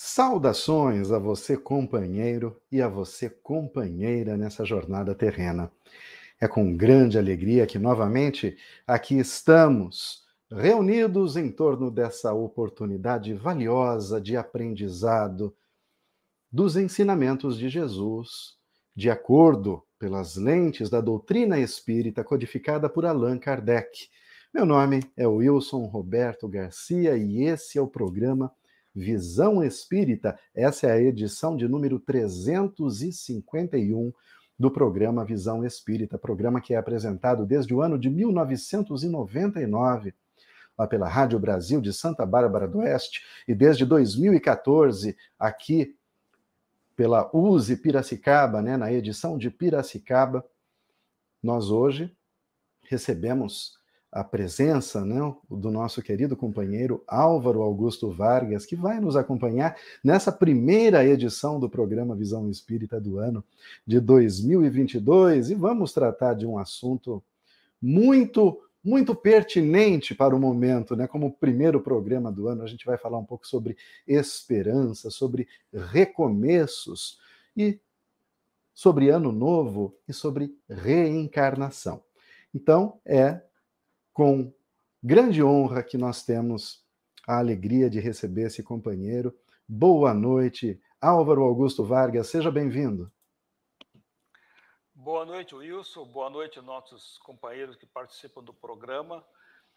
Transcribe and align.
Saudações 0.00 1.10
a 1.10 1.18
você, 1.18 1.56
companheiro, 1.56 2.56
e 2.70 2.80
a 2.80 2.86
você, 2.86 3.28
companheira, 3.28 4.36
nessa 4.36 4.64
jornada 4.64 5.12
terrena. 5.12 5.72
É 6.40 6.46
com 6.46 6.76
grande 6.76 7.18
alegria 7.18 7.66
que 7.66 7.80
novamente 7.80 8.56
aqui 8.86 9.18
estamos, 9.18 10.24
reunidos 10.48 11.36
em 11.36 11.50
torno 11.50 11.90
dessa 11.90 12.32
oportunidade 12.32 13.34
valiosa 13.34 14.20
de 14.20 14.36
aprendizado 14.36 15.52
dos 16.48 16.76
ensinamentos 16.76 17.58
de 17.58 17.68
Jesus, 17.68 18.56
de 18.94 19.10
acordo 19.10 19.82
pelas 19.98 20.36
lentes 20.36 20.88
da 20.88 21.00
doutrina 21.00 21.58
espírita 21.58 22.22
codificada 22.22 22.88
por 22.88 23.04
Allan 23.04 23.36
Kardec. 23.36 24.08
Meu 24.54 24.64
nome 24.64 25.00
é 25.16 25.26
Wilson 25.26 25.86
Roberto 25.86 26.46
Garcia 26.46 27.16
e 27.16 27.42
esse 27.42 27.78
é 27.78 27.82
o 27.82 27.88
programa 27.88 28.52
Visão 28.98 29.62
Espírita. 29.62 30.38
Essa 30.54 30.88
é 30.88 30.92
a 30.92 31.00
edição 31.00 31.56
de 31.56 31.68
número 31.68 32.00
351 32.00 34.12
do 34.58 34.70
programa 34.70 35.24
Visão 35.24 35.64
Espírita, 35.64 36.18
programa 36.18 36.60
que 36.60 36.74
é 36.74 36.76
apresentado 36.76 37.46
desde 37.46 37.72
o 37.72 37.80
ano 37.80 37.96
de 37.96 38.10
1999 38.10 40.12
lá 40.76 40.86
pela 40.86 41.08
Rádio 41.08 41.38
Brasil 41.38 41.80
de 41.80 41.92
Santa 41.92 42.26
Bárbara 42.26 42.66
do 42.66 42.78
Oeste 42.78 43.22
e 43.46 43.54
desde 43.54 43.84
2014 43.84 45.16
aqui 45.38 45.96
pela 46.96 47.30
USE 47.32 47.76
Piracicaba, 47.76 48.60
né, 48.60 48.76
na 48.76 48.92
edição 48.92 49.38
de 49.38 49.50
Piracicaba. 49.50 50.44
Nós 51.40 51.70
hoje 51.70 52.12
recebemos 52.82 53.77
a 54.10 54.24
presença 54.24 55.04
né, 55.04 55.18
do 55.50 55.70
nosso 55.70 56.02
querido 56.02 56.36
companheiro 56.36 57.02
Álvaro 57.06 57.62
Augusto 57.62 58.10
Vargas, 58.10 58.64
que 58.64 58.74
vai 58.74 59.00
nos 59.00 59.16
acompanhar 59.16 59.76
nessa 60.02 60.32
primeira 60.32 61.04
edição 61.04 61.60
do 61.60 61.68
programa 61.68 62.16
Visão 62.16 62.48
Espírita 62.50 63.00
do 63.00 63.18
ano 63.18 63.44
de 63.86 64.00
2022 64.00 65.50
e 65.50 65.54
vamos 65.54 65.92
tratar 65.92 66.34
de 66.34 66.46
um 66.46 66.58
assunto 66.58 67.22
muito 67.80 68.60
muito 68.82 69.14
pertinente 69.14 70.14
para 70.14 70.34
o 70.34 70.38
momento, 70.38 70.96
né? 70.96 71.06
Como 71.06 71.32
primeiro 71.32 71.80
programa 71.80 72.32
do 72.32 72.48
ano, 72.48 72.62
a 72.62 72.66
gente 72.66 72.86
vai 72.86 72.96
falar 72.96 73.18
um 73.18 73.24
pouco 73.24 73.46
sobre 73.46 73.76
esperança, 74.06 75.10
sobre 75.10 75.46
recomeços 75.72 77.18
e 77.56 77.78
sobre 78.72 79.10
ano 79.10 79.32
novo 79.32 79.94
e 80.08 80.12
sobre 80.12 80.56
reencarnação. 80.70 82.00
Então, 82.54 83.00
é 83.04 83.42
com 84.18 84.52
grande 85.00 85.44
honra 85.44 85.80
que 85.80 85.96
nós 85.96 86.24
temos 86.24 86.84
a 87.24 87.38
alegria 87.38 87.88
de 87.88 88.00
receber 88.00 88.48
esse 88.48 88.64
companheiro. 88.64 89.32
Boa 89.68 90.12
noite, 90.12 90.82
Álvaro 91.00 91.44
Augusto 91.44 91.84
Vargas, 91.84 92.26
seja 92.26 92.50
bem-vindo. 92.50 93.12
Boa 94.92 95.24
noite, 95.24 95.54
Wilson. 95.54 96.04
Boa 96.06 96.28
noite, 96.28 96.60
nossos 96.60 97.16
companheiros 97.18 97.76
que 97.76 97.86
participam 97.86 98.42
do 98.42 98.52
programa. 98.52 99.24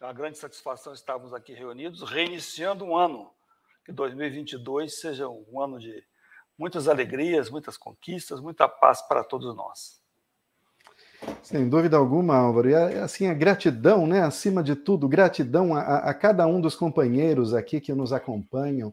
É 0.00 0.06
uma 0.06 0.12
grande 0.12 0.38
satisfação 0.38 0.92
estarmos 0.92 1.32
aqui 1.32 1.52
reunidos, 1.52 2.02
reiniciando 2.02 2.84
um 2.84 2.96
ano. 2.96 3.32
Que 3.84 3.92
2022 3.92 4.98
seja 4.98 5.28
um 5.28 5.62
ano 5.62 5.78
de 5.78 6.04
muitas 6.58 6.88
alegrias, 6.88 7.48
muitas 7.48 7.76
conquistas, 7.76 8.40
muita 8.40 8.68
paz 8.68 9.02
para 9.02 9.22
todos 9.22 9.54
nós. 9.54 10.01
Sem 11.42 11.68
dúvida 11.68 11.96
alguma, 11.96 12.36
Álvaro. 12.36 12.70
E 12.70 12.74
assim, 12.74 13.26
a 13.26 13.34
gratidão, 13.34 14.06
né? 14.06 14.22
Acima 14.22 14.62
de 14.62 14.74
tudo, 14.74 15.08
gratidão 15.08 15.74
a, 15.74 15.98
a 15.98 16.14
cada 16.14 16.46
um 16.46 16.60
dos 16.60 16.74
companheiros 16.74 17.54
aqui 17.54 17.80
que 17.80 17.92
nos 17.92 18.12
acompanham 18.12 18.92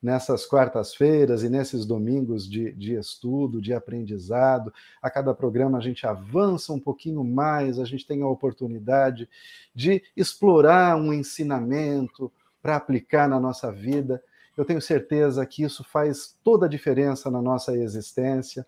nessas 0.00 0.46
quartas-feiras 0.46 1.42
e 1.42 1.48
nesses 1.48 1.84
domingos 1.84 2.48
de, 2.48 2.72
de 2.72 2.94
estudo, 2.94 3.60
de 3.60 3.74
aprendizado. 3.74 4.72
A 5.02 5.10
cada 5.10 5.34
programa 5.34 5.78
a 5.78 5.80
gente 5.80 6.06
avança 6.06 6.72
um 6.72 6.78
pouquinho 6.78 7.24
mais, 7.24 7.78
a 7.78 7.84
gente 7.84 8.06
tem 8.06 8.22
a 8.22 8.28
oportunidade 8.28 9.28
de 9.74 10.02
explorar 10.16 10.96
um 10.96 11.12
ensinamento 11.12 12.30
para 12.62 12.76
aplicar 12.76 13.28
na 13.28 13.40
nossa 13.40 13.72
vida. 13.72 14.22
Eu 14.58 14.64
tenho 14.64 14.82
certeza 14.82 15.46
que 15.46 15.62
isso 15.62 15.84
faz 15.84 16.36
toda 16.42 16.66
a 16.66 16.68
diferença 16.68 17.30
na 17.30 17.40
nossa 17.40 17.76
existência, 17.76 18.66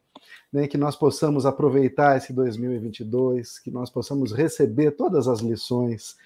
né? 0.52 0.68
que 0.68 0.78
nós 0.78 0.94
possamos 0.94 1.44
aproveitar 1.44 2.16
esse 2.16 2.32
2022, 2.32 3.58
que 3.58 3.72
nós 3.72 3.90
possamos 3.90 4.30
receber 4.30 4.92
todas 4.92 5.26
as 5.26 5.40
lições 5.40 6.16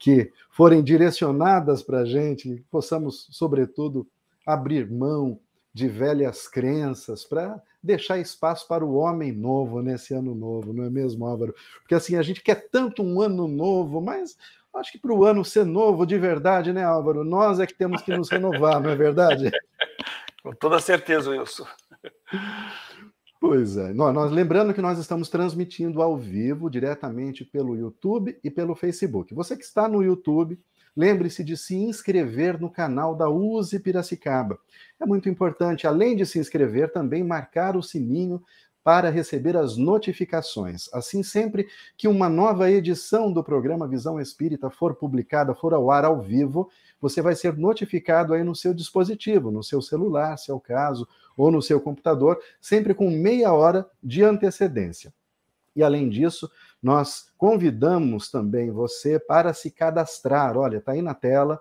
que 0.00 0.32
forem 0.50 0.82
direcionadas 0.82 1.80
para 1.80 2.00
a 2.00 2.04
gente, 2.04 2.64
possamos, 2.68 3.28
sobretudo, 3.30 4.04
abrir 4.44 4.90
mão 4.90 5.38
de 5.72 5.86
velhas 5.86 6.48
crenças 6.48 7.24
para 7.24 7.62
deixar 7.80 8.18
espaço 8.18 8.66
para 8.66 8.84
o 8.84 8.94
homem 8.94 9.30
novo 9.30 9.80
nesse 9.80 10.12
ano 10.12 10.34
novo, 10.34 10.72
não 10.72 10.82
é 10.82 10.90
mesmo, 10.90 11.24
Álvaro? 11.24 11.54
Porque 11.82 11.94
assim, 11.94 12.16
a 12.16 12.22
gente 12.22 12.42
quer 12.42 12.68
tanto 12.68 13.00
um 13.00 13.20
ano 13.20 13.46
novo, 13.46 14.00
mas 14.00 14.36
Acho 14.76 14.92
que 14.92 14.98
para 14.98 15.12
o 15.12 15.24
ano 15.24 15.44
ser 15.44 15.64
novo 15.64 16.04
de 16.04 16.18
verdade, 16.18 16.72
né, 16.72 16.84
Álvaro? 16.84 17.24
Nós 17.24 17.60
é 17.60 17.66
que 17.66 17.74
temos 17.74 18.02
que 18.02 18.16
nos 18.16 18.28
renovar, 18.28 18.80
não 18.80 18.90
é 18.90 18.96
verdade? 18.96 19.50
Com 20.42 20.52
toda 20.52 20.78
certeza, 20.78 21.30
Wilson. 21.30 21.66
Pois 23.40 23.76
é. 23.76 23.92
Nós, 23.92 24.32
lembrando 24.32 24.74
que 24.74 24.82
nós 24.82 24.98
estamos 24.98 25.28
transmitindo 25.28 26.02
ao 26.02 26.16
vivo, 26.16 26.70
diretamente 26.70 27.44
pelo 27.44 27.76
YouTube 27.76 28.38
e 28.42 28.50
pelo 28.50 28.74
Facebook. 28.74 29.34
Você 29.34 29.56
que 29.56 29.64
está 29.64 29.86
no 29.86 30.02
YouTube, 30.02 30.58
lembre-se 30.96 31.44
de 31.44 31.56
se 31.56 31.76
inscrever 31.76 32.60
no 32.60 32.70
canal 32.70 33.14
da 33.14 33.28
Use 33.28 33.78
Piracicaba. 33.78 34.58
É 35.00 35.06
muito 35.06 35.28
importante, 35.28 35.86
além 35.86 36.16
de 36.16 36.24
se 36.24 36.38
inscrever, 36.38 36.92
também 36.92 37.22
marcar 37.22 37.76
o 37.76 37.82
sininho 37.82 38.42
para 38.84 39.08
receber 39.08 39.56
as 39.56 39.78
notificações. 39.78 40.90
Assim, 40.92 41.22
sempre 41.22 41.66
que 41.96 42.06
uma 42.06 42.28
nova 42.28 42.70
edição 42.70 43.32
do 43.32 43.42
programa 43.42 43.88
Visão 43.88 44.20
Espírita 44.20 44.68
for 44.68 44.94
publicada, 44.94 45.54
for 45.54 45.72
ao 45.72 45.90
ar 45.90 46.04
ao 46.04 46.20
vivo, 46.20 46.70
você 47.00 47.22
vai 47.22 47.34
ser 47.34 47.56
notificado 47.56 48.34
aí 48.34 48.44
no 48.44 48.54
seu 48.54 48.74
dispositivo, 48.74 49.50
no 49.50 49.64
seu 49.64 49.80
celular, 49.80 50.36
se 50.36 50.50
é 50.50 50.54
o 50.54 50.60
caso, 50.60 51.08
ou 51.34 51.50
no 51.50 51.62
seu 51.62 51.80
computador, 51.80 52.38
sempre 52.60 52.92
com 52.92 53.10
meia 53.10 53.54
hora 53.54 53.86
de 54.02 54.22
antecedência. 54.22 55.12
E 55.74 55.82
além 55.82 56.10
disso, 56.10 56.48
nós 56.82 57.32
convidamos 57.38 58.30
também 58.30 58.70
você 58.70 59.18
para 59.18 59.54
se 59.54 59.70
cadastrar. 59.70 60.58
Olha, 60.58 60.76
está 60.76 60.92
aí 60.92 61.00
na 61.00 61.14
tela, 61.14 61.58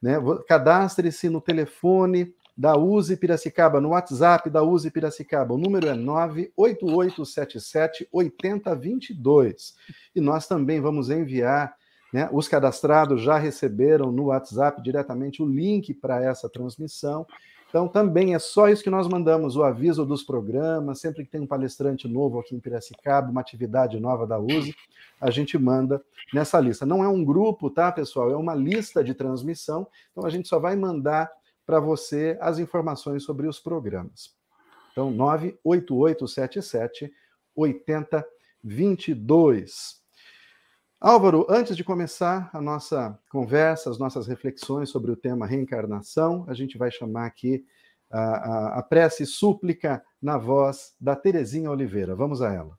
né? 0.00 0.14
Cadastre-se 0.46 1.28
no 1.28 1.40
telefone 1.40 2.32
da 2.56 2.76
Use 2.76 3.16
Piracicaba, 3.16 3.80
no 3.80 3.90
WhatsApp 3.90 4.48
da 4.50 4.62
Use 4.62 4.90
Piracicaba. 4.90 5.54
O 5.54 5.58
número 5.58 5.88
é 5.88 5.94
98877 5.94 8.08
8022. 8.12 9.74
E 10.14 10.20
nós 10.20 10.46
também 10.46 10.80
vamos 10.80 11.10
enviar, 11.10 11.74
né, 12.12 12.28
os 12.32 12.46
cadastrados 12.46 13.22
já 13.22 13.38
receberam 13.38 14.12
no 14.12 14.26
WhatsApp 14.26 14.80
diretamente 14.82 15.42
o 15.42 15.46
link 15.46 15.94
para 15.94 16.22
essa 16.22 16.48
transmissão. 16.48 17.26
Então, 17.72 17.88
também 17.88 18.34
é 18.34 18.38
só 18.38 18.68
isso 18.68 18.84
que 18.84 18.90
nós 18.90 19.08
mandamos, 19.08 19.56
o 19.56 19.62
aviso 19.62 20.04
dos 20.04 20.22
programas, 20.22 21.00
sempre 21.00 21.24
que 21.24 21.30
tem 21.30 21.40
um 21.40 21.46
palestrante 21.46 22.06
novo 22.06 22.38
aqui 22.38 22.54
em 22.54 22.60
Piracicaba, 22.60 23.30
uma 23.30 23.40
atividade 23.40 23.98
nova 23.98 24.26
da 24.26 24.38
USE, 24.38 24.74
a 25.18 25.30
gente 25.30 25.56
manda 25.56 26.04
nessa 26.34 26.60
lista. 26.60 26.84
Não 26.84 27.02
é 27.02 27.08
um 27.08 27.24
grupo, 27.24 27.70
tá, 27.70 27.90
pessoal? 27.90 28.30
É 28.30 28.36
uma 28.36 28.54
lista 28.54 29.02
de 29.02 29.14
transmissão, 29.14 29.86
então 30.10 30.26
a 30.26 30.28
gente 30.28 30.48
só 30.48 30.58
vai 30.58 30.76
mandar 30.76 31.32
para 31.66 31.80
você 31.80 32.38
as 32.40 32.58
informações 32.58 33.24
sobre 33.24 33.46
os 33.46 33.60
programas. 33.60 34.34
Então, 34.92 35.10
98877 35.10 37.12
8022. 37.54 40.00
Álvaro, 41.00 41.46
antes 41.48 41.76
de 41.76 41.82
começar 41.82 42.48
a 42.52 42.60
nossa 42.60 43.18
conversa, 43.28 43.90
as 43.90 43.98
nossas 43.98 44.28
reflexões 44.28 44.88
sobre 44.88 45.10
o 45.10 45.16
tema 45.16 45.46
reencarnação, 45.46 46.44
a 46.46 46.54
gente 46.54 46.78
vai 46.78 46.92
chamar 46.92 47.26
aqui 47.26 47.66
a, 48.08 48.20
a, 48.20 48.78
a 48.78 48.82
prece 48.82 49.26
súplica 49.26 50.00
na 50.20 50.38
voz 50.38 50.94
da 51.00 51.16
Terezinha 51.16 51.68
Oliveira. 51.70 52.14
Vamos 52.14 52.40
a 52.40 52.52
ela. 52.52 52.78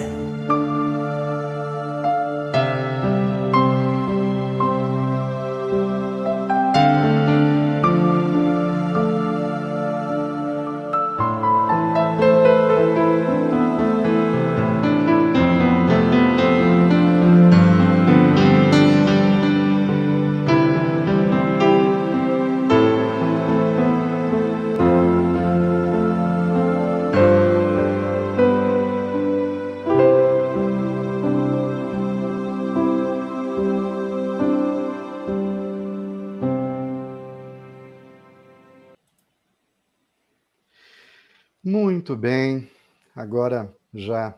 Muito 42.11 42.19
bem, 42.19 42.69
agora 43.15 43.73
já 43.93 44.37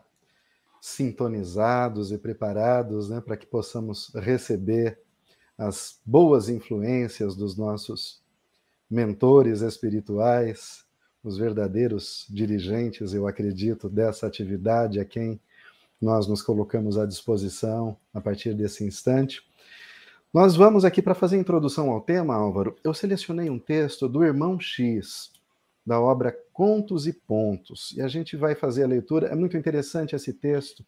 sintonizados 0.80 2.12
e 2.12 2.18
preparados 2.18 3.08
né, 3.10 3.20
para 3.20 3.36
que 3.36 3.44
possamos 3.44 4.12
receber 4.14 4.96
as 5.58 5.98
boas 6.06 6.48
influências 6.48 7.34
dos 7.34 7.56
nossos 7.56 8.22
mentores 8.88 9.60
espirituais, 9.60 10.84
os 11.24 11.36
verdadeiros 11.36 12.26
dirigentes, 12.30 13.12
eu 13.12 13.26
acredito, 13.26 13.88
dessa 13.88 14.28
atividade 14.28 15.00
a 15.00 15.04
quem 15.04 15.40
nós 16.00 16.28
nos 16.28 16.42
colocamos 16.42 16.96
à 16.96 17.04
disposição 17.04 17.96
a 18.14 18.20
partir 18.20 18.54
desse 18.54 18.84
instante. 18.84 19.42
Nós 20.32 20.54
vamos 20.54 20.84
aqui 20.84 21.02
para 21.02 21.12
fazer 21.12 21.38
introdução 21.38 21.90
ao 21.90 22.00
tema, 22.00 22.36
Álvaro. 22.36 22.76
Eu 22.84 22.94
selecionei 22.94 23.50
um 23.50 23.58
texto 23.58 24.08
do 24.08 24.22
irmão 24.22 24.60
X, 24.60 25.33
da 25.86 26.00
obra 26.00 26.36
Contos 26.52 27.06
e 27.06 27.12
Pontos. 27.12 27.92
E 27.96 28.00
a 28.00 28.08
gente 28.08 28.36
vai 28.36 28.54
fazer 28.54 28.84
a 28.84 28.88
leitura. 28.88 29.28
É 29.28 29.34
muito 29.34 29.56
interessante 29.56 30.14
esse 30.14 30.32
texto. 30.32 30.84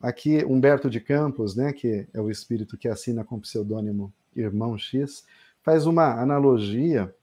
Aqui, 0.00 0.44
Humberto 0.44 0.88
de 0.88 1.00
Campos, 1.00 1.54
né, 1.54 1.72
que 1.72 2.06
é 2.14 2.20
o 2.20 2.30
espírito 2.30 2.76
que 2.76 2.88
assina 2.88 3.24
com 3.24 3.36
o 3.36 3.40
pseudônimo 3.40 4.12
Irmão 4.34 4.78
X, 4.78 5.24
faz 5.62 5.86
uma 5.86 6.20
analogia 6.20 7.14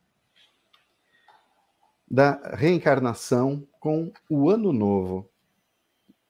da 2.10 2.56
reencarnação 2.56 3.68
com 3.80 4.12
o 4.30 4.50
Ano 4.50 4.72
Novo. 4.72 5.30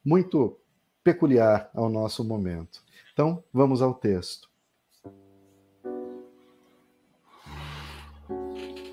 Muito 0.03 0.57
peculiar 1.03 1.69
ao 1.73 1.89
nosso 1.89 2.23
momento. 2.23 2.81
Então, 3.13 3.43
vamos 3.53 3.81
ao 3.81 3.93
texto. 3.93 4.49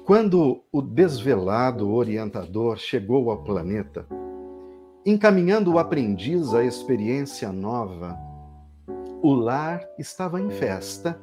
Quando 0.05 0.63
o 0.71 0.83
desvelado 0.83 1.91
orientador 1.91 2.77
chegou 2.77 3.31
ao 3.31 3.43
planeta, 3.43 4.07
encaminhando 5.07 5.73
o 5.73 5.79
aprendiz 5.79 6.53
à 6.53 6.63
experiência 6.63 7.51
nova, 7.51 8.15
o 9.23 9.33
lar 9.33 9.83
estava 9.99 10.39
em 10.43 10.51
festa 10.51 11.19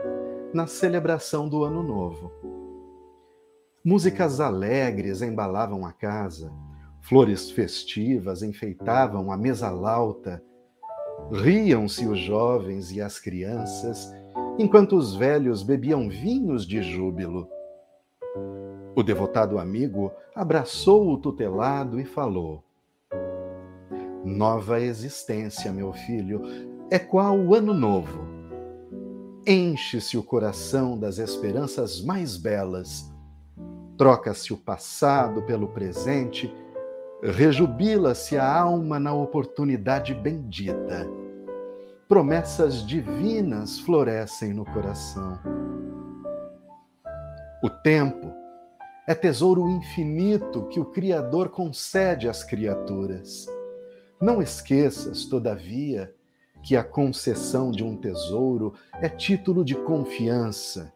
na 0.51 0.66
celebração 0.66 1.48
do 1.48 1.63
Ano 1.63 1.83
Novo. 1.83 2.31
Músicas 3.86 4.39
alegres 4.39 5.22
embalavam 5.22 5.86
a 5.86 5.92
casa, 5.92 6.51
flores 7.01 7.51
festivas 7.51 8.42
enfeitavam 8.42 9.31
a 9.31 9.38
mesa 9.38 9.69
lauta, 9.69 10.44
riam-se 11.31 12.07
os 12.07 12.18
jovens 12.18 12.92
e 12.92 13.00
as 13.00 13.19
crianças, 13.19 14.12
enquanto 14.57 14.95
os 14.95 15.16
velhos 15.16 15.62
bebiam 15.62 16.10
vinhos 16.10 16.66
de 16.66 16.81
júbilo 16.81 17.48
o 18.96 19.04
devotado 19.04 19.58
amigo 19.58 20.12
abraçou 20.36 21.12
o 21.12 21.18
tutelado 21.18 22.00
e 22.00 22.06
falou: 22.06 22.64
Nova 24.24 24.80
existência, 24.80 25.72
meu 25.72 25.94
filho, 25.94 26.42
é 26.90 27.00
qual 27.00 27.38
o 27.38 27.56
ano 27.56 27.74
novo. 27.74 28.20
Enche-se 29.48 30.18
o 30.18 30.24
coração 30.24 30.98
das 31.00 31.18
esperanças 31.18 32.02
mais 32.02 32.38
belas, 32.38 33.12
troca-se 33.98 34.54
o 34.54 34.58
passado 34.58 35.42
pelo 35.44 35.70
presente, 35.70 36.54
rejubila-se 37.24 38.38
a 38.38 38.60
alma 38.62 39.00
na 39.00 39.14
oportunidade 39.14 40.14
bendita. 40.14 41.08
Promessas 42.08 42.86
divinas 42.86 43.80
florescem 43.80 44.54
no 44.54 44.66
coração. 44.66 45.40
O 47.64 47.70
tempo, 47.70 48.41
é 49.07 49.15
tesouro 49.15 49.68
infinito 49.68 50.68
que 50.68 50.80
o 50.80 50.86
Criador 50.86 51.50
concede 51.50 52.30
às 52.30 52.44
criaturas. 52.44 53.48
Não 54.21 54.42
esqueças, 54.42 55.25
todavia, 55.25 56.13
que 56.62 56.75
a 56.75 56.83
concessão 56.83 57.71
de 57.71 57.83
um 57.83 57.98
tesouro 57.98 58.74
é 59.01 59.09
título 59.09 59.65
de 59.65 59.75
confiança, 59.75 60.94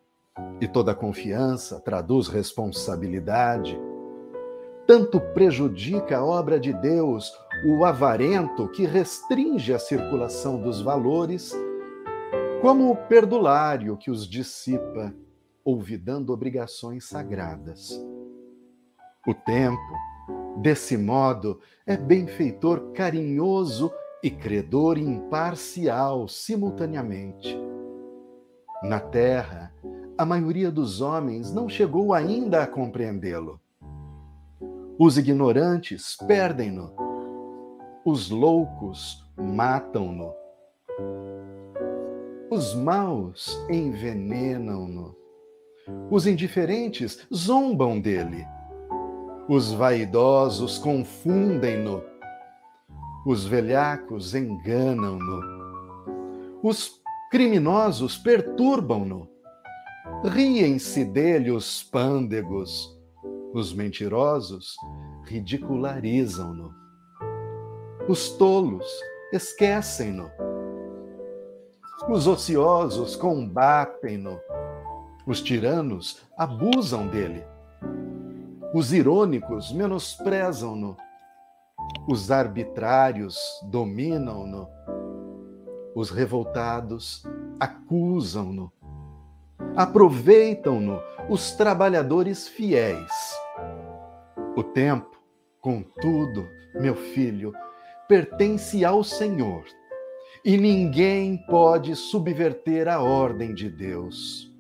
e 0.61 0.67
toda 0.67 0.93
confiança 0.93 1.79
traduz 1.79 2.27
responsabilidade. 2.27 3.79
Tanto 4.85 5.19
prejudica 5.19 6.19
a 6.19 6.25
obra 6.25 6.59
de 6.59 6.71
Deus 6.71 7.33
o 7.65 7.83
avarento 7.83 8.67
que 8.67 8.85
restringe 8.85 9.73
a 9.73 9.79
circulação 9.79 10.61
dos 10.61 10.79
valores, 10.79 11.51
como 12.61 12.91
o 12.91 12.95
perdulário 12.95 13.97
que 13.97 14.11
os 14.11 14.29
dissipa 14.29 15.11
olvidando 15.65 16.31
obrigações 16.31 17.05
sagradas. 17.05 17.99
O 19.27 19.33
tempo, 19.33 19.81
desse 20.57 20.95
modo, 20.95 21.59
é 21.87 21.97
benfeitor 21.97 22.91
carinhoso 22.91 23.91
e 24.21 24.29
credor 24.29 24.99
imparcial 24.99 26.27
simultaneamente. 26.27 27.57
Na 28.83 28.99
terra, 28.99 29.73
a 30.15 30.23
maioria 30.23 30.71
dos 30.71 31.01
homens 31.01 31.51
não 31.51 31.67
chegou 31.67 32.13
ainda 32.13 32.61
a 32.61 32.67
compreendê-lo. 32.67 33.59
Os 34.99 35.17
ignorantes 35.17 36.15
perdem-no, 36.27 36.93
os 38.05 38.29
loucos 38.29 39.27
matam-no, 39.35 40.31
os 42.51 42.75
maus 42.75 43.59
envenenam-no 43.69 45.24
os 46.09 46.25
indiferentes 46.25 47.27
zombam 47.33 47.99
dele. 47.99 48.45
Os 49.47 49.71
vaidosos 49.71 50.77
confundem-no. 50.79 52.03
Os 53.25 53.45
velhacos 53.45 54.33
enganam-no. 54.33 55.41
Os 56.63 56.99
criminosos 57.31 58.17
perturbam-no. 58.17 59.27
Riem-se 60.23 61.05
dele 61.05 61.51
os 61.51 61.83
pândegos. 61.83 62.95
Os 63.53 63.73
mentirosos 63.73 64.75
ridicularizam-no. 65.25 66.73
Os 68.07 68.29
tolos 68.29 68.85
esquecem-no. 69.31 70.29
Os 72.09 72.27
ociosos 72.27 73.15
combatem-no 73.15 74.39
os 75.25 75.41
tiranos 75.41 76.21
abusam 76.37 77.07
dele. 77.07 77.43
Os 78.73 78.93
irônicos 78.93 79.71
menosprezam-no. 79.71 80.95
Os 82.07 82.29
arbitrários 82.29 83.37
dominam-no. 83.63 84.67
Os 85.95 86.09
revoltados 86.11 87.23
acusam-no. 87.59 88.71
Aproveitam-no 89.75 91.01
os 91.29 91.51
trabalhadores 91.51 92.47
fiéis. 92.47 93.11
O 94.55 94.63
tempo, 94.63 95.17
contudo, 95.59 96.47
meu 96.75 96.95
filho, 96.95 97.53
pertence 98.07 98.85
ao 98.85 99.03
Senhor 99.03 99.63
e 100.43 100.57
ninguém 100.57 101.37
pode 101.47 101.95
subverter 101.95 102.87
a 102.87 103.01
ordem 103.01 103.53
de 103.53 103.69
Deus. 103.69 104.54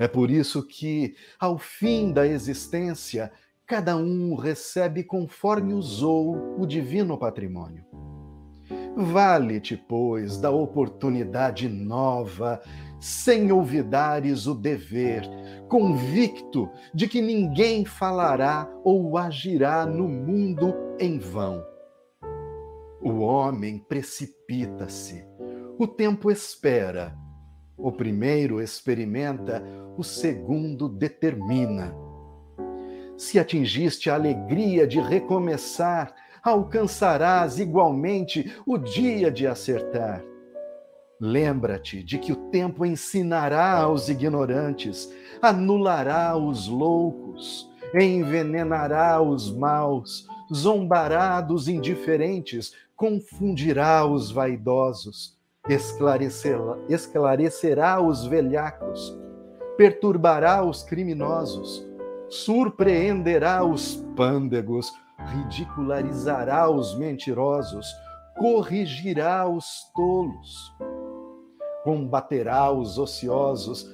É 0.00 0.08
por 0.08 0.30
isso 0.30 0.66
que, 0.66 1.14
ao 1.38 1.58
fim 1.58 2.10
da 2.10 2.26
existência, 2.26 3.30
cada 3.66 3.94
um 3.98 4.34
recebe 4.34 5.04
conforme 5.04 5.74
usou 5.74 6.58
o 6.58 6.66
divino 6.66 7.18
patrimônio. 7.18 7.84
Vale-te, 8.96 9.76
pois, 9.76 10.38
da 10.38 10.50
oportunidade 10.50 11.68
nova, 11.68 12.62
sem 12.98 13.52
olvidares 13.52 14.46
o 14.46 14.54
dever, 14.54 15.22
convicto 15.68 16.70
de 16.94 17.06
que 17.06 17.20
ninguém 17.20 17.84
falará 17.84 18.66
ou 18.82 19.18
agirá 19.18 19.84
no 19.84 20.08
mundo 20.08 20.74
em 20.98 21.18
vão. 21.18 21.62
O 23.02 23.18
homem 23.18 23.78
precipita-se, 23.78 25.26
o 25.78 25.86
tempo 25.86 26.30
espera, 26.30 27.14
o 27.82 27.90
primeiro 27.90 28.60
experimenta, 28.60 29.62
o 29.96 30.02
segundo 30.02 30.88
determina. 30.88 31.94
Se 33.16 33.38
atingiste 33.38 34.08
a 34.08 34.14
alegria 34.14 34.86
de 34.86 35.00
recomeçar, 35.00 36.14
alcançarás 36.42 37.58
igualmente 37.58 38.54
o 38.66 38.78
dia 38.78 39.30
de 39.30 39.46
acertar. 39.46 40.24
Lembra-te 41.20 42.02
de 42.02 42.18
que 42.18 42.32
o 42.32 42.36
tempo 42.48 42.84
ensinará 42.86 43.82
aos 43.82 44.08
ignorantes, 44.08 45.12
anulará 45.42 46.34
os 46.36 46.66
loucos, 46.66 47.70
envenenará 47.94 49.20
os 49.20 49.54
maus, 49.54 50.26
zombará 50.52 51.40
dos 51.42 51.68
indiferentes, 51.68 52.72
confundirá 52.96 54.06
os 54.06 54.30
vaidosos, 54.30 55.39
esclarecerá, 55.68 56.78
esclarecerá 56.88 58.00
os 58.00 58.26
velhacos, 58.26 59.16
perturbará 59.76 60.64
os 60.64 60.82
criminosos, 60.82 61.86
surpreenderá 62.28 63.64
os 63.64 63.96
pândegos, 64.16 64.92
ridicularizará 65.18 66.70
os 66.70 66.96
mentirosos, 66.96 67.86
corrigirá 68.38 69.46
os 69.46 69.90
tolos, 69.94 70.74
combaterá 71.84 72.70
os 72.70 72.98
ociosos, 72.98 73.86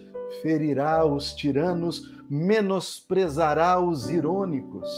ferirá 0.42 1.04
os 1.04 1.34
tiranos, 1.34 2.14
menosprezará 2.28 3.80
os 3.80 4.08
irônicos, 4.10 4.88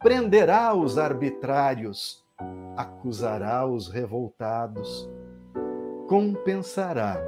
prenderá 0.00 0.74
os 0.74 0.98
arbitrários, 0.98 2.24
acusará 2.76 3.66
os 3.66 3.88
revoltados, 3.88 5.08
compensará 6.08 7.22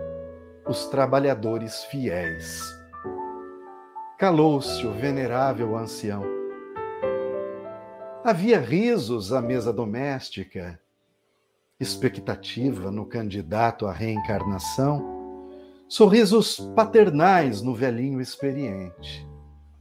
os 0.67 0.87
trabalhadores 0.87 1.85
fiéis. 1.85 2.63
Calou-se 4.19 4.87
o 4.87 4.93
venerável 4.93 5.77
ancião. 5.77 6.25
Havia 8.25 8.59
risos 8.59 9.35
à 9.35 9.43
mesa 9.43 9.71
doméstica, 9.71 10.81
expectativa 11.79 12.91
no 12.91 13.05
candidato 13.05 13.87
à 13.87 13.93
reencarnação, 13.93 15.51
sorrisos 15.87 16.59
paternais 16.75 17.61
no 17.61 17.75
velhinho 17.75 18.19
experiente. 18.19 19.29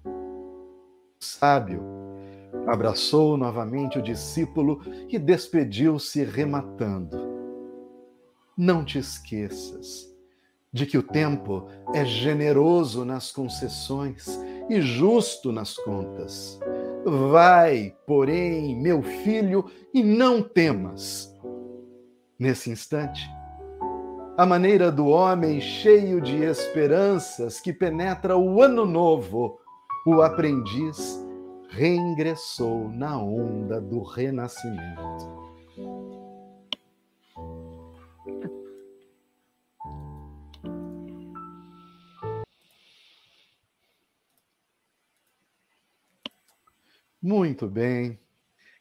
O 0.04 1.24
sábio 1.24 1.82
abraçou 2.68 3.38
novamente 3.38 3.98
o 3.98 4.02
discípulo 4.02 4.82
e 5.08 5.18
despediu-se 5.18 6.22
rematando. 6.26 7.29
Não 8.62 8.84
te 8.84 9.00
esqueças 9.00 10.14
de 10.74 10.86
que 10.86 10.98
o 10.98 11.02
tempo 11.02 11.70
é 11.94 12.04
generoso 12.04 13.06
nas 13.06 13.32
concessões 13.32 14.38
e 14.70 14.82
justo 14.82 15.54
nas 15.54 15.78
contas. 15.78 16.60
Vai, 17.06 17.96
porém, 18.06 18.76
meu 18.76 19.02
filho, 19.02 19.72
e 19.94 20.04
não 20.04 20.44
temas 20.44 21.34
nesse 22.38 22.70
instante. 22.70 23.26
A 24.38 24.46
maneira 24.46 24.92
do 24.92 25.08
homem 25.08 25.62
cheio 25.62 26.20
de 26.20 26.44
esperanças 26.44 27.62
que 27.62 27.72
penetra 27.72 28.36
o 28.36 28.62
ano 28.62 28.86
novo, 28.86 29.58
o 30.06 30.22
aprendiz 30.22 31.26
reingressou 31.70 32.90
na 32.90 33.18
onda 33.18 33.80
do 33.80 34.04
renascimento. 34.04 35.49
Muito 47.22 47.68
bem, 47.68 48.18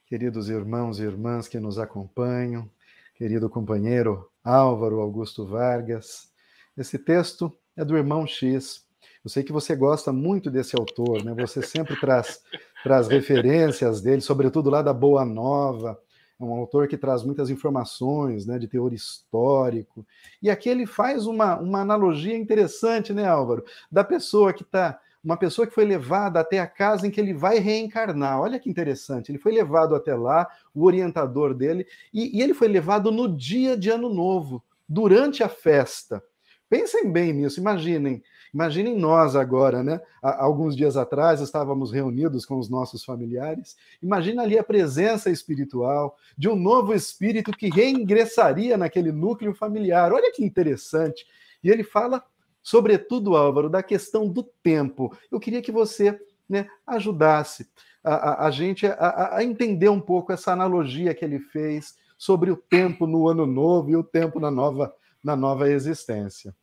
queridos 0.06 0.48
irmãos 0.48 1.00
e 1.00 1.02
irmãs 1.02 1.48
que 1.48 1.58
nos 1.58 1.76
acompanham, 1.76 2.70
querido 3.16 3.50
companheiro 3.50 4.30
Álvaro 4.44 5.00
Augusto 5.00 5.44
Vargas. 5.44 6.30
Esse 6.76 7.00
texto 7.00 7.52
é 7.76 7.84
do 7.84 7.96
irmão 7.96 8.28
X. 8.28 8.86
Eu 9.24 9.28
sei 9.28 9.42
que 9.42 9.52
você 9.52 9.74
gosta 9.74 10.12
muito 10.12 10.52
desse 10.52 10.76
autor, 10.76 11.24
né? 11.24 11.34
Você 11.34 11.60
sempre 11.62 11.98
traz, 11.98 12.40
traz 12.84 13.08
referências 13.08 14.00
dele, 14.00 14.20
sobretudo 14.20 14.70
lá 14.70 14.82
da 14.82 14.94
Boa 14.94 15.24
Nova. 15.24 16.00
É 16.38 16.44
um 16.44 16.54
autor 16.54 16.86
que 16.86 16.96
traz 16.96 17.24
muitas 17.24 17.50
informações 17.50 18.46
né, 18.46 18.56
de 18.56 18.68
teor 18.68 18.92
histórico. 18.92 20.06
E 20.40 20.48
aqui 20.48 20.68
ele 20.68 20.86
faz 20.86 21.26
uma, 21.26 21.58
uma 21.58 21.80
analogia 21.80 22.38
interessante, 22.38 23.12
né, 23.12 23.26
Álvaro? 23.26 23.64
Da 23.90 24.04
pessoa 24.04 24.52
que 24.52 24.62
está 24.62 25.00
uma 25.22 25.36
pessoa 25.36 25.66
que 25.66 25.74
foi 25.74 25.84
levada 25.84 26.40
até 26.40 26.58
a 26.58 26.66
casa 26.66 27.06
em 27.06 27.10
que 27.10 27.20
ele 27.20 27.34
vai 27.34 27.58
reencarnar. 27.58 28.40
Olha 28.40 28.58
que 28.58 28.70
interessante. 28.70 29.30
Ele 29.30 29.38
foi 29.38 29.52
levado 29.52 29.94
até 29.94 30.14
lá, 30.14 30.48
o 30.74 30.84
orientador 30.84 31.54
dele, 31.54 31.86
e, 32.12 32.38
e 32.38 32.42
ele 32.42 32.54
foi 32.54 32.68
levado 32.68 33.10
no 33.10 33.36
dia 33.36 33.76
de 33.76 33.90
Ano 33.90 34.08
Novo, 34.08 34.62
durante 34.88 35.42
a 35.42 35.48
festa. 35.48 36.22
Pensem 36.68 37.10
bem 37.10 37.32
nisso, 37.32 37.60
imaginem. 37.60 38.22
Imaginem 38.52 38.96
nós 38.96 39.36
agora, 39.36 39.82
né? 39.82 40.00
Há, 40.22 40.42
alguns 40.42 40.76
dias 40.76 40.96
atrás 40.96 41.40
estávamos 41.40 41.92
reunidos 41.92 42.46
com 42.46 42.58
os 42.58 42.68
nossos 42.68 43.04
familiares. 43.04 43.76
Imagina 44.02 44.42
ali 44.42 44.58
a 44.58 44.64
presença 44.64 45.30
espiritual 45.30 46.16
de 46.36 46.48
um 46.48 46.56
novo 46.56 46.94
espírito 46.94 47.52
que 47.52 47.68
reingressaria 47.68 48.76
naquele 48.76 49.12
núcleo 49.12 49.54
familiar. 49.54 50.12
Olha 50.12 50.32
que 50.32 50.44
interessante. 50.44 51.26
E 51.62 51.70
ele 51.70 51.84
fala 51.84 52.22
sobretudo, 52.68 53.34
Álvaro, 53.34 53.70
da 53.70 53.82
questão 53.82 54.28
do 54.28 54.42
tempo. 54.42 55.16
Eu 55.32 55.40
queria 55.40 55.62
que 55.62 55.72
você 55.72 56.20
né, 56.46 56.68
ajudasse 56.86 57.66
a, 58.04 58.14
a, 58.14 58.46
a 58.46 58.50
gente 58.50 58.86
a, 58.86 59.36
a, 59.36 59.42
entender 59.42 59.88
um 59.88 60.00
pouco 60.00 60.32
essa 60.32 60.52
analogia 60.52 61.14
que 61.14 61.24
ele 61.24 61.38
fez 61.38 61.96
sobre 62.18 62.50
o 62.50 62.58
tempo 62.58 63.06
no 63.06 63.26
ano 63.26 63.46
novo 63.46 63.88
e 63.88 63.96
o 63.96 64.04
tempo 64.04 64.38
na 64.38 64.50
nova, 64.50 64.94
na 65.24 65.34
nova 65.34 65.70
existência. 65.70 66.54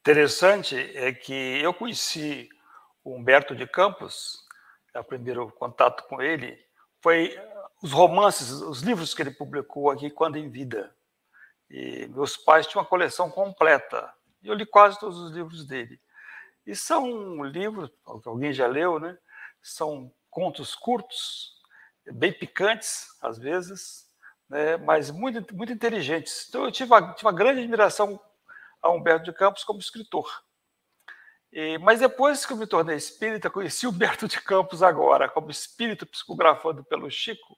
Interessante 0.00 0.74
é 0.96 1.12
que 1.12 1.34
eu 1.34 1.74
conheci 1.74 2.48
o 3.04 3.14
Humberto 3.14 3.54
de 3.54 3.66
Campos, 3.66 4.38
o 4.96 5.04
primeiro 5.04 5.52
contato 5.52 6.08
com 6.08 6.22
ele 6.22 6.58
foi 7.02 7.38
os 7.82 7.92
romances, 7.92 8.50
os 8.62 8.80
livros 8.80 9.12
que 9.12 9.20
ele 9.20 9.32
publicou 9.32 9.90
aqui 9.90 10.08
quando 10.08 10.38
em 10.38 10.48
vida. 10.48 10.90
E 11.70 12.06
meus 12.06 12.38
pais 12.38 12.66
tinham 12.66 12.82
uma 12.82 12.88
coleção 12.88 13.30
completa 13.30 14.16
eu 14.50 14.54
li 14.54 14.66
quase 14.66 14.98
todos 14.98 15.18
os 15.18 15.32
livros 15.32 15.66
dele. 15.66 16.00
E 16.66 16.74
são 16.76 17.42
livros, 17.44 17.90
alguém 18.04 18.52
já 18.52 18.66
leu, 18.66 18.98
né? 19.00 19.16
São 19.62 20.12
contos 20.30 20.74
curtos, 20.74 21.52
bem 22.12 22.32
picantes, 22.32 23.06
às 23.22 23.38
vezes, 23.38 24.06
né? 24.48 24.76
mas 24.76 25.10
muito, 25.10 25.54
muito 25.54 25.72
inteligentes. 25.72 26.46
Então, 26.48 26.64
eu 26.64 26.72
tive 26.72 26.92
uma, 26.92 27.14
tive 27.14 27.26
uma 27.26 27.32
grande 27.32 27.60
admiração 27.60 28.20
a 28.82 28.90
Humberto 28.90 29.24
de 29.24 29.32
Campos 29.32 29.64
como 29.64 29.78
escritor. 29.78 30.30
E, 31.50 31.78
mas 31.78 32.00
depois 32.00 32.44
que 32.44 32.52
eu 32.52 32.56
me 32.56 32.66
tornei 32.66 32.96
espírita, 32.96 33.50
conheci 33.50 33.86
Humberto 33.86 34.28
de 34.28 34.40
Campos 34.40 34.82
agora, 34.82 35.28
como 35.28 35.50
espírito 35.50 36.06
psicografado 36.06 36.84
pelo 36.84 37.10
Chico, 37.10 37.56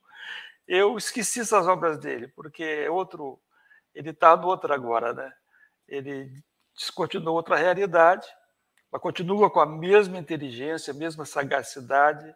eu 0.67 0.97
esqueci 0.97 1.41
essas 1.41 1.67
obras 1.67 1.99
dele, 1.99 2.29
porque 2.29 2.63
é 2.63 2.91
outro, 2.91 3.41
ele 3.93 4.11
está 4.11 4.37
no 4.37 4.47
outro 4.47 4.73
agora, 4.73 5.13
né? 5.13 5.33
Ele 5.89 6.33
descortinou 6.81 7.35
outra 7.35 7.57
realidade, 7.57 8.27
mas 8.91 9.03
continua 9.03 9.51
com 9.51 9.61
a 9.61 9.67
mesma 9.67 10.17
inteligência, 10.17 10.93
a 10.93 10.97
mesma 10.97 11.27
sagacidade. 11.27 12.35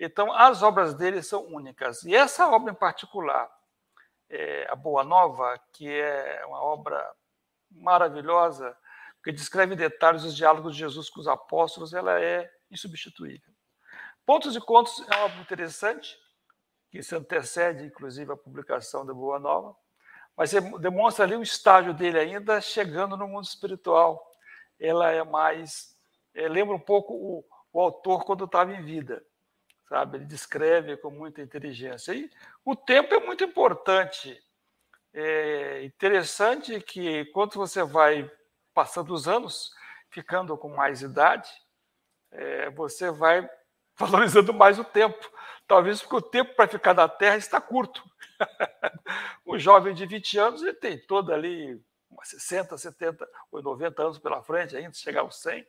Então, 0.00 0.32
as 0.32 0.62
obras 0.62 0.94
dele 0.94 1.22
são 1.22 1.44
únicas. 1.44 2.02
E 2.04 2.14
essa 2.14 2.48
obra 2.48 2.72
em 2.72 2.74
particular, 2.74 3.50
é, 4.30 4.66
a 4.70 4.74
Boa 4.74 5.04
Nova, 5.04 5.60
que 5.74 5.88
é 5.88 6.42
uma 6.46 6.62
obra 6.62 7.06
maravilhosa, 7.70 8.74
que 9.22 9.30
descreve 9.30 9.74
em 9.74 9.76
detalhes 9.76 10.24
os 10.24 10.34
diálogos 10.34 10.72
de 10.72 10.80
Jesus 10.80 11.10
com 11.10 11.20
os 11.20 11.28
apóstolos, 11.28 11.92
ela 11.92 12.18
é 12.18 12.50
insubstituível. 12.70 13.52
Pontos 14.24 14.56
e 14.56 14.60
Contos 14.60 15.00
é 15.00 15.16
uma 15.16 15.26
obra 15.26 15.40
interessante, 15.40 16.16
que 16.90 17.02
se 17.02 17.14
antecede, 17.14 17.84
inclusive, 17.84 18.32
à 18.32 18.36
publicação 18.36 19.04
da 19.04 19.12
Boa 19.12 19.38
Nova, 19.38 19.76
mas 20.36 20.52
demonstra 20.80 21.24
ali 21.24 21.36
o 21.36 21.42
estágio 21.42 21.92
dele 21.92 22.18
ainda 22.18 22.60
chegando 22.60 23.16
no 23.16 23.28
mundo 23.28 23.44
espiritual. 23.44 24.30
Ela 24.78 25.10
é 25.10 25.22
mais. 25.22 25.96
É, 26.34 26.48
lembra 26.48 26.74
um 26.74 26.80
pouco 26.80 27.12
o, 27.14 27.44
o 27.72 27.80
autor 27.80 28.24
quando 28.24 28.44
estava 28.44 28.72
em 28.72 28.82
vida, 28.82 29.24
sabe? 29.88 30.18
Ele 30.18 30.24
descreve 30.24 30.96
com 30.96 31.10
muita 31.10 31.42
inteligência. 31.42 32.14
E 32.14 32.30
o 32.64 32.74
tempo 32.74 33.14
é 33.14 33.20
muito 33.20 33.44
importante. 33.44 34.42
É 35.14 35.84
interessante 35.84 36.80
que, 36.80 37.26
quando 37.26 37.54
você 37.54 37.82
vai 37.82 38.30
passando 38.72 39.12
os 39.12 39.28
anos, 39.28 39.70
ficando 40.10 40.56
com 40.56 40.68
mais 40.70 41.02
idade, 41.02 41.50
é, 42.30 42.70
você 42.70 43.10
vai 43.10 43.48
valorizando 44.10 44.52
mais 44.52 44.78
o 44.78 44.84
tempo. 44.84 45.30
Talvez 45.66 46.00
porque 46.00 46.16
o 46.16 46.22
tempo 46.22 46.54
para 46.54 46.68
ficar 46.68 46.94
na 46.94 47.08
Terra 47.08 47.36
está 47.36 47.60
curto. 47.60 48.02
o 49.44 49.56
jovem 49.58 49.94
de 49.94 50.04
20 50.04 50.38
anos 50.38 50.62
ele 50.62 50.74
tem 50.74 50.98
todo 50.98 51.32
ali 51.32 51.80
60, 52.22 52.76
70 52.76 53.28
ou 53.50 53.62
90 53.62 54.02
anos 54.02 54.18
pela 54.18 54.42
frente, 54.42 54.76
ainda 54.76 54.92
chegar 54.92 55.20
aos 55.22 55.40
100. 55.40 55.66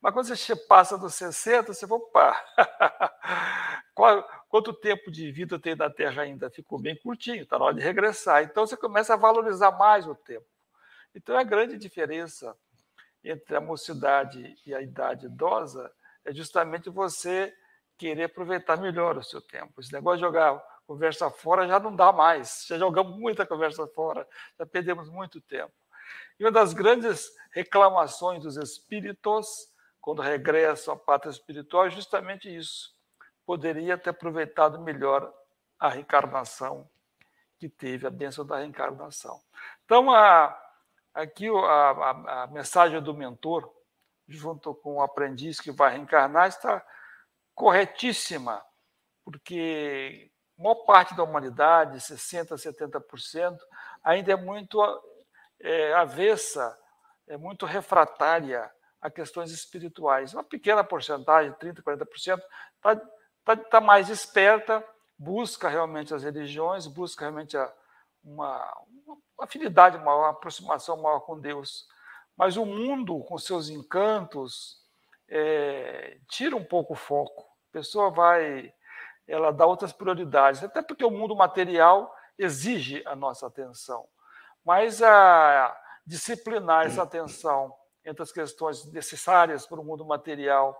Mas 0.00 0.12
quando 0.12 0.26
você 0.26 0.54
passa 0.54 0.98
dos 0.98 1.14
60, 1.14 1.72
você 1.72 1.86
vai, 1.86 1.98
opa, 1.98 2.44
quanto 4.48 4.72
tempo 4.72 5.10
de 5.10 5.32
vida 5.32 5.58
tem 5.58 5.74
na 5.74 5.90
Terra 5.90 6.22
ainda? 6.22 6.50
Ficou 6.50 6.78
bem 6.78 6.94
curtinho, 6.96 7.42
está 7.42 7.58
na 7.58 7.64
hora 7.64 7.74
de 7.74 7.80
regressar. 7.80 8.42
Então 8.42 8.66
você 8.66 8.76
começa 8.76 9.14
a 9.14 9.16
valorizar 9.16 9.72
mais 9.72 10.06
o 10.06 10.14
tempo. 10.14 10.46
Então 11.14 11.36
a 11.36 11.42
grande 11.42 11.78
diferença 11.78 12.56
entre 13.24 13.56
a 13.56 13.60
mocidade 13.60 14.56
e 14.64 14.74
a 14.74 14.80
idade 14.80 15.26
idosa 15.26 15.90
é 16.26 16.34
justamente 16.34 16.90
você 16.90 17.54
querer 17.96 18.24
aproveitar 18.24 18.76
melhor 18.76 19.16
o 19.16 19.22
seu 19.22 19.40
tempo. 19.40 19.80
Esse 19.80 19.92
negócio 19.92 20.18
de 20.18 20.24
jogar 20.24 20.62
conversa 20.86 21.30
fora 21.30 21.66
já 21.66 21.80
não 21.80 21.94
dá 21.94 22.12
mais. 22.12 22.64
Já 22.68 22.78
jogamos 22.78 23.16
muita 23.16 23.46
conversa 23.46 23.86
fora, 23.88 24.26
já 24.58 24.66
perdemos 24.66 25.08
muito 25.08 25.40
tempo. 25.40 25.72
E 26.38 26.44
uma 26.44 26.52
das 26.52 26.72
grandes 26.72 27.30
reclamações 27.50 28.42
dos 28.42 28.56
espíritos, 28.56 29.72
quando 30.00 30.20
regressam 30.20 30.94
à 30.94 30.96
pátria 30.96 31.30
espiritual, 31.30 31.86
é 31.86 31.90
justamente 31.90 32.54
isso. 32.54 32.94
Poderia 33.44 33.96
ter 33.96 34.10
aproveitado 34.10 34.80
melhor 34.80 35.32
a 35.78 35.88
reencarnação 35.88 36.88
que 37.58 37.68
teve, 37.68 38.06
a 38.06 38.10
bênção 38.10 38.44
da 38.44 38.58
reencarnação. 38.58 39.40
Então, 39.84 40.10
a, 40.10 40.56
aqui 41.14 41.48
a, 41.48 41.52
a, 41.62 42.42
a 42.42 42.46
mensagem 42.48 43.00
do 43.00 43.14
mentor 43.14 43.72
junto 44.28 44.74
com 44.74 44.96
o 44.96 45.02
aprendiz 45.02 45.60
que 45.60 45.70
vai 45.70 45.92
reencarnar, 45.92 46.48
está 46.48 46.84
corretíssima, 47.54 48.62
porque 49.24 50.30
maior 50.58 50.74
parte 50.86 51.14
da 51.14 51.22
humanidade, 51.22 51.98
60%, 51.98 52.54
70%, 52.54 53.58
ainda 54.02 54.32
é 54.32 54.36
muito 54.36 54.80
é, 55.60 55.92
avessa, 55.94 56.76
é 57.26 57.36
muito 57.36 57.66
refratária 57.66 58.70
a 59.00 59.10
questões 59.10 59.50
espirituais. 59.50 60.34
Uma 60.34 60.44
pequena 60.44 60.82
porcentagem, 60.82 61.52
30%, 61.52 61.82
40%, 61.82 62.40
está 62.76 62.96
tá, 63.44 63.56
tá 63.56 63.80
mais 63.80 64.08
esperta, 64.08 64.84
busca 65.18 65.68
realmente 65.68 66.14
as 66.14 66.22
religiões, 66.22 66.86
busca 66.86 67.24
realmente 67.24 67.56
a, 67.56 67.72
uma, 68.24 68.76
uma 69.06 69.18
afinidade 69.40 69.98
maior, 69.98 70.20
uma 70.20 70.30
aproximação 70.30 71.00
maior 71.00 71.20
com 71.20 71.38
Deus. 71.38 71.86
Mas 72.36 72.56
o 72.56 72.66
mundo, 72.66 73.20
com 73.24 73.38
seus 73.38 73.68
encantos, 73.68 74.80
é, 75.28 76.18
tira 76.28 76.54
um 76.54 76.64
pouco 76.64 76.92
o 76.92 76.96
foco. 76.96 77.42
A 77.70 77.72
pessoa 77.72 78.10
vai, 78.10 78.72
ela 79.26 79.50
dá 79.50 79.66
outras 79.66 79.92
prioridades, 79.92 80.62
até 80.62 80.82
porque 80.82 81.04
o 81.04 81.10
mundo 81.10 81.34
material 81.34 82.14
exige 82.38 83.02
a 83.06 83.16
nossa 83.16 83.46
atenção. 83.46 84.06
Mas 84.64 85.02
a 85.02 85.76
disciplinar 86.04 86.86
essa 86.86 87.02
atenção 87.02 87.74
entre 88.04 88.22
as 88.22 88.30
questões 88.30 88.84
necessárias 88.92 89.66
para 89.66 89.80
o 89.80 89.84
mundo 89.84 90.04
material 90.04 90.76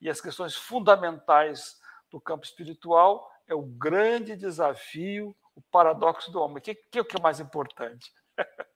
e 0.00 0.10
as 0.10 0.20
questões 0.20 0.56
fundamentais 0.56 1.80
do 2.10 2.20
campo 2.20 2.44
espiritual 2.44 3.30
é 3.46 3.54
o 3.54 3.62
grande 3.62 4.36
desafio, 4.36 5.36
o 5.54 5.62
paradoxo 5.62 6.32
do 6.32 6.40
homem. 6.40 6.58
O 6.58 6.60
que, 6.60 6.74
que 6.74 6.98
é 6.98 7.02
o 7.02 7.04
que 7.04 7.16
é 7.16 7.20
mais 7.20 7.40
importante? 7.40 8.12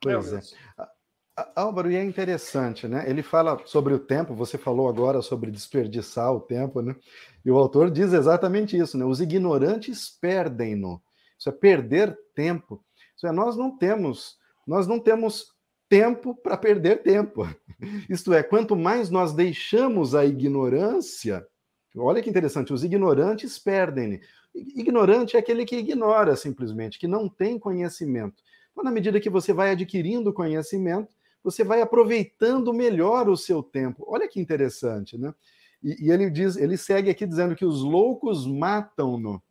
Pois 0.00 0.32
é. 0.32 0.40
Álvaro, 1.54 1.90
e 1.90 1.96
é 1.96 2.02
interessante, 2.02 2.88
né? 2.88 3.08
Ele 3.08 3.22
fala 3.22 3.60
sobre 3.64 3.94
o 3.94 3.98
tempo, 3.98 4.34
você 4.34 4.58
falou 4.58 4.88
agora 4.88 5.22
sobre 5.22 5.50
desperdiçar 5.50 6.32
o 6.32 6.40
tempo, 6.40 6.82
né? 6.82 6.96
E 7.44 7.50
o 7.50 7.56
autor 7.56 7.90
diz 7.90 8.12
exatamente 8.12 8.76
isso, 8.76 8.98
né? 8.98 9.04
Os 9.04 9.20
ignorantes 9.20 10.10
perdem-no. 10.10 11.00
Isso 11.38 11.48
é 11.48 11.52
perder 11.52 12.18
tempo. 12.34 12.82
Isso 13.16 13.26
é, 13.26 13.32
nós 13.32 13.56
não 13.56 13.76
temos, 13.76 14.36
nós 14.66 14.86
não 14.86 14.98
temos 14.98 15.52
tempo 15.88 16.34
para 16.34 16.56
perder 16.56 17.02
tempo. 17.02 17.48
Isto 18.08 18.32
é, 18.32 18.42
quanto 18.42 18.76
mais 18.76 19.10
nós 19.10 19.32
deixamos 19.32 20.14
a 20.14 20.24
ignorância, 20.24 21.46
olha 21.96 22.22
que 22.22 22.30
interessante, 22.30 22.72
os 22.72 22.84
ignorantes 22.84 23.58
perdem. 23.58 24.20
Ignorante 24.54 25.36
é 25.36 25.40
aquele 25.40 25.64
que 25.64 25.76
ignora 25.76 26.34
simplesmente, 26.36 26.98
que 26.98 27.06
não 27.06 27.28
tem 27.28 27.58
conhecimento. 27.58 28.42
Então, 28.72 28.84
na 28.84 28.90
medida 28.90 29.20
que 29.20 29.30
você 29.30 29.52
vai 29.52 29.70
adquirindo 29.70 30.32
conhecimento, 30.32 31.17
você 31.42 31.64
vai 31.64 31.80
aproveitando 31.80 32.72
melhor 32.72 33.28
o 33.28 33.36
seu 33.36 33.62
tempo. 33.62 34.04
Olha 34.06 34.28
que 34.28 34.40
interessante, 34.40 35.16
né? 35.16 35.34
E, 35.82 36.06
e 36.06 36.10
ele 36.10 36.30
diz, 36.30 36.56
ele 36.56 36.76
segue 36.76 37.10
aqui 37.10 37.26
dizendo 37.26 37.54
que 37.54 37.64
os 37.64 37.82
loucos 37.82 38.46
matam-no. 38.46 39.42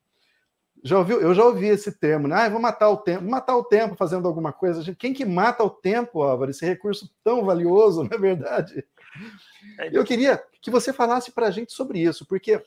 Já 0.83 0.99
ouviu? 0.99 1.19
Eu 1.19 1.33
já 1.33 1.43
ouvi 1.43 1.67
esse 1.67 1.91
termo, 1.91 2.27
né? 2.27 2.35
Ah, 2.35 2.49
vou 2.49 2.61
matar 2.61 2.89
o 2.89 2.97
tempo, 2.97 3.23
matar 3.23 3.57
o 3.57 3.63
tempo 3.63 3.95
fazendo 3.95 4.27
alguma 4.27 4.53
coisa. 4.53 4.95
Quem 4.95 5.13
que 5.13 5.25
mata 5.25 5.63
o 5.63 5.69
tempo, 5.69 6.21
Álvaro? 6.21 6.51
Esse 6.51 6.65
recurso 6.65 7.09
tão 7.23 7.43
valioso, 7.43 8.03
não 8.05 8.11
é 8.11 8.17
verdade? 8.17 8.85
É 9.79 9.89
Eu 9.91 10.03
queria 10.03 10.41
que 10.61 10.69
você 10.69 10.93
falasse 10.93 11.31
para 11.31 11.47
a 11.47 11.51
gente 11.51 11.73
sobre 11.73 11.99
isso, 11.99 12.25
porque 12.27 12.63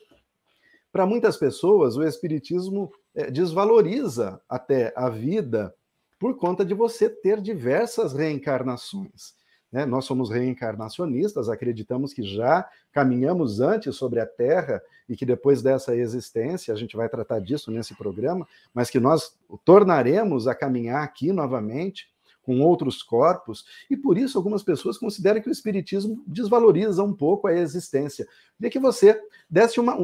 para 0.91 1.05
muitas 1.05 1.37
pessoas 1.37 1.95
o 1.95 2.03
espiritismo 2.03 2.91
é, 3.15 3.31
desvaloriza 3.31 4.41
até 4.49 4.93
a 4.95 5.09
vida 5.09 5.73
por 6.21 6.37
conta 6.37 6.63
de 6.63 6.75
você 6.75 7.09
ter 7.09 7.41
diversas 7.41 8.13
reencarnações. 8.13 9.33
Né? 9.71 9.87
Nós 9.87 10.05
somos 10.05 10.29
reencarnacionistas, 10.29 11.49
acreditamos 11.49 12.13
que 12.13 12.21
já 12.21 12.69
caminhamos 12.91 13.59
antes 13.59 13.95
sobre 13.95 14.19
a 14.19 14.25
Terra 14.27 14.83
e 15.09 15.17
que 15.17 15.25
depois 15.25 15.63
dessa 15.63 15.95
existência, 15.95 16.71
a 16.71 16.77
gente 16.77 16.95
vai 16.95 17.09
tratar 17.09 17.39
disso 17.39 17.71
nesse 17.71 17.95
programa, 17.95 18.47
mas 18.71 18.91
que 18.91 18.99
nós 18.99 19.35
tornaremos 19.65 20.47
a 20.47 20.53
caminhar 20.53 21.03
aqui 21.03 21.33
novamente 21.33 22.07
com 22.41 22.59
outros 22.61 23.03
corpos, 23.03 23.65
e 23.89 23.95
por 23.95 24.17
isso 24.17 24.37
algumas 24.37 24.63
pessoas 24.63 24.97
consideram 24.97 25.41
que 25.41 25.49
o 25.49 25.51
espiritismo 25.51 26.23
desvaloriza 26.25 27.03
um 27.03 27.13
pouco 27.13 27.47
a 27.47 27.53
existência. 27.53 28.27
Queria 28.55 28.71
que 28.71 28.79
você 28.79 29.21
desse 29.49 29.79
uma, 29.79 29.97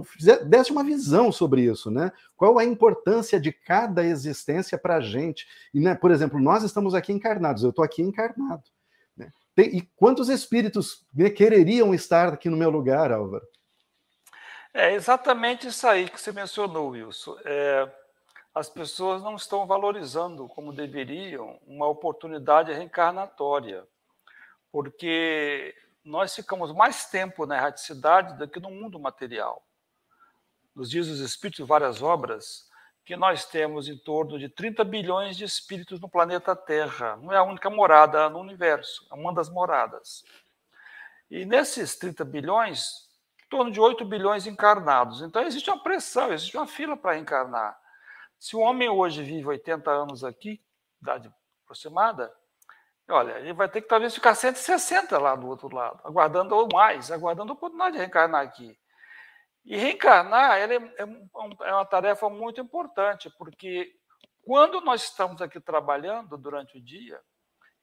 desse 0.45 0.71
uma 0.71 0.84
visão 0.84 1.32
sobre 1.32 1.63
isso, 1.63 1.89
né? 1.89 2.12
Qual 2.36 2.60
a 2.60 2.65
importância 2.65 3.39
de 3.39 3.52
cada 3.52 4.06
existência 4.06 4.78
para 4.78 4.97
a 4.97 5.02
gente? 5.02 5.47
E, 5.73 5.80
né, 5.80 5.95
por 5.95 6.12
exemplo, 6.12 6.39
nós 6.39 6.63
estamos 6.63 6.93
aqui 6.93 7.12
encarnados, 7.12 7.63
eu 7.63 7.69
estou 7.69 7.84
aqui 7.84 8.02
encarnado. 8.02 8.63
Né? 9.15 9.32
Tem, 9.56 9.76
e 9.76 9.82
quantos 9.95 10.30
espíritos 10.30 11.06
né, 11.13 11.30
quereriam 11.30 11.93
estar 11.93 12.34
aqui 12.34 12.50
no 12.50 12.58
meu 12.58 12.69
lugar, 12.69 13.12
Álvaro? 13.12 13.45
É 14.73 14.93
exatamente 14.93 15.67
isso 15.67 15.88
aí 15.88 16.08
que 16.08 16.21
você 16.21 16.32
mencionou, 16.32 16.89
Wilson. 16.89 17.36
É, 17.43 17.89
as 18.57 18.69
pessoas 18.69 19.21
não 19.21 19.35
estão 19.35 19.67
valorizando 19.67 20.47
como 20.47 20.73
deveriam 20.73 21.59
uma 21.67 21.87
oportunidade 21.87 22.73
reencarnatória, 22.73 23.87
porque 24.71 25.75
nós 26.03 26.33
ficamos 26.33 26.73
mais 26.73 27.05
tempo 27.05 27.45
na 27.45 27.55
erraticidade 27.55 28.35
do 28.35 28.47
que 28.47 28.59
no 28.59 28.71
mundo 28.71 28.99
material. 28.99 29.63
Nos 30.75 30.89
dias 30.89 31.07
dos 31.07 31.19
Espíritos, 31.19 31.67
várias 31.67 32.01
obras, 32.01 32.67
que 33.05 33.15
nós 33.15 33.45
temos 33.45 33.87
em 33.87 33.97
torno 33.97 34.39
de 34.39 34.49
30 34.49 34.83
bilhões 34.83 35.37
de 35.37 35.43
espíritos 35.43 35.99
no 35.99 36.09
planeta 36.09 36.55
Terra. 36.55 37.15
Não 37.17 37.31
é 37.31 37.37
a 37.37 37.43
única 37.43 37.69
morada 37.69 38.27
no 38.27 38.39
universo, 38.39 39.07
é 39.11 39.15
uma 39.15 39.33
das 39.33 39.49
moradas. 39.49 40.23
E 41.29 41.45
nesses 41.45 41.95
30 41.95 42.25
bilhões, 42.25 43.07
em 43.45 43.49
torno 43.49 43.71
de 43.71 43.79
8 43.79 44.03
bilhões 44.03 44.47
encarnados. 44.47 45.21
Então 45.21 45.43
existe 45.43 45.69
uma 45.69 45.81
pressão, 45.81 46.33
existe 46.33 46.57
uma 46.57 46.67
fila 46.67 46.97
para 46.97 47.13
reencarnar. 47.13 47.79
Se 48.39 48.56
o 48.56 48.60
homem 48.60 48.89
hoje 48.89 49.23
vive 49.23 49.47
80 49.47 49.89
anos 49.89 50.23
aqui, 50.23 50.62
idade 51.02 51.32
aproximada, 51.63 52.34
olha, 53.10 53.39
ele 53.39 53.54
vai 53.54 53.69
ter 53.69 53.82
que 53.82 53.88
talvez 53.88 54.13
ficar 54.13 54.36
160 54.36 55.17
lá 55.17 55.36
do 55.36 55.47
outro 55.47 55.73
lado, 55.73 56.00
aguardando 56.04 56.56
ou 56.56 56.67
mais, 56.71 57.12
aguardando 57.12 57.52
a 57.52 57.56
oportunidade 57.56 57.93
de 57.93 58.00
reencarnar 58.00 58.41
aqui. 58.41 58.78
E 59.65 59.76
reencarnar 59.76 60.58
é, 60.58 60.76
é, 60.76 60.80
é 60.97 61.73
uma 61.73 61.86
tarefa 61.86 62.30
muito 62.30 62.62
importante, 62.62 63.30
porque 63.38 63.93
quando 64.43 64.80
nós 64.82 65.04
estamos 65.04 65.41
aqui 65.41 65.60
trabalhando 65.60 66.38
durante 66.38 66.78
o 66.78 66.82
dia, 66.82 67.19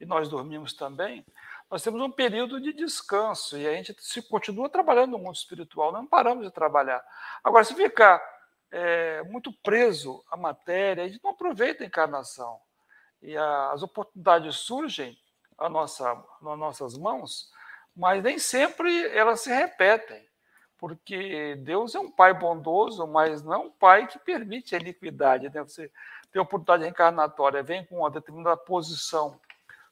e 0.00 0.06
nós 0.06 0.28
dormimos 0.28 0.74
também, 0.74 1.24
nós 1.70 1.82
temos 1.82 2.00
um 2.00 2.10
período 2.10 2.60
de 2.60 2.72
descanso 2.72 3.56
e 3.56 3.66
a 3.66 3.72
gente 3.74 3.94
se 3.98 4.22
continua 4.28 4.68
trabalhando 4.68 5.12
no 5.12 5.18
mundo 5.18 5.34
espiritual, 5.34 5.92
não 5.92 6.06
paramos 6.06 6.44
de 6.44 6.52
trabalhar. 6.52 7.02
Agora, 7.42 7.64
se 7.64 7.74
ficar 7.74 8.22
é, 8.76 9.22
muito 9.22 9.52
preso 9.52 10.24
à 10.28 10.36
matéria, 10.36 11.04
a 11.04 11.08
gente 11.08 11.22
não 11.22 11.30
aproveita 11.30 11.84
a 11.84 11.86
encarnação. 11.86 12.58
E 13.22 13.36
a, 13.36 13.70
as 13.70 13.84
oportunidades 13.84 14.56
surgem 14.56 15.16
à 15.56 15.68
nossa, 15.68 16.12
nas 16.42 16.58
nossas 16.58 16.98
mãos, 16.98 17.52
mas 17.96 18.20
nem 18.20 18.36
sempre 18.36 19.06
elas 19.16 19.42
se 19.42 19.48
repetem, 19.48 20.28
porque 20.76 21.54
Deus 21.60 21.94
é 21.94 22.00
um 22.00 22.10
pai 22.10 22.34
bondoso, 22.34 23.06
mas 23.06 23.44
não 23.44 23.52
é 23.54 23.58
um 23.58 23.70
pai 23.70 24.08
que 24.08 24.18
permite 24.18 24.74
a 24.74 24.80
iniquidade. 24.80 25.48
Né? 25.48 25.62
Você 25.62 25.88
tem 26.32 26.42
oportunidade 26.42 26.82
reencarnatória, 26.82 27.62
vem 27.62 27.86
com 27.86 27.98
uma 27.98 28.10
determinada 28.10 28.56
posição 28.56 29.40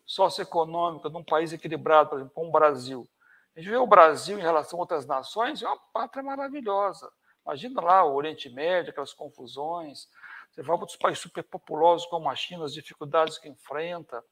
socioeconômica 0.04 1.08
num 1.08 1.22
país 1.22 1.52
equilibrado, 1.52 2.10
por 2.10 2.16
exemplo, 2.16 2.34
como 2.34 2.48
o 2.48 2.52
Brasil. 2.52 3.08
A 3.54 3.60
gente 3.60 3.70
vê 3.70 3.76
o 3.76 3.86
Brasil 3.86 4.40
em 4.40 4.42
relação 4.42 4.80
a 4.80 4.82
outras 4.82 5.06
nações, 5.06 5.62
é 5.62 5.68
uma 5.68 5.78
pátria 5.92 6.24
maravilhosa. 6.24 7.12
Imagina 7.44 7.80
lá 7.80 8.04
o 8.04 8.14
Oriente 8.14 8.48
Médio, 8.48 8.90
aquelas 8.90 9.12
confusões. 9.12 10.08
Você 10.50 10.62
vai 10.62 10.76
para 10.76 10.82
outros 10.82 10.98
países 10.98 11.22
superpopulosos 11.22 12.06
como 12.06 12.28
a 12.28 12.34
China, 12.34 12.64
as 12.64 12.74
dificuldades 12.74 13.38
que 13.38 13.48
enfrenta. 13.48 14.22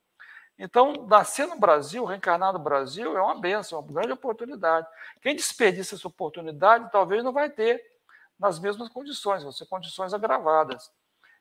Então, 0.59 1.07
nascer 1.07 1.46
no 1.46 1.59
Brasil, 1.59 2.05
reencarnar 2.05 2.53
no 2.53 2.59
Brasil, 2.59 3.16
é 3.16 3.23
uma 3.23 3.40
benção, 3.40 3.81
uma 3.81 3.92
grande 3.92 4.12
oportunidade. 4.12 4.87
Quem 5.23 5.35
desperdiça 5.35 5.94
essa 5.94 6.07
oportunidade, 6.07 6.92
talvez 6.92 7.25
não 7.25 7.33
vai 7.33 7.49
ter 7.49 7.83
nas 8.38 8.59
mesmas 8.59 8.90
condições, 8.90 9.42
vão 9.42 9.53
ser 9.53 9.66
condições 9.66 10.12
agravadas. 10.12 10.90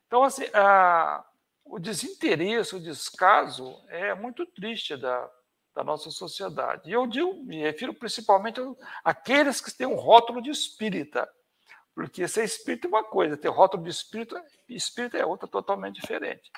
Então, 0.07 0.23
assim, 0.23 0.45
a, 0.53 1.25
o 1.65 1.79
desinteresse, 1.79 2.75
o 2.75 2.79
descaso 2.79 3.77
é 3.89 4.13
muito 4.15 4.45
triste 4.45 4.95
da, 4.95 5.29
da 5.75 5.83
nossa 5.83 6.09
sociedade. 6.09 6.89
E 6.89 6.93
eu 6.93 7.05
digo, 7.05 7.33
me 7.43 7.61
refiro 7.61 7.93
principalmente 7.93 8.59
àqueles 9.03 9.61
que 9.61 9.71
têm 9.71 9.87
um 9.87 9.95
rótulo 9.95 10.41
de 10.41 10.49
espírita, 10.49 11.29
porque 11.99 12.27
ser 12.29 12.45
espírita 12.45 12.87
é 12.87 12.89
uma 12.89 13.03
coisa, 13.03 13.35
ter 13.35 13.49
rótulo 13.49 13.83
de 13.83 13.89
espírita, 13.89 14.41
espírita 14.69 15.17
é 15.17 15.25
outra 15.25 15.49
totalmente 15.49 15.99
diferente. 15.99 16.49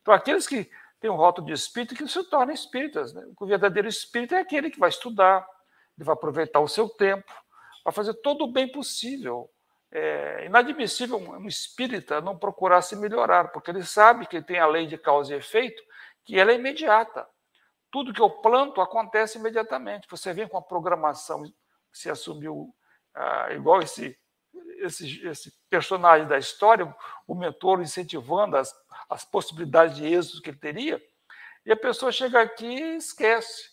Então, 0.00 0.14
aqueles 0.14 0.46
que 0.46 0.70
têm 1.00 1.10
um 1.10 1.16
rótulo 1.16 1.48
de 1.48 1.52
espírita 1.52 1.94
que 1.94 2.06
se 2.06 2.22
tornam 2.30 2.54
espíritas. 2.54 3.12
Né? 3.12 3.26
O 3.40 3.46
verdadeiro 3.46 3.88
espírita 3.88 4.36
é 4.36 4.40
aquele 4.40 4.70
que 4.70 4.78
vai 4.78 4.88
estudar, 4.88 5.44
ele 5.98 6.04
vai 6.04 6.12
aproveitar 6.12 6.60
o 6.60 6.68
seu 6.68 6.88
tempo, 6.88 7.32
vai 7.84 7.92
fazer 7.92 8.14
todo 8.14 8.44
o 8.44 8.52
bem 8.52 8.70
possível 8.70 9.50
é 9.90 10.46
inadmissível 10.46 11.16
um 11.16 11.46
espírita 11.46 12.20
não 12.20 12.36
procurar 12.36 12.82
se 12.82 12.94
melhorar, 12.96 13.50
porque 13.52 13.70
ele 13.70 13.82
sabe 13.82 14.26
que 14.26 14.42
tem 14.42 14.58
a 14.58 14.66
lei 14.66 14.86
de 14.86 14.98
causa 14.98 15.34
e 15.34 15.38
efeito, 15.38 15.82
que 16.24 16.38
ela 16.38 16.52
é 16.52 16.56
imediata. 16.56 17.26
Tudo 17.90 18.12
que 18.12 18.20
eu 18.20 18.28
planto 18.28 18.80
acontece 18.80 19.38
imediatamente. 19.38 20.06
Você 20.10 20.32
vem 20.32 20.48
com 20.48 20.58
a 20.58 20.62
programação 20.62 21.44
se 21.92 22.10
assumiu, 22.10 22.74
ah, 23.14 23.52
igual 23.52 23.80
esse, 23.80 24.18
esse, 24.78 25.26
esse, 25.26 25.52
personagem 25.68 26.26
da 26.26 26.38
história, 26.38 26.94
o 27.26 27.34
mentor 27.34 27.80
incentivando 27.80 28.56
as, 28.56 28.72
as 29.08 29.24
possibilidades 29.24 29.96
de 29.96 30.06
êxito 30.06 30.42
que 30.42 30.50
ele 30.50 30.58
teria, 30.58 31.02
e 31.64 31.72
a 31.72 31.76
pessoa 31.76 32.12
chega 32.12 32.40
aqui 32.40 32.66
e 32.66 32.96
esquece. 32.96 33.70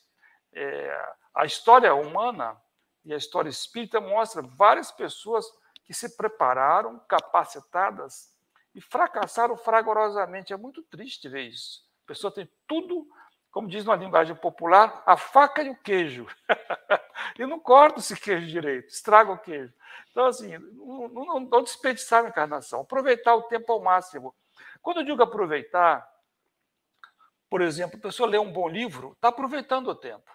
É, 0.53 1.13
a 1.35 1.45
história 1.45 1.93
humana 1.93 2.59
e 3.05 3.13
a 3.13 3.17
história 3.17 3.49
espírita 3.49 3.99
mostra 4.01 4.41
várias 4.41 4.91
pessoas 4.91 5.45
que 5.83 5.93
se 5.93 6.15
prepararam, 6.15 6.99
capacitadas 7.07 8.33
e 8.73 8.81
fracassaram 8.81 9.57
fragorosamente. 9.57 10.53
É 10.53 10.57
muito 10.57 10.81
triste 10.83 11.29
ver 11.29 11.43
isso. 11.43 11.81
A 12.05 12.07
pessoa 12.07 12.33
tem 12.33 12.49
tudo, 12.67 13.07
como 13.53 13.69
diz 13.69 13.85
na 13.85 13.95
linguagem 13.95 14.35
popular, 14.35 15.01
a 15.05 15.15
faca 15.15 15.63
e 15.63 15.69
o 15.69 15.75
queijo. 15.75 16.27
e 17.39 17.45
não 17.45 17.59
corta 17.59 17.99
esse 17.99 18.19
queijo 18.19 18.47
direito, 18.47 18.89
estraga 18.89 19.31
o 19.31 19.37
queijo. 19.37 19.73
Então, 20.11 20.25
assim, 20.25 20.57
não, 20.57 21.07
não, 21.07 21.39
não 21.39 21.63
desperdiçar 21.63 22.25
a 22.25 22.27
encarnação, 22.27 22.81
aproveitar 22.81 23.35
o 23.35 23.43
tempo 23.43 23.71
ao 23.71 23.81
máximo. 23.81 24.35
Quando 24.81 25.01
eu 25.01 25.05
digo 25.05 25.23
aproveitar, 25.23 26.05
por 27.49 27.61
exemplo, 27.61 27.97
a 27.97 28.01
pessoa 28.01 28.27
lê 28.27 28.37
um 28.37 28.51
bom 28.51 28.67
livro, 28.67 29.13
está 29.13 29.29
aproveitando 29.29 29.87
o 29.87 29.95
tempo 29.95 30.29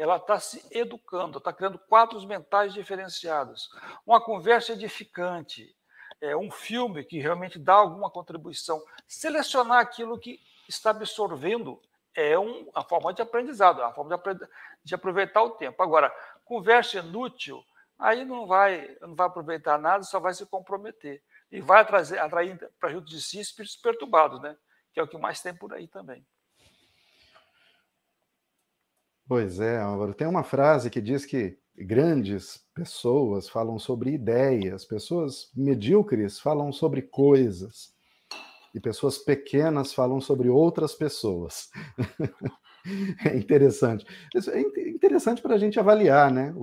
ela 0.00 0.16
está 0.16 0.40
se 0.40 0.64
educando, 0.70 1.36
está 1.36 1.52
criando 1.52 1.78
quadros 1.78 2.24
mentais 2.24 2.72
diferenciados. 2.72 3.68
Uma 4.06 4.18
conversa 4.18 4.72
edificante, 4.72 5.76
é, 6.22 6.34
um 6.34 6.50
filme 6.50 7.04
que 7.04 7.18
realmente 7.18 7.58
dá 7.58 7.74
alguma 7.74 8.10
contribuição. 8.10 8.82
Selecionar 9.06 9.78
aquilo 9.78 10.18
que 10.18 10.40
está 10.66 10.90
absorvendo 10.90 11.78
é 12.14 12.38
um, 12.38 12.68
uma 12.70 12.84
forma 12.84 13.12
de 13.12 13.22
aprendizado, 13.22 13.80
é 13.80 13.84
uma 13.84 13.94
forma 13.94 14.16
de, 14.16 14.48
de 14.84 14.94
aproveitar 14.94 15.42
o 15.42 15.50
tempo. 15.50 15.82
Agora, 15.82 16.12
conversa 16.44 16.98
inútil, 16.98 17.62
aí 17.98 18.24
não 18.24 18.46
vai, 18.46 18.96
não 19.00 19.14
vai 19.14 19.26
aproveitar 19.26 19.78
nada, 19.78 20.02
só 20.02 20.18
vai 20.18 20.34
se 20.34 20.44
comprometer. 20.46 21.22
E 21.50 21.60
vai 21.60 21.80
atrair, 21.80 22.18
atrair 22.18 22.70
para 22.78 22.90
junto 22.90 23.06
de 23.06 23.20
si 23.20 23.40
espíritos 23.40 23.76
perturbados, 23.76 24.40
né? 24.40 24.56
que 24.92 25.00
é 25.00 25.02
o 25.02 25.08
que 25.08 25.18
mais 25.18 25.40
tem 25.40 25.54
por 25.54 25.72
aí 25.72 25.86
também. 25.86 26.24
Pois 29.26 29.60
é, 29.60 29.78
Álvaro. 29.78 30.14
Tem 30.14 30.26
uma 30.26 30.42
frase 30.42 30.90
que 30.90 31.00
diz 31.00 31.24
que 31.24 31.58
grandes 31.76 32.66
pessoas 32.74 33.48
falam 33.48 33.78
sobre 33.78 34.10
ideias, 34.10 34.84
pessoas 34.84 35.50
medíocres 35.54 36.40
falam 36.40 36.72
sobre 36.72 37.02
coisas, 37.02 37.94
e 38.74 38.80
pessoas 38.80 39.18
pequenas 39.18 39.92
falam 39.92 40.20
sobre 40.20 40.48
outras 40.48 40.94
pessoas. 40.94 41.70
é 43.24 43.36
interessante. 43.36 44.06
É 44.34 44.88
interessante 44.88 45.42
para 45.42 45.54
a 45.54 45.58
gente 45.58 45.78
avaliar, 45.78 46.32
né? 46.32 46.54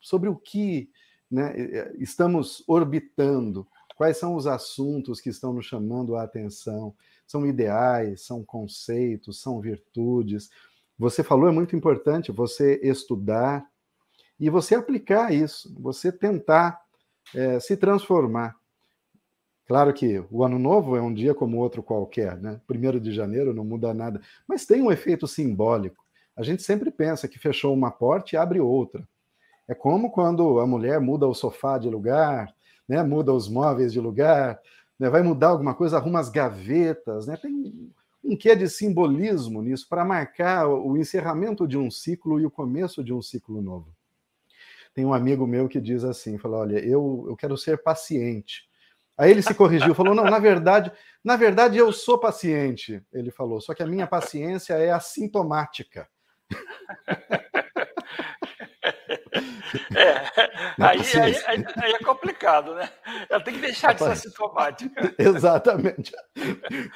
Sobre 0.00 0.28
o 0.28 0.36
que 0.36 0.90
né, 1.30 1.54
estamos 1.98 2.62
orbitando, 2.66 3.66
quais 3.96 4.16
são 4.16 4.34
os 4.36 4.46
assuntos 4.46 5.20
que 5.20 5.28
estão 5.28 5.52
nos 5.52 5.66
chamando 5.66 6.16
a 6.16 6.22
atenção. 6.22 6.94
São 7.26 7.46
ideais, 7.46 8.22
são 8.22 8.44
conceitos, 8.44 9.42
são 9.42 9.60
virtudes 9.60 10.48
você 10.98 11.22
falou 11.22 11.48
é 11.48 11.52
muito 11.52 11.76
importante 11.76 12.32
você 12.32 12.80
estudar 12.82 13.64
e 14.38 14.50
você 14.50 14.74
aplicar 14.74 15.32
isso, 15.32 15.72
você 15.78 16.10
tentar 16.10 16.80
é, 17.34 17.60
se 17.60 17.76
transformar. 17.76 18.56
Claro 19.68 19.92
que 19.92 20.24
o 20.30 20.42
ano 20.42 20.58
novo 20.58 20.96
é 20.96 21.02
um 21.02 21.12
dia 21.12 21.34
como 21.34 21.58
outro 21.58 21.82
qualquer, 21.82 22.38
né? 22.38 22.58
Primeiro 22.66 22.98
de 22.98 23.12
janeiro 23.12 23.52
não 23.52 23.66
muda 23.66 23.92
nada, 23.92 24.18
mas 24.48 24.64
tem 24.64 24.80
um 24.80 24.90
efeito 24.90 25.28
simbólico. 25.28 26.02
A 26.34 26.42
gente 26.42 26.62
sempre 26.62 26.90
pensa 26.90 27.28
que 27.28 27.38
fechou 27.38 27.74
uma 27.74 27.90
porta 27.90 28.34
e 28.34 28.38
abre 28.38 28.60
outra. 28.60 29.06
É 29.68 29.74
como 29.74 30.10
quando 30.10 30.58
a 30.58 30.66
mulher 30.66 30.98
muda 31.00 31.28
o 31.28 31.34
sofá 31.34 31.76
de 31.76 31.90
lugar, 31.90 32.50
né? 32.88 33.02
Muda 33.02 33.30
os 33.30 33.46
móveis 33.46 33.92
de 33.92 34.00
lugar, 34.00 34.58
né? 34.98 35.10
vai 35.10 35.22
mudar 35.22 35.48
alguma 35.48 35.74
coisa, 35.74 35.98
arruma 35.98 36.18
as 36.18 36.30
gavetas, 36.30 37.26
né? 37.26 37.36
Tem 37.36 37.92
um 38.24 38.34
quê 38.34 38.56
de 38.56 38.70
simbolismo 38.70 39.60
nisso 39.60 39.86
para 39.86 40.02
marcar 40.02 40.66
o 40.66 40.96
encerramento 40.96 41.68
de 41.68 41.76
um 41.76 41.90
ciclo 41.90 42.40
e 42.40 42.46
o 42.46 42.50
começo 42.50 43.04
de 43.04 43.12
um 43.12 43.20
ciclo 43.20 43.60
novo. 43.60 43.94
Tem 44.94 45.04
um 45.04 45.12
amigo 45.12 45.46
meu 45.46 45.68
que 45.68 45.78
diz 45.78 46.04
assim, 46.04 46.38
falou, 46.38 46.60
olha, 46.60 46.78
eu, 46.78 47.26
eu 47.28 47.36
quero 47.36 47.56
ser 47.58 47.82
paciente. 47.82 48.67
Aí 49.18 49.32
ele 49.32 49.42
se 49.42 49.52
corrigiu, 49.52 49.94
falou, 49.94 50.14
não, 50.14 50.24
na 50.24 50.38
verdade, 50.38 50.92
na 51.24 51.36
verdade 51.36 51.76
eu 51.76 51.92
sou 51.92 52.18
paciente, 52.18 53.02
ele 53.12 53.32
falou, 53.32 53.60
só 53.60 53.74
que 53.74 53.82
a 53.82 53.86
minha 53.86 54.06
paciência 54.06 54.74
é 54.74 54.92
assintomática. 54.92 56.08
É, 59.94 60.14
aí, 60.82 61.00
aí, 61.00 61.36
aí, 61.46 61.64
aí, 61.82 61.92
é 61.92 61.98
complicado, 61.98 62.74
né? 62.74 62.88
Ela 63.28 63.42
tem 63.42 63.54
que 63.54 63.60
deixar 63.60 63.92
de 63.94 64.02
ser 64.02 64.16
sintomática. 64.16 65.14
Exatamente. 65.18 66.12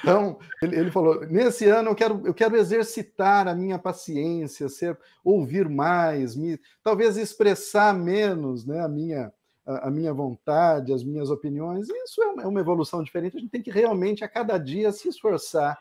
Então, 0.01 0.39
ele, 0.63 0.79
ele, 0.79 0.91
falou: 0.91 1.27
nesse 1.27 1.67
ano 1.69 1.91
eu 1.91 1.95
quero, 1.95 2.23
eu 2.25 2.33
quero 2.33 2.57
exercitar 2.57 3.49
a 3.49 3.55
minha 3.55 3.79
paciência, 3.79 4.69
ser, 4.69 4.99
ouvir 5.25 5.69
mais, 5.69 6.35
me, 6.35 6.59
talvez 6.83 7.17
expressar 7.17 7.95
menos 7.95 8.65
né, 8.67 8.81
a, 8.81 8.89
minha, 8.89 9.33
a, 9.65 9.91
minha 9.91 10.13
vontade, 10.13 10.93
as 10.93 11.05
minhas 11.05 11.31
opiniões. 11.31 11.89
Isso 11.89 12.23
é 12.23 12.27
uma, 12.27 12.43
é 12.43 12.47
uma 12.47 12.61
evolução 12.61 13.03
diferente. 13.03 13.37
A 13.37 13.41
gente 13.41 13.51
tem 13.51 13.63
que 13.63 13.71
realmente, 13.71 14.25
a 14.25 14.29
cada 14.29 14.59
dia, 14.59 14.93
se 14.93 15.09
esforçar 15.09 15.79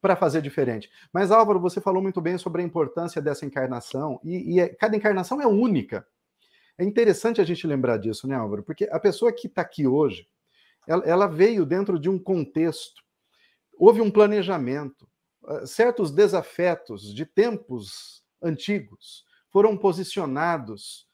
para 0.00 0.14
fazer 0.14 0.40
diferente. 0.42 0.90
Mas, 1.12 1.30
Álvaro, 1.30 1.58
você 1.58 1.80
falou 1.80 2.02
muito 2.02 2.20
bem 2.20 2.38
sobre 2.38 2.62
a 2.62 2.64
importância 2.64 3.20
dessa 3.20 3.44
encarnação, 3.44 4.20
e, 4.22 4.54
e 4.54 4.60
é, 4.60 4.68
cada 4.68 4.96
encarnação 4.96 5.40
é 5.40 5.46
única. 5.46 6.06
É 6.78 6.84
interessante 6.84 7.40
a 7.40 7.44
gente 7.44 7.66
lembrar 7.66 7.96
disso, 7.96 8.28
né, 8.28 8.36
Álvaro? 8.36 8.62
Porque 8.62 8.84
a 8.90 9.00
pessoa 9.00 9.32
que 9.32 9.46
está 9.46 9.62
aqui 9.62 9.86
hoje, 9.86 10.28
ela, 10.86 11.02
ela, 11.04 11.26
veio 11.26 11.64
dentro 11.64 11.98
de 11.98 12.08
um 12.08 12.18
contexto, 12.18 13.02
houve 13.76 14.00
um 14.00 14.10
planejamento, 14.10 15.08
ah, 15.46 15.66
certos 15.66 16.10
desafetos 16.10 17.12
de 17.12 17.24
tempos 17.24 18.22
antigos 18.42 19.24
foram 19.50 19.76
posicionados 19.76 21.08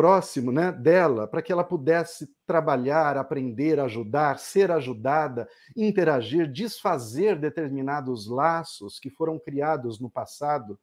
próximo 0.00 0.50
né, 0.50 0.72
dela, 0.72 1.28
para 1.28 1.42
que 1.42 1.52
ela 1.52 1.62
pudesse 1.62 2.26
trabalhar, 2.46 3.18
aprender, 3.18 3.78
ajudar, 3.78 4.38
ser 4.38 4.70
ajudada, 4.70 5.46
interagir, 5.76 6.50
desfazer 6.50 7.38
determinados 7.38 8.26
laços 8.26 8.98
que 8.98 9.10
foram 9.10 9.38
criados 9.38 10.00
no 10.00 10.08
passado, 10.08 10.80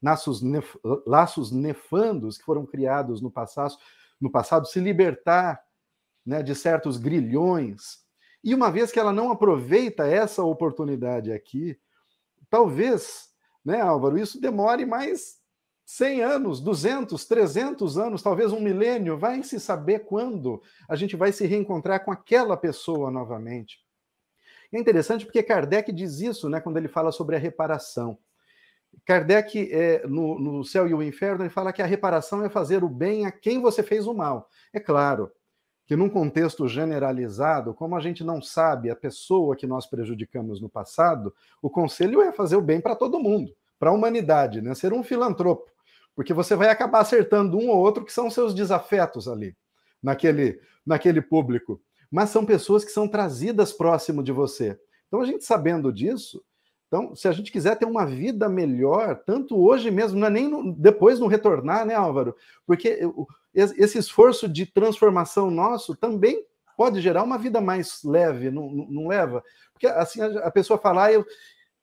laços, 0.00 0.40
nef 0.40 0.78
laços 1.04 1.50
nefandos 1.50 2.38
que 2.38 2.44
foram 2.44 2.64
criados 2.64 3.20
no 3.20 3.28
passado, 3.28 3.74
no 4.20 4.30
passado 4.30 4.68
se 4.68 4.78
libertar 4.78 5.60
né, 6.24 6.40
de 6.40 6.54
certos 6.54 6.96
grilhões. 6.96 8.04
E 8.44 8.54
uma 8.54 8.70
vez 8.70 8.92
que 8.92 9.00
ela 9.00 9.12
não 9.12 9.32
aproveita 9.32 10.06
essa 10.06 10.44
oportunidade 10.44 11.32
aqui, 11.32 11.76
talvez, 12.48 13.30
né, 13.64 13.80
Álvaro, 13.80 14.16
isso 14.16 14.40
demore 14.40 14.86
mais 14.86 15.39
100 15.90 16.22
anos, 16.22 16.60
200, 16.60 17.24
300 17.24 17.98
anos, 17.98 18.22
talvez 18.22 18.52
um 18.52 18.60
milênio, 18.60 19.18
vai 19.18 19.42
se 19.42 19.58
saber 19.58 20.04
quando 20.04 20.62
a 20.88 20.94
gente 20.94 21.16
vai 21.16 21.32
se 21.32 21.44
reencontrar 21.48 22.04
com 22.04 22.12
aquela 22.12 22.56
pessoa 22.56 23.10
novamente. 23.10 23.80
é 24.72 24.78
interessante 24.78 25.24
porque 25.24 25.42
Kardec 25.42 25.90
diz 25.90 26.20
isso, 26.20 26.48
né, 26.48 26.60
quando 26.60 26.76
ele 26.76 26.86
fala 26.86 27.10
sobre 27.10 27.34
a 27.34 27.40
reparação. 27.40 28.16
Kardec, 29.04 29.68
é, 29.72 30.06
no, 30.06 30.38
no 30.38 30.64
Céu 30.64 30.86
e 30.86 30.94
o 30.94 31.02
Inferno, 31.02 31.42
ele 31.42 31.50
fala 31.50 31.72
que 31.72 31.82
a 31.82 31.86
reparação 31.86 32.44
é 32.44 32.48
fazer 32.48 32.84
o 32.84 32.88
bem 32.88 33.26
a 33.26 33.32
quem 33.32 33.60
você 33.60 33.82
fez 33.82 34.06
o 34.06 34.14
mal. 34.14 34.48
É 34.72 34.78
claro 34.78 35.28
que, 35.86 35.96
num 35.96 36.08
contexto 36.08 36.68
generalizado, 36.68 37.74
como 37.74 37.96
a 37.96 38.00
gente 38.00 38.22
não 38.22 38.40
sabe 38.40 38.90
a 38.90 38.96
pessoa 38.96 39.56
que 39.56 39.66
nós 39.66 39.86
prejudicamos 39.86 40.60
no 40.60 40.68
passado, 40.68 41.34
o 41.60 41.68
conselho 41.68 42.22
é 42.22 42.30
fazer 42.30 42.54
o 42.54 42.62
bem 42.62 42.80
para 42.80 42.94
todo 42.94 43.18
mundo, 43.18 43.52
para 43.76 43.90
a 43.90 43.92
humanidade, 43.92 44.62
né? 44.62 44.72
ser 44.72 44.92
um 44.92 45.02
filantropo 45.02 45.68
porque 46.14 46.34
você 46.34 46.54
vai 46.54 46.68
acabar 46.68 47.00
acertando 47.00 47.58
um 47.58 47.68
ou 47.68 47.78
outro 47.78 48.04
que 48.04 48.12
são 48.12 48.30
seus 48.30 48.54
desafetos 48.54 49.28
ali, 49.28 49.56
naquele, 50.02 50.60
naquele 50.84 51.22
público. 51.22 51.80
Mas 52.10 52.30
são 52.30 52.44
pessoas 52.44 52.84
que 52.84 52.90
são 52.90 53.08
trazidas 53.08 53.72
próximo 53.72 54.22
de 54.22 54.32
você. 54.32 54.78
Então, 55.06 55.20
a 55.20 55.24
gente 55.24 55.44
sabendo 55.44 55.92
disso, 55.92 56.42
então, 56.90 57.14
se 57.14 57.28
a 57.28 57.32
gente 57.32 57.52
quiser 57.52 57.76
ter 57.76 57.84
uma 57.84 58.04
vida 58.04 58.48
melhor, 58.48 59.22
tanto 59.24 59.56
hoje 59.56 59.92
mesmo, 59.92 60.18
não 60.18 60.26
é 60.26 60.30
nem 60.30 60.48
no, 60.48 60.72
depois 60.72 61.20
no 61.20 61.28
retornar, 61.28 61.86
né, 61.86 61.94
Álvaro? 61.94 62.34
Porque 62.66 62.98
esse 63.54 63.96
esforço 63.96 64.48
de 64.48 64.66
transformação 64.66 65.52
nosso 65.52 65.94
também 65.94 66.44
pode 66.76 67.00
gerar 67.00 67.22
uma 67.22 67.38
vida 67.38 67.60
mais 67.60 68.02
leve, 68.02 68.50
não, 68.50 68.68
não 68.68 69.06
leva? 69.06 69.40
Porque 69.72 69.86
assim 69.86 70.20
a, 70.20 70.50
pessoa 70.50 70.80
fala, 70.80 71.04
ah, 71.04 71.12
eu, 71.12 71.24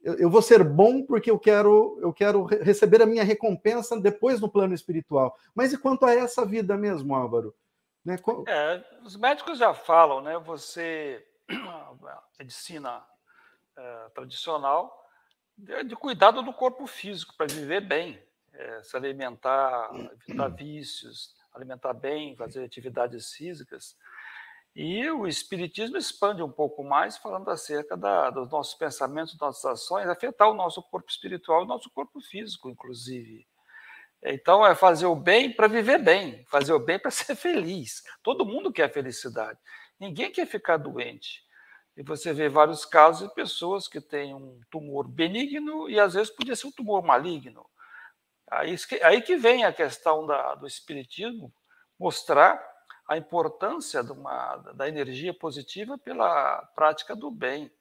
eu 0.02 0.30
vou 0.30 0.42
ser 0.42 0.64
bom 0.64 1.04
porque 1.04 1.30
eu 1.30 1.40
quero, 1.40 1.98
eu 2.02 2.14
quero 2.14 2.44
receber 2.44 3.02
a 3.02 3.06
minha 3.06 3.24
recompensa 3.24 4.00
depois 4.00 4.40
no 4.40 4.50
plano 4.50 4.74
espiritual. 4.74 5.38
Mas 5.54 5.74
e 5.74 5.78
quanto 5.78 6.06
a 6.06 6.14
essa 6.14 6.46
vida 6.46 6.78
mesmo, 6.78 7.16
Álvaro? 7.16 7.56
Né? 8.06 8.16
É, 8.48 8.84
os 9.04 9.18
médicos 9.18 9.60
já 9.60 9.74
falam, 9.74 10.22
né? 10.22 10.38
Você, 10.40 11.26
medicina 12.40 13.04
é, 13.76 14.10
tradicional, 14.14 15.06
de, 15.58 15.84
de, 15.84 15.96
cuidado 15.96 16.42
do 16.42 16.54
corpo 16.54 16.88
físico 16.88 17.36
para 17.36 17.48
viver 17.48 17.82
bem, 17.82 18.22
é, 18.54 18.82
se 18.84 18.96
alimentar, 18.96 19.90
evitar 20.26 20.48
vícios, 20.48 21.36
alimentar 21.54 21.94
bem, 21.94 22.36
fazer 22.36 22.64
atividades 22.64 23.34
físicas. 23.34 23.98
E 24.80 25.10
o 25.10 25.26
Espiritismo 25.26 25.98
expande 25.98 26.44
um 26.44 26.52
pouco 26.52 26.84
mais, 26.84 27.18
falando 27.18 27.50
acerca 27.50 27.98
da, 27.98 28.30
dos 28.30 28.48
nossos 28.52 28.76
pensamentos, 28.76 29.36
nossas 29.40 29.66
ações, 29.66 30.08
afetar 30.08 30.48
o 30.52 30.54
nosso 30.54 30.84
corpo 30.84 31.10
espiritual 31.10 31.64
o 31.64 31.66
nosso 31.66 31.90
corpo 31.90 32.22
físico, 32.22 32.70
inclusive. 32.70 33.48
Então, 34.22 34.64
é 34.64 34.76
fazer 34.76 35.08
o 35.08 35.16
bem 35.16 35.52
para 35.52 35.66
viver 35.66 35.98
bem, 35.98 36.46
fazer 36.46 36.74
o 36.74 36.80
bem 36.80 37.00
para 37.00 37.10
ser 37.10 37.36
feliz. 37.36 38.04
Todo 38.22 38.46
mundo 38.46 38.72
quer 38.72 38.94
felicidade. 38.94 39.58
Ninguém 40.00 40.32
quer 40.32 40.46
ficar 40.46 40.78
doente. 40.78 41.44
E 41.96 42.04
você 42.04 42.32
vê 42.32 42.48
vários 42.48 42.86
casos 42.86 43.28
de 43.28 43.34
pessoas 43.34 43.88
que 43.88 44.00
têm 44.00 44.36
um 44.36 44.62
tumor 44.70 45.08
benigno 45.08 45.90
e 45.90 46.00
às 46.00 46.14
vezes 46.14 46.30
podia 46.30 46.56
ser 46.56 46.68
um 46.68 46.72
tumor 46.72 47.02
maligno. 47.02 47.66
Aí, 48.52 48.76
aí 49.02 49.24
que 49.24 49.38
vem 49.38 49.66
a 49.66 49.74
questão 49.74 50.28
da, 50.28 50.54
do 50.54 50.68
espiritismo 50.68 51.52
mostrar 51.98 52.77
a 53.08 53.18
importância 53.18 54.02
uma, 54.02 54.58
da 54.76 54.88
energia 54.88 55.34
positiva 55.34 55.98
pela 55.98 56.62
prática 56.76 57.16
do 57.16 57.32
bem. 57.32 57.72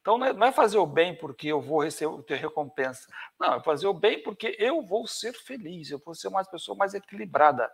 Então, 0.00 0.18
não 0.18 0.26
é, 0.26 0.48
é 0.48 0.52
fazer 0.52 0.78
o 0.78 0.86
bem 0.86 1.16
porque 1.16 1.48
eu 1.48 1.60
vou 1.60 1.80
receber, 1.80 2.22
ter 2.24 2.36
recompensa. 2.36 3.06
Não, 3.38 3.54
é 3.54 3.62
fazer 3.62 3.86
o 3.86 3.94
bem 3.94 4.22
porque 4.22 4.56
eu 4.58 4.82
vou 4.82 5.06
ser 5.06 5.32
feliz, 5.32 5.90
eu 5.90 5.98
vou 5.98 6.14
ser 6.14 6.28
uma 6.28 6.44
pessoa 6.44 6.76
mais 6.76 6.92
equilibrada. 6.92 7.70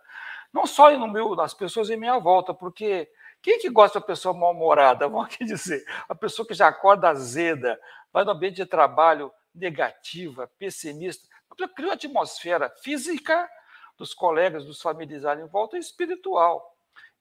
Não 0.52 0.66
só 0.66 0.90
no 0.90 1.08
meu, 1.08 1.34
nas 1.34 1.54
pessoas 1.54 1.88
em 1.88 1.96
minha 1.96 2.18
volta, 2.18 2.52
porque 2.52 3.10
quem 3.42 3.58
que 3.58 3.70
gosta 3.70 3.98
de 3.98 4.02
uma 4.02 4.06
pessoa 4.06 4.34
mal-humorada? 4.34 5.08
Vamos 5.08 5.26
aqui 5.26 5.44
dizer, 5.44 5.82
a 6.08 6.14
pessoa 6.14 6.46
que 6.46 6.54
já 6.54 6.68
acorda 6.68 7.08
azeda, 7.08 7.80
vai 8.12 8.24
no 8.24 8.32
ambiente 8.32 8.56
de 8.56 8.66
trabalho 8.66 9.32
negativa, 9.54 10.50
pessimista, 10.58 11.26
cria 11.74 11.88
uma 11.88 11.94
atmosfera 11.94 12.70
física 12.82 13.48
dos 13.96 14.14
colegas, 14.14 14.64
dos 14.64 14.80
familiares 14.80 15.42
em 15.42 15.48
volta 15.48 15.76
e 15.76 15.80
espiritual. 15.80 16.77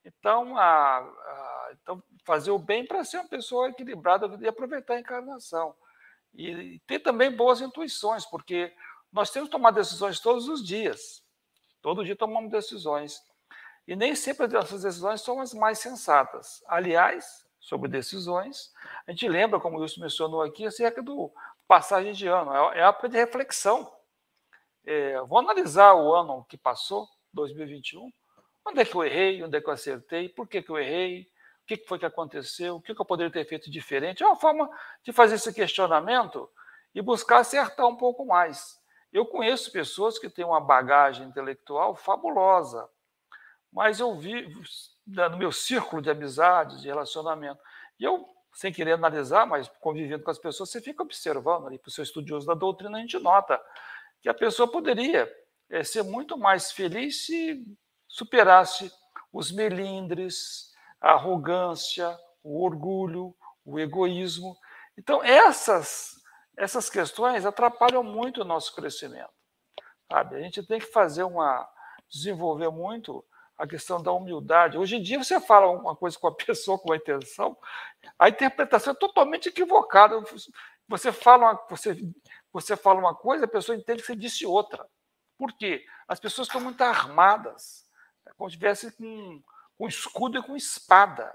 Então, 0.08 0.56
a, 0.56 0.98
a, 0.98 1.70
então 1.82 2.02
fazer 2.24 2.50
o 2.50 2.58
bem 2.58 2.86
para 2.86 3.04
ser 3.04 3.18
uma 3.18 3.28
pessoa 3.28 3.68
equilibrada 3.68 4.38
e 4.40 4.48
aproveitar 4.48 4.94
a 4.94 5.00
encarnação. 5.00 5.74
E, 6.34 6.80
ter 6.86 7.00
também 7.00 7.30
boas 7.30 7.60
intuições, 7.60 8.24
porque 8.24 8.72
nós 9.12 9.30
temos 9.30 9.48
que 9.48 9.52
tomar 9.52 9.70
decisões 9.70 10.20
todos 10.20 10.48
os 10.48 10.64
dias. 10.64 11.22
Todo 11.82 12.04
dia 12.04 12.16
tomamos 12.16 12.50
decisões. 12.50 13.22
E 13.86 13.96
nem 13.96 14.14
sempre 14.14 14.46
as 14.46 14.52
nossas 14.52 14.82
decisões 14.82 15.20
são 15.20 15.40
as 15.40 15.54
mais 15.54 15.78
sensatas. 15.78 16.62
Aliás, 16.66 17.46
sobre 17.60 17.88
decisões, 17.88 18.72
a 19.06 19.10
gente 19.10 19.28
lembra, 19.28 19.60
como 19.60 19.78
o 19.78 19.80
Wilson 19.80 20.00
mencionou 20.00 20.42
aqui, 20.42 20.66
acerca 20.66 21.02
do 21.02 21.30
passagem 21.66 22.12
de 22.12 22.26
ano. 22.26 22.52
É, 22.54 22.78
é 22.78 22.82
época 22.82 23.08
de 23.08 23.16
reflexão. 23.16 23.90
É, 24.84 25.20
vou 25.22 25.38
analisar 25.38 25.94
o 25.94 26.14
ano 26.14 26.44
que 26.48 26.56
passou, 26.56 27.06
2021, 27.32 28.10
Onde 28.68 28.82
é 28.82 28.84
que 28.84 28.94
eu 28.94 29.02
errei? 29.02 29.42
Onde 29.42 29.56
é 29.56 29.60
que 29.60 29.68
eu 29.68 29.72
acertei? 29.72 30.28
Por 30.28 30.46
que, 30.46 30.60
que 30.60 30.70
eu 30.70 30.78
errei? 30.78 31.22
O 31.62 31.66
que 31.66 31.76
foi 31.86 31.98
que 31.98 32.04
aconteceu? 32.04 32.76
O 32.76 32.82
que, 32.82 32.94
que 32.94 33.00
eu 33.00 33.04
poderia 33.04 33.32
ter 33.32 33.46
feito 33.46 33.70
diferente? 33.70 34.22
É 34.22 34.26
uma 34.26 34.36
forma 34.36 34.68
de 35.02 35.12
fazer 35.12 35.36
esse 35.36 35.52
questionamento 35.52 36.50
e 36.94 37.00
buscar 37.00 37.38
acertar 37.38 37.86
um 37.86 37.96
pouco 37.96 38.26
mais. 38.26 38.78
Eu 39.10 39.24
conheço 39.24 39.72
pessoas 39.72 40.18
que 40.18 40.28
têm 40.28 40.44
uma 40.44 40.60
bagagem 40.60 41.26
intelectual 41.26 41.96
fabulosa, 41.96 42.86
mas 43.72 44.00
eu 44.00 44.14
vi 44.18 44.54
no 45.06 45.38
meu 45.38 45.50
círculo 45.50 46.02
de 46.02 46.10
amizades, 46.10 46.82
de 46.82 46.88
relacionamento, 46.88 47.60
e 47.98 48.04
eu, 48.04 48.26
sem 48.52 48.72
querer 48.72 48.92
analisar, 48.92 49.46
mas 49.46 49.68
convivendo 49.80 50.22
com 50.22 50.30
as 50.30 50.38
pessoas, 50.38 50.70
você 50.70 50.80
fica 50.80 51.02
observando 51.02 51.66
ali, 51.66 51.78
para 51.78 51.88
o 51.88 51.92
seu 51.92 52.04
estudioso 52.04 52.46
da 52.46 52.54
doutrina, 52.54 52.98
a 52.98 53.00
gente 53.00 53.18
nota 53.18 53.58
que 54.20 54.28
a 54.28 54.34
pessoa 54.34 54.70
poderia 54.70 55.30
é, 55.70 55.82
ser 55.82 56.02
muito 56.02 56.36
mais 56.36 56.70
feliz 56.70 57.24
se 57.24 57.64
superasse 58.08 58.90
os 59.32 59.52
melindres, 59.52 60.72
a 61.00 61.12
arrogância, 61.12 62.18
o 62.42 62.64
orgulho, 62.64 63.34
o 63.64 63.78
egoísmo. 63.78 64.56
Então, 64.96 65.22
essas, 65.22 66.14
essas 66.56 66.88
questões 66.88 67.44
atrapalham 67.44 68.02
muito 68.02 68.40
o 68.40 68.44
nosso 68.44 68.74
crescimento. 68.74 69.30
Sabe? 70.10 70.36
A 70.36 70.40
gente 70.40 70.66
tem 70.66 70.80
que 70.80 70.86
fazer 70.86 71.22
uma. 71.22 71.68
desenvolver 72.08 72.70
muito 72.70 73.24
a 73.58 73.66
questão 73.66 74.00
da 74.00 74.12
humildade. 74.12 74.78
Hoje 74.78 74.96
em 74.96 75.02
dia, 75.02 75.22
você 75.22 75.40
fala 75.40 75.68
uma 75.68 75.94
coisa 75.94 76.18
com 76.18 76.28
a 76.28 76.34
pessoa 76.34 76.78
com 76.78 76.92
a 76.92 76.96
intenção, 76.96 77.56
a 78.18 78.28
interpretação 78.28 78.92
é 78.92 78.96
totalmente 78.96 79.48
equivocada. 79.48 80.22
Você 80.88 81.12
fala 81.12 81.50
uma, 81.50 81.66
você, 81.68 81.96
você 82.52 82.76
fala 82.76 83.00
uma 83.00 83.14
coisa, 83.14 83.44
a 83.44 83.48
pessoa 83.48 83.76
entende 83.76 84.00
que 84.00 84.06
você 84.06 84.16
disse 84.16 84.46
outra. 84.46 84.88
Por 85.36 85.52
quê? 85.52 85.84
As 86.06 86.18
pessoas 86.18 86.48
estão 86.48 86.60
muito 86.60 86.80
armadas. 86.82 87.87
Como 88.38 88.48
se 88.48 88.54
estivesse 88.54 88.92
com, 88.92 89.42
com 89.76 89.86
escudo 89.86 90.38
e 90.38 90.42
com 90.42 90.56
espada. 90.56 91.34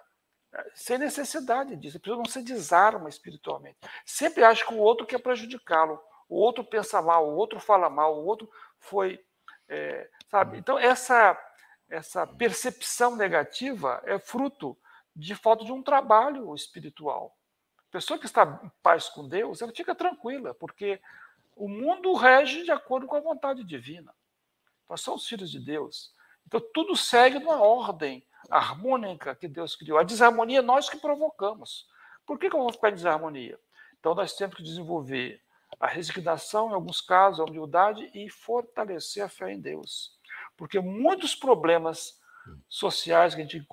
Sem 0.74 0.98
necessidade 0.98 1.76
disso. 1.76 1.98
A 1.98 2.00
pessoa 2.00 2.18
não 2.18 2.26
se 2.26 2.42
desarma 2.42 3.10
espiritualmente. 3.10 3.78
Sempre 4.06 4.44
acha 4.44 4.66
que 4.66 4.74
o 4.74 4.80
outro 4.80 5.06
quer 5.06 5.20
prejudicá-lo. 5.20 6.02
O 6.30 6.38
outro 6.38 6.64
pensa 6.64 7.02
mal, 7.02 7.28
o 7.28 7.36
outro 7.36 7.60
fala 7.60 7.90
mal, 7.90 8.18
o 8.18 8.26
outro 8.26 8.50
foi. 8.80 9.24
É, 9.68 10.10
sabe? 10.30 10.58
Então, 10.58 10.80
essa, 10.80 11.38
essa 11.90 12.26
percepção 12.26 13.16
negativa 13.16 14.02
é 14.06 14.18
fruto 14.18 14.78
de 15.16 15.36
falta 15.36 15.66
de 15.66 15.72
um 15.72 15.84
trabalho 15.84 16.54
espiritual. 16.56 17.36
A 17.90 17.92
pessoa 17.92 18.20
que 18.20 18.26
está 18.26 18.60
em 18.64 18.72
paz 18.82 19.10
com 19.10 19.28
Deus, 19.28 19.62
ela 19.62 19.72
fica 19.72 19.94
tranquila, 19.94 20.54
porque 20.56 21.00
o 21.56 21.68
mundo 21.68 22.14
rege 22.14 22.64
de 22.64 22.72
acordo 22.72 23.06
com 23.06 23.16
a 23.16 23.22
vontade 23.22 23.64
divina. 23.64 24.14
Nós 24.90 25.02
somos 25.02 25.28
filhos 25.28 25.52
de 25.52 25.60
Deus. 25.60 26.14
Então, 26.48 26.62
tudo 26.74 26.96
segue 26.96 27.40
numa 27.40 27.62
ordem 27.62 28.24
harmônica 28.50 29.36
que 29.36 29.48
Deus 29.48 29.76
criou. 29.76 29.98
A 29.98 30.04
desarmonia 30.04 30.62
nós 30.62 30.90
que 30.90 30.98
provocamos. 30.98 31.88
Por 32.26 32.38
que, 32.38 32.50
que 32.50 32.56
eu 32.56 32.62
vou 32.62 32.72
ficar 32.72 32.90
em 32.90 32.96
desarmonia? 32.96 33.60
Então, 34.00 34.14
nós 34.14 34.34
temos 34.34 34.56
que 34.56 34.64
desenvolver 34.64 35.42
a 35.80 35.88
resignação, 35.88 36.70
em 36.70 36.74
alguns 36.74 37.02
casos, 37.02 37.40
a 37.40 37.44
humildade 37.44 38.10
e 38.14 38.30
fortalecer 38.30 39.24
a 39.24 39.30
fé 39.30 39.52
em 39.52 39.60
Deus. 39.60 40.18
Porque 40.56 40.80
muitos 40.80 41.36
problemas 41.36 42.22
sociais 42.68 43.34
que 43.34 43.42
a 43.42 43.44
gente 43.44 43.66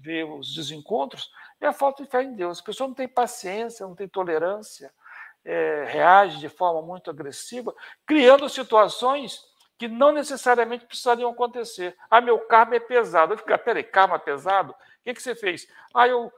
vê, 0.00 0.24
os 0.24 0.54
desencontros, 0.54 1.30
é 1.60 1.66
a 1.66 1.72
falta 1.72 2.02
de 2.02 2.10
fé 2.10 2.22
em 2.22 2.34
Deus. 2.34 2.60
A 2.60 2.64
pessoa 2.64 2.88
não 2.88 2.94
tem 2.94 3.08
paciência, 3.08 3.86
não 3.86 3.94
tem 3.94 4.08
tolerância, 4.08 4.92
é, 5.44 5.84
reage 5.88 6.38
de 6.38 6.48
forma 6.48 6.82
muito 6.82 7.10
agressiva, 7.10 7.74
criando 8.04 8.48
situações 8.48 9.44
que 9.78 9.88
não 9.88 10.12
necessariamente 10.12 10.86
precisariam 10.86 11.30
acontecer. 11.30 11.96
Ah, 12.10 12.20
meu 12.20 12.38
karma 12.46 12.76
é 12.76 12.80
pesado. 12.80 13.34
Eu 13.34 13.38
fico, 13.38 13.52
ah, 13.52 13.58
peraí, 13.58 13.84
karma 13.84 14.18
pesado? 14.18 14.72
O 14.72 14.76
que, 15.04 15.14
que 15.14 15.22
você 15.22 15.34
fez? 15.34 15.68
Ah, 15.94 16.08
eu 16.08 16.32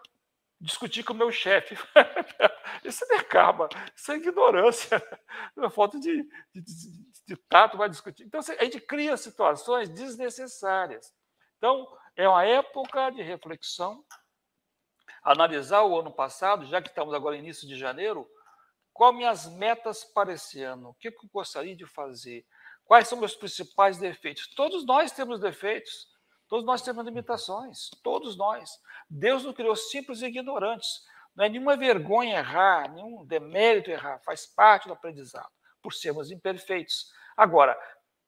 discuti 0.61 1.03
com 1.03 1.13
o 1.13 1.17
meu 1.17 1.31
chefe. 1.31 1.77
isso 2.85 3.07
não 3.09 3.17
é 3.17 3.23
karma, 3.23 3.69
isso 3.95 4.11
é 4.11 4.17
ignorância, 4.17 5.03
é 5.57 5.71
falta 5.71 5.99
de, 5.99 6.23
de, 6.53 6.61
de, 6.61 7.09
de 7.27 7.37
tato 7.49 7.79
vai 7.79 7.89
discutir. 7.89 8.25
Então, 8.25 8.41
a 8.41 8.65
gente 8.65 8.81
cria 8.81 9.17
situações 9.17 9.89
desnecessárias. 9.89 11.15
Então, 11.59 11.87
é 12.17 12.29
uma 12.29 12.45
época 12.45 13.11
de 13.11 13.23
reflexão, 13.23 14.05
analisar 15.23 15.83
o 15.83 15.99
ano 15.99 16.13
passado, 16.13 16.67
já 16.67 16.83
que 16.83 16.89
estamos 16.89 17.15
agora 17.15 17.37
no 17.37 17.43
início 17.43 17.67
de 17.67 17.77
janeiro, 17.77 18.29
quais 18.93 19.15
minhas 19.15 19.47
metas 19.47 20.05
para 20.05 20.33
esse 20.33 20.63
ano, 20.63 20.91
o 20.91 20.95
que 20.95 21.09
eu 21.09 21.13
gostaria 21.33 21.77
de 21.77 21.87
fazer, 21.87 22.45
quais 22.89 23.07
são 23.07 23.19
meus 23.19 23.37
principais 23.37 23.99
defeitos. 23.99 24.49
Todos 24.57 24.85
nós 24.87 25.13
temos 25.13 25.39
defeitos, 25.39 26.09
todos 26.49 26.65
nós 26.65 26.81
temos 26.81 27.05
limitações, 27.05 27.91
todos 28.03 28.35
nós. 28.35 28.81
Deus 29.09 29.45
não 29.45 29.53
criou 29.53 29.77
simples 29.77 30.23
e 30.23 30.27
ignorantes. 30.27 31.07
Não 31.37 31.45
é 31.45 31.51
nenhuma 31.51 31.77
vergonha 31.77 32.39
errar, 32.39 32.91
nenhum 32.91 33.25
demérito 33.27 33.91
errar, 33.91 34.19
faz 34.21 34.47
parte 34.47 34.89
do 34.89 34.95
aprendizado, 34.95 35.51
por 35.83 35.93
sermos 35.93 36.31
imperfeitos. 36.31 37.13
Agora, 37.37 37.79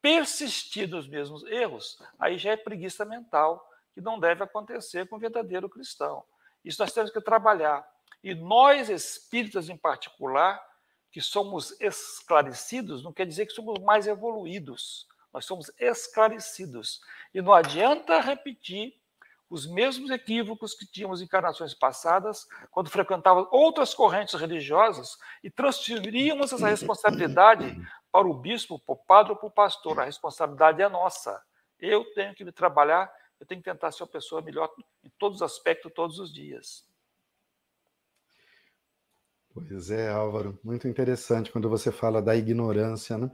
persistir 0.03 0.89
nos 0.89 1.09
mesmos 1.09 1.43
erros, 1.45 1.99
aí 2.19 2.37
já 2.37 2.53
é 2.53 2.57
preguiça 2.57 3.05
mental, 3.05 3.67
que 3.95 4.01
não 4.01 4.21
deve 4.21 4.45
acontecer 4.45 5.09
com 5.09 5.17
o 5.17 5.19
verdadeiro 5.19 5.71
cristão. 5.71 6.23
Isso 6.63 6.81
nós 6.81 6.93
temos 6.93 7.11
que 7.11 7.21
trabalhar. 7.21 7.85
E 8.23 8.35
nós, 8.35 8.91
espíritas 8.91 9.71
em 9.71 9.77
particular, 9.77 10.63
que 11.11 11.21
somos 11.21 11.79
esclarecidos, 11.81 13.03
não 13.03 13.13
quer 13.13 13.27
dizer 13.27 13.47
que 13.47 13.53
somos 13.53 13.79
mais 13.81 14.07
evoluídos. 14.07 15.09
Nós 15.33 15.45
somos 15.45 15.71
esclarecidos. 15.79 17.01
E 17.33 17.41
não 17.41 17.53
adianta 17.53 18.21
repetir 18.21 19.01
os 19.49 19.67
mesmos 19.67 20.11
equívocos 20.11 20.75
que 20.75 20.87
tínhamos 20.87 21.21
em 21.21 21.25
encarnações 21.25 21.75
passadas, 21.75 22.47
quando 22.71 22.89
frequentávamos 22.89 23.49
outras 23.51 23.93
correntes 23.93 24.35
religiosas 24.35 25.19
e 25.43 25.51
transferíamos 25.51 26.53
essa 26.53 26.69
responsabilidade 26.69 27.77
para 28.13 28.29
o 28.29 28.35
bispo, 28.35 28.79
para 28.79 28.93
o 28.93 28.97
padre 28.97 29.33
ou 29.33 29.37
para 29.37 29.49
o 29.49 29.51
pastor. 29.51 29.99
A 29.99 30.05
responsabilidade 30.05 30.81
é 30.81 30.89
nossa. 30.89 31.43
Eu 31.81 32.05
tenho 32.15 32.35
que 32.35 32.45
me 32.45 32.53
trabalhar, 32.53 33.13
eu 33.41 33.47
tenho 33.47 33.61
que 33.61 33.69
tentar 33.69 33.91
ser 33.91 34.05
uma 34.05 34.09
pessoa 34.09 34.41
melhor 34.41 34.73
em 35.03 35.11
todos 35.19 35.39
os 35.39 35.43
aspectos, 35.43 35.93
todos 35.93 36.21
os 36.21 36.33
dias. 36.33 36.89
Pois 39.69 39.91
é, 39.91 40.09
Álvaro, 40.09 40.59
muito 40.63 40.89
interessante 40.89 41.51
quando 41.51 41.69
você 41.69 41.91
fala 41.91 42.21
da 42.21 42.37
ignorância, 42.37 43.17
né? 43.17 43.31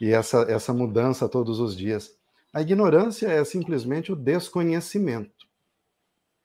E 0.00 0.10
essa, 0.10 0.42
essa 0.48 0.72
mudança 0.72 1.28
todos 1.28 1.60
os 1.60 1.76
dias. 1.76 2.16
A 2.52 2.60
ignorância 2.60 3.28
é 3.28 3.44
simplesmente 3.44 4.12
o 4.12 4.16
desconhecimento. 4.16 5.46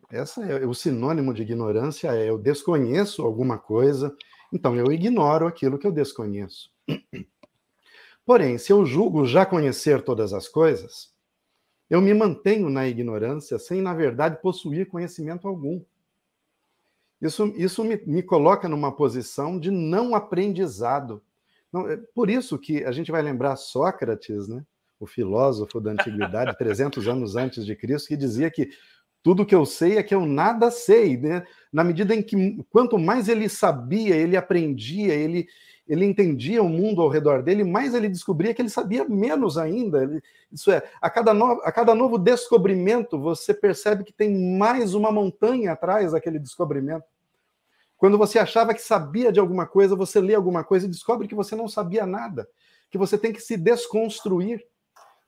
Essa 0.10 0.46
é 0.46 0.66
o 0.66 0.74
sinônimo 0.74 1.34
de 1.34 1.42
ignorância 1.42 2.10
é 2.16 2.30
eu 2.30 2.38
desconheço 2.38 3.24
alguma 3.24 3.58
coisa, 3.58 4.16
então 4.54 4.76
eu 4.76 4.92
ignoro 4.92 5.46
aquilo 5.46 5.78
que 5.78 5.86
eu 5.86 5.92
desconheço. 5.92 6.72
Porém, 8.26 8.58
se 8.58 8.72
eu 8.72 8.86
julgo 8.86 9.26
já 9.26 9.46
conhecer 9.46 10.02
todas 10.04 10.34
as 10.34 10.48
coisas, 10.48 11.12
eu 11.90 12.02
me 12.02 12.14
mantenho 12.14 12.70
na 12.70 12.88
ignorância 12.88 13.58
sem, 13.58 13.82
na 13.82 13.94
verdade, 13.94 14.42
possuir 14.42 14.88
conhecimento 14.88 15.48
algum. 15.48 15.82
Isso, 17.22 17.52
isso 17.56 17.84
me, 17.84 18.00
me 18.06 18.22
coloca 18.22 18.68
numa 18.70 18.92
posição 18.92 19.60
de 19.60 19.72
não 19.72 20.14
aprendizado. 20.14 21.22
Não, 21.72 21.90
é 21.90 21.98
por 21.98 22.30
isso 22.30 22.58
que 22.58 22.84
a 22.84 22.92
gente 22.92 23.12
vai 23.12 23.22
lembrar 23.22 23.56
Sócrates, 23.56 24.48
né? 24.48 24.64
o 25.00 25.06
filósofo 25.06 25.80
da 25.80 25.92
antiguidade, 25.92 26.58
300 26.58 27.08
anos 27.08 27.36
antes 27.36 27.66
de 27.66 27.76
Cristo, 27.76 28.08
que 28.08 28.18
dizia 28.18 28.50
que 28.50 28.70
tudo 29.24 29.46
que 29.46 29.56
eu 29.56 29.66
sei 29.66 29.98
é 29.98 30.04
que 30.04 30.16
eu 30.16 30.26
nada 30.26 30.72
sei, 30.72 31.18
né? 31.18 31.46
Na 31.72 31.84
medida 31.84 32.16
em 32.16 32.22
que 32.22 32.64
quanto 32.70 32.98
mais 32.98 33.28
ele 33.28 33.50
sabia, 33.50 34.16
ele 34.16 34.38
aprendia, 34.38 35.14
ele 35.14 35.48
ele 35.88 36.06
entendia 36.06 36.62
o 36.62 36.68
mundo 36.68 37.02
ao 37.02 37.08
redor 37.08 37.42
dele, 37.42 37.64
mais 37.64 37.94
ele 37.94 38.10
descobria 38.10 38.54
que 38.54 38.62
ele 38.62 38.70
sabia 38.70 39.06
menos 39.06 39.58
ainda. 39.58 40.04
Ele, 40.04 40.22
isso 40.52 40.70
é, 40.70 40.84
a 41.02 41.10
cada, 41.10 41.34
no, 41.34 41.62
a 41.64 41.72
cada 41.72 41.96
novo 41.96 42.18
descobrimento, 42.18 43.18
você 43.18 43.54
percebe 43.54 44.04
que 44.04 44.12
tem 44.12 44.58
mais 44.58 44.94
uma 44.94 45.12
montanha 45.12 45.72
atrás 45.72 46.12
daquele 46.12 46.40
descobrimento. 46.40 47.06
Quando 47.98 48.18
você 48.18 48.38
achava 48.38 48.74
que 48.74 48.82
sabia 48.82 49.32
de 49.32 49.40
alguma 49.40 49.66
coisa, 49.66 49.96
você 49.96 50.20
lê 50.20 50.36
alguma 50.36 50.64
coisa 50.64 50.86
e 50.86 50.90
descobre 50.90 51.28
que 51.28 51.34
você 51.34 51.56
não 51.56 51.68
sabia 51.68 52.06
nada, 52.06 52.48
que 52.92 52.98
você 52.98 53.18
tem 53.18 53.32
que 53.32 53.42
se 53.42 53.56
desconstruir. 53.56 54.64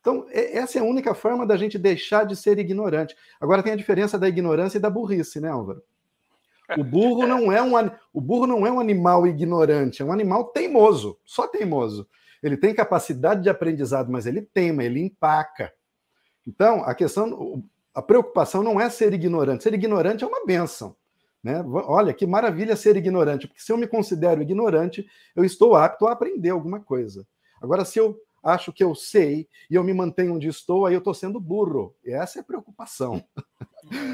Então, 0.10 0.26
essa 0.32 0.80
é 0.80 0.82
a 0.82 0.86
única 0.86 1.13
forma 1.13 1.45
da 1.45 1.56
gente 1.56 1.78
deixar 1.78 2.24
de 2.24 2.36
ser 2.36 2.58
ignorante. 2.58 3.15
Agora 3.39 3.62
tem 3.62 3.74
a 3.74 3.76
diferença 3.76 4.17
da 4.17 4.28
ignorância 4.28 4.80
e 4.80 4.82
da 4.82 4.89
burrice, 4.89 5.39
né, 5.39 5.50
Álvaro? 5.50 5.84
O 6.76 6.84
burro 6.84 7.28
não 7.28 7.52
é 7.52 7.62
um, 7.62 7.74
o 8.12 8.19
burro 8.19 8.48
não 8.48 8.65
é 8.65 8.72
um 8.72 8.80
animal 8.80 9.28
ignorante, 9.28 10.02
é 10.02 10.06
um 10.06 10.12
animal 10.12 10.45
teimoso, 10.45 11.17
só 11.24 11.48
teimoso. 11.48 12.08
Ele 12.41 12.58
tem 12.58 12.74
capacidade 12.74 13.43
de 13.43 13.50
aprendizado, 13.50 14.12
mas 14.12 14.26
ele 14.26 14.41
teima, 14.41 14.84
ele 14.84 15.00
empaca. 15.00 15.72
Então, 16.48 16.84
a 16.84 16.95
questão, 16.95 17.63
a 17.93 18.02
preocupação 18.02 18.63
não 18.63 18.82
é 18.82 18.89
ser 18.89 19.13
ignorante. 19.13 19.63
Ser 19.63 19.76
ignorante 19.76 20.24
é 20.24 20.28
uma 20.28 20.43
benção. 20.43 20.95
Né? 21.43 21.63
Olha, 21.67 22.13
que 22.15 22.26
maravilha 22.26 22.76
ser 22.76 22.98
ignorante, 22.98 23.48
porque 23.48 23.62
se 23.62 23.72
eu 23.72 23.78
me 23.78 23.88
considero 23.88 24.41
ignorante, 24.41 25.08
eu 25.36 25.45
estou 25.45 25.76
apto 25.76 26.08
a 26.08 26.13
aprender 26.13 26.50
alguma 26.50 26.80
coisa. 26.80 27.28
Agora, 27.62 27.86
se 27.86 28.00
eu 28.00 28.19
acho 28.43 28.71
que 28.73 28.84
eu 28.84 28.93
sei 28.95 29.47
e 29.69 29.75
eu 29.75 29.84
me 29.84 29.93
mantenho 29.93 30.36
onde 30.36 30.47
estou, 30.47 30.86
aí 30.86 30.93
eu 30.93 30.99
estou 30.99 31.13
sendo 31.13 31.39
burro. 31.39 31.95
E 32.04 32.12
essa 32.12 32.39
é 32.39 32.41
a 32.41 32.45
preocupação. 32.45 33.23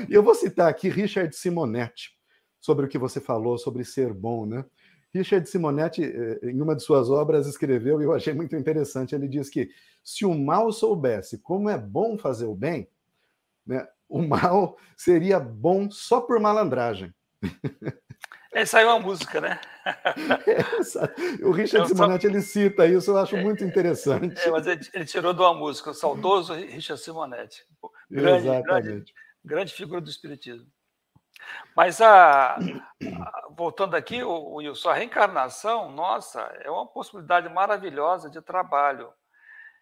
E 0.07 0.13
eu 0.13 0.23
vou 0.23 0.35
citar 0.35 0.69
aqui 0.69 0.87
Richard 0.87 1.35
Simonetti, 1.35 2.17
sobre 2.61 2.85
o 2.85 2.87
que 2.87 2.97
você 2.97 3.19
falou 3.19 3.57
sobre 3.57 3.83
ser 3.83 4.13
bom, 4.13 4.45
né? 4.45 4.63
Richard 5.13 5.49
Simonetti, 5.49 6.03
eh, 6.03 6.39
em 6.43 6.61
uma 6.61 6.75
de 6.75 6.83
suas 6.83 7.09
obras, 7.09 7.47
escreveu, 7.47 7.99
e 7.99 8.05
eu 8.05 8.13
achei 8.13 8.33
muito 8.33 8.55
interessante, 8.55 9.15
ele 9.15 9.27
diz 9.27 9.49
que 9.49 9.69
se 10.03 10.25
o 10.25 10.33
mal 10.33 10.71
soubesse 10.71 11.39
como 11.39 11.69
é 11.69 11.77
bom 11.77 12.17
fazer 12.17 12.45
o 12.45 12.55
bem, 12.55 12.87
né, 13.65 13.87
o 14.07 14.21
mal 14.21 14.77
seria 14.95 15.39
bom 15.39 15.89
só 15.89 16.21
por 16.21 16.39
malandragem. 16.39 17.13
É, 18.55 18.65
saiu 18.65 18.87
uma 18.87 18.99
música, 18.99 19.41
né? 19.41 19.59
É, 20.47 21.45
o 21.45 21.51
Richard 21.51 21.87
Simonetti 21.87 22.25
ele 22.25 22.41
cita 22.41 22.87
isso, 22.87 23.11
eu 23.11 23.17
acho 23.17 23.37
muito 23.37 23.63
interessante. 23.63 24.39
É, 24.39 24.49
mas 24.49 24.65
ele, 24.65 25.05
tirou 25.05 25.31
de 25.31 25.41
uma 25.41 25.53
música, 25.53 25.91
o 25.91 25.93
saudoso 25.93 26.53
Richard 26.53 26.99
Simonetti. 26.99 27.63
Grande, 28.09 28.47
Exatamente. 28.47 28.81
Grande, 28.81 29.13
grande 29.43 29.73
figura 29.73 30.01
do 30.01 30.09
Espiritismo. 30.09 30.65
Mas 31.75 32.01
a, 32.01 32.55
a, 32.55 33.47
voltando 33.51 33.93
aqui, 33.95 34.23
o 34.23 34.55
Wilson, 34.55 34.89
a 34.89 34.95
reencarnação, 34.95 35.91
nossa, 35.91 36.41
é 36.61 36.71
uma 36.71 36.87
possibilidade 36.87 37.47
maravilhosa 37.49 38.29
de 38.29 38.41
trabalho. 38.41 39.13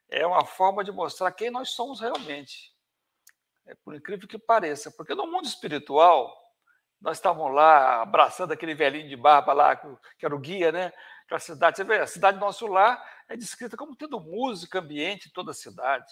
É 0.10 0.26
uma 0.26 0.46
forma 0.46 0.84
de 0.84 0.92
mostrar 0.92 1.32
quem 1.32 1.50
nós 1.50 1.70
somos 1.70 2.02
realmente. 2.02 2.74
É 3.68 3.76
por 3.86 3.96
incrível 3.96 4.28
que 4.28 4.40
pareça, 4.40 4.92
porque 4.92 5.16
no 5.16 5.28
mundo 5.28 5.46
espiritual, 5.46 6.43
nós 7.04 7.18
estávamos 7.18 7.54
lá 7.54 8.02
abraçando 8.02 8.54
aquele 8.54 8.74
velhinho 8.74 9.10
de 9.10 9.18
barba 9.18 9.52
lá, 9.52 9.76
que 9.76 10.26
era 10.26 10.34
o 10.34 10.40
guia, 10.40 10.72
né? 10.72 10.94
Aquela 11.26 11.40
cidade, 11.40 11.76
você 11.76 11.84
vê, 11.84 12.00
a 12.00 12.08
cidade 12.08 12.40
nosso 12.40 12.66
lar 12.66 13.04
é 13.28 13.36
descrita 13.36 13.76
como 13.76 13.94
tendo 13.94 14.22
música, 14.22 14.80
ambiente 14.80 15.28
em 15.28 15.32
toda 15.34 15.52
a 15.52 15.54
cidade. 15.54 16.12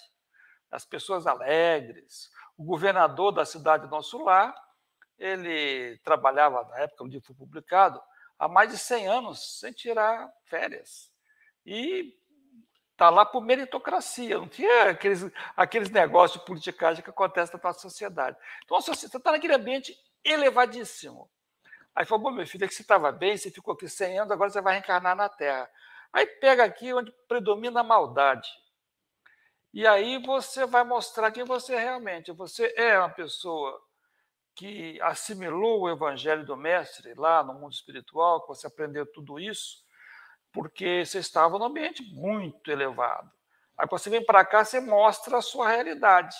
As 0.70 0.84
pessoas 0.84 1.26
alegres. 1.26 2.30
O 2.58 2.64
governador 2.64 3.32
da 3.32 3.46
cidade 3.46 3.86
nosso 3.88 4.22
lar, 4.22 4.54
ele 5.18 5.96
trabalhava, 6.04 6.62
na 6.64 6.80
época, 6.80 7.04
onde 7.04 7.20
foi 7.22 7.34
publicado, 7.34 7.98
há 8.38 8.46
mais 8.46 8.70
de 8.70 8.76
100 8.76 9.08
anos, 9.08 9.60
sem 9.60 9.72
tirar 9.72 10.30
férias. 10.44 11.10
E 11.64 12.14
está 12.90 13.08
lá 13.08 13.24
por 13.24 13.42
meritocracia, 13.42 14.36
não 14.36 14.46
tinha 14.46 14.90
aqueles, 14.90 15.24
aqueles 15.56 15.88
negócios 15.88 16.38
de 16.38 16.46
politicagem 16.46 17.02
que 17.02 17.08
acontecem 17.08 17.56
na 17.56 17.62
nossa 17.62 17.80
sociedade. 17.80 18.36
Então, 18.62 18.78
você 18.78 19.06
está 19.06 19.32
naquele 19.32 19.54
ambiente 19.54 19.96
elevadíssimo. 20.24 21.30
Aí 21.94 22.06
falou, 22.06 22.24
bom, 22.24 22.30
meu 22.30 22.46
filho, 22.46 22.64
é 22.64 22.68
que 22.68 22.74
você 22.74 22.82
estava 22.82 23.12
bem, 23.12 23.36
você 23.36 23.50
ficou 23.50 23.74
aqui 23.74 23.88
100 23.88 24.20
anos, 24.20 24.30
agora 24.30 24.50
você 24.50 24.60
vai 24.60 24.74
reencarnar 24.74 25.14
na 25.14 25.28
Terra. 25.28 25.70
Aí 26.12 26.26
pega 26.26 26.64
aqui 26.64 26.92
onde 26.92 27.12
predomina 27.28 27.80
a 27.80 27.84
maldade. 27.84 28.48
E 29.72 29.86
aí 29.86 30.22
você 30.24 30.66
vai 30.66 30.84
mostrar 30.84 31.30
quem 31.30 31.44
você 31.44 31.74
é 31.74 31.78
realmente. 31.78 32.30
Você 32.32 32.74
é 32.76 32.98
uma 32.98 33.08
pessoa 33.08 33.80
que 34.54 35.00
assimilou 35.00 35.82
o 35.82 35.90
evangelho 35.90 36.44
do 36.44 36.56
mestre 36.56 37.14
lá 37.14 37.42
no 37.42 37.54
mundo 37.54 37.72
espiritual, 37.72 38.42
que 38.42 38.48
você 38.48 38.66
aprendeu 38.66 39.06
tudo 39.06 39.40
isso, 39.40 39.82
porque 40.52 41.04
você 41.04 41.18
estava 41.18 41.58
num 41.58 41.64
ambiente 41.64 42.02
muito 42.14 42.70
elevado. 42.70 43.30
Aí 43.78 43.86
você 43.88 44.10
vem 44.10 44.24
para 44.24 44.44
cá, 44.44 44.64
você 44.64 44.78
mostra 44.80 45.38
a 45.38 45.42
sua 45.42 45.68
realidade. 45.68 46.36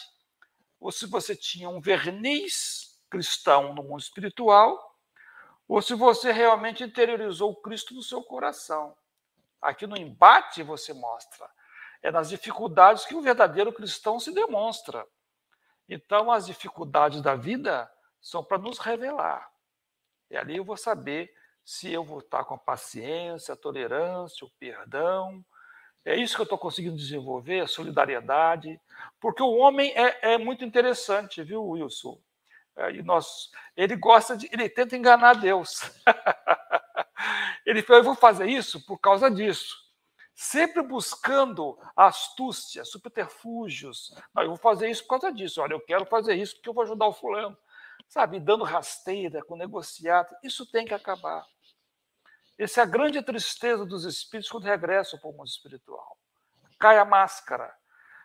Ou 0.78 0.92
se 0.92 1.06
você 1.06 1.34
tinha 1.34 1.70
um 1.70 1.80
verniz 1.80 2.91
cristão 3.12 3.74
no 3.74 3.82
mundo 3.82 4.00
espiritual, 4.00 4.98
ou 5.68 5.82
se 5.82 5.92
você 5.92 6.32
realmente 6.32 6.82
interiorizou 6.82 7.50
o 7.50 7.60
Cristo 7.60 7.92
no 7.94 8.02
seu 8.02 8.22
coração. 8.22 8.96
Aqui 9.60 9.86
no 9.86 9.98
embate 9.98 10.62
você 10.62 10.94
mostra. 10.94 11.46
É 12.02 12.10
nas 12.10 12.30
dificuldades 12.30 13.04
que 13.04 13.14
o 13.14 13.20
verdadeiro 13.20 13.70
cristão 13.70 14.18
se 14.18 14.32
demonstra. 14.32 15.06
Então, 15.86 16.32
as 16.32 16.46
dificuldades 16.46 17.20
da 17.20 17.36
vida 17.36 17.90
são 18.18 18.42
para 18.42 18.56
nos 18.56 18.78
revelar. 18.78 19.46
E 20.30 20.36
ali 20.36 20.56
eu 20.56 20.64
vou 20.64 20.78
saber 20.78 21.30
se 21.62 21.92
eu 21.92 22.02
vou 22.02 22.20
estar 22.20 22.44
com 22.44 22.54
a 22.54 22.58
paciência, 22.58 23.52
a 23.52 23.56
tolerância, 23.56 24.46
o 24.46 24.50
perdão. 24.58 25.44
É 26.02 26.16
isso 26.16 26.34
que 26.34 26.40
eu 26.40 26.44
estou 26.44 26.58
conseguindo 26.58 26.96
desenvolver, 26.96 27.60
a 27.60 27.68
solidariedade. 27.68 28.80
Porque 29.20 29.42
o 29.42 29.52
homem 29.52 29.92
é, 29.94 30.32
é 30.34 30.38
muito 30.38 30.64
interessante, 30.64 31.42
viu, 31.42 31.62
Wilson? 31.62 32.18
E 32.92 33.02
nós, 33.02 33.50
ele 33.76 33.96
gosta 33.96 34.36
de. 34.36 34.48
Ele 34.52 34.68
tenta 34.68 34.96
enganar 34.96 35.34
Deus. 35.34 35.82
ele 37.66 37.82
falou: 37.82 38.00
eu 38.00 38.04
vou 38.04 38.14
fazer 38.14 38.46
isso 38.46 38.84
por 38.86 38.98
causa 38.98 39.30
disso. 39.30 39.82
Sempre 40.34 40.82
buscando 40.82 41.78
astúcia, 41.94 42.84
subterfúgios. 42.84 44.14
Não, 44.34 44.42
eu 44.42 44.48
vou 44.48 44.56
fazer 44.56 44.90
isso 44.90 45.02
por 45.02 45.20
causa 45.20 45.32
disso. 45.32 45.60
Olha, 45.60 45.74
eu 45.74 45.80
quero 45.80 46.06
fazer 46.06 46.34
isso 46.34 46.56
porque 46.56 46.68
eu 46.68 46.74
vou 46.74 46.82
ajudar 46.82 47.06
o 47.06 47.12
fulano. 47.12 47.56
Sabe, 48.08 48.40
dando 48.40 48.64
rasteira, 48.64 49.44
com 49.44 49.56
negociado. 49.56 50.34
Isso 50.42 50.66
tem 50.70 50.86
que 50.86 50.94
acabar. 50.94 51.46
Essa 52.58 52.80
é 52.80 52.82
a 52.82 52.86
grande 52.86 53.22
tristeza 53.22 53.84
dos 53.84 54.04
espíritos 54.04 54.50
quando 54.50 54.64
regressam 54.64 55.18
para 55.18 55.30
o 55.30 55.32
mundo 55.32 55.48
espiritual. 55.48 56.18
Cai 56.78 56.98
a 56.98 57.04
máscara. 57.04 57.72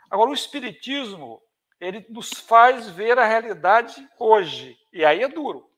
Agora, 0.10 0.30
o 0.30 0.34
espiritismo, 0.34 1.42
ele 1.80 2.06
nos 2.10 2.32
faz 2.32 2.90
ver 2.90 3.18
a 3.20 3.26
realidade 3.26 3.96
hoje. 4.20 4.78
E 4.92 5.06
aí 5.06 5.22
é 5.24 5.28
duro. 5.28 5.70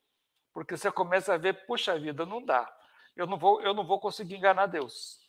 Porque 0.53 0.75
você 0.75 0.91
começa 0.91 1.33
a 1.33 1.37
ver, 1.37 1.65
puxa 1.65 1.97
vida, 1.99 2.25
não 2.25 2.43
dá 2.43 2.67
eu 3.19 3.27
não 3.27 3.37
vou, 3.37 3.61
eu 3.61 3.73
não 3.73 3.85
vou 3.85 3.99
conseguir 3.99 4.35
enganar 4.35 4.67
Deus. 4.67 5.19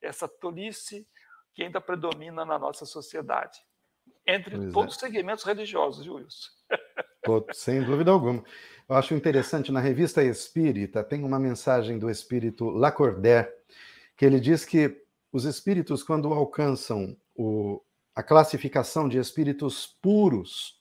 Essa 0.00 0.26
tolice 0.26 1.06
que 1.52 1.62
ainda 1.62 1.80
predomina 1.80 2.44
na 2.44 2.58
nossa 2.58 2.86
sociedade, 2.86 3.60
entre 4.26 4.56
pois 4.56 4.72
todos 4.72 4.94
é. 4.94 4.96
os 4.96 5.00
segmentos 5.00 5.44
religiosos, 5.44 6.08
Wilson? 6.08 6.50
Sem 7.52 7.82
dúvida 7.82 8.10
alguma. 8.10 8.42
Eu 8.88 8.96
acho 8.96 9.14
interessante, 9.14 9.70
na 9.70 9.80
revista 9.80 10.22
Espírita, 10.22 11.04
tem 11.04 11.22
uma 11.22 11.38
mensagem 11.38 11.98
do 11.98 12.10
espírito 12.10 12.68
Lacordaire, 12.70 13.50
que 14.16 14.24
ele 14.24 14.40
diz 14.40 14.64
que 14.64 15.02
os 15.30 15.44
espíritos, 15.44 16.02
quando 16.02 16.32
alcançam 16.32 17.16
o, 17.34 17.82
a 18.14 18.22
classificação 18.22 19.08
de 19.08 19.18
espíritos 19.18 19.96
puros, 20.00 20.80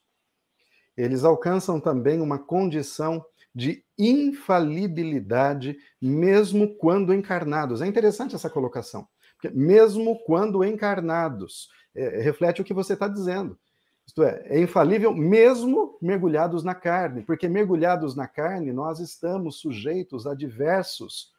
eles 0.96 1.24
alcançam 1.24 1.80
também 1.80 2.22
uma 2.22 2.38
condição 2.38 3.26
de 3.56 3.84
infalibilidade, 3.98 5.78
mesmo 6.02 6.76
quando 6.76 7.14
encarnados. 7.14 7.82
É 7.82 7.88
interessante 7.88 8.36
essa 8.36 8.50
colocação, 8.50 9.08
porque 9.36 9.50
mesmo 9.56 10.20
quando 10.26 10.64
encarnados, 10.64 11.70
é, 11.96 12.22
reflete 12.22 12.62
o 12.62 12.64
que 12.64 12.74
você 12.74 12.94
está 12.94 13.08
dizendo. 13.08 13.58
Isto 14.06 14.24
é, 14.24 14.44
é 14.46 14.60
infalível 14.60 15.14
mesmo 15.14 15.98
mergulhados 16.02 16.64
na 16.64 16.76
carne, 16.76 17.24
porque 17.24 17.48
mergulhados 17.48 18.16
na 18.16 18.28
carne 18.28 18.74
nós 18.74 19.00
estamos 19.00 19.60
sujeitos 19.60 20.28
a 20.28 20.36
diversos, 20.36 21.32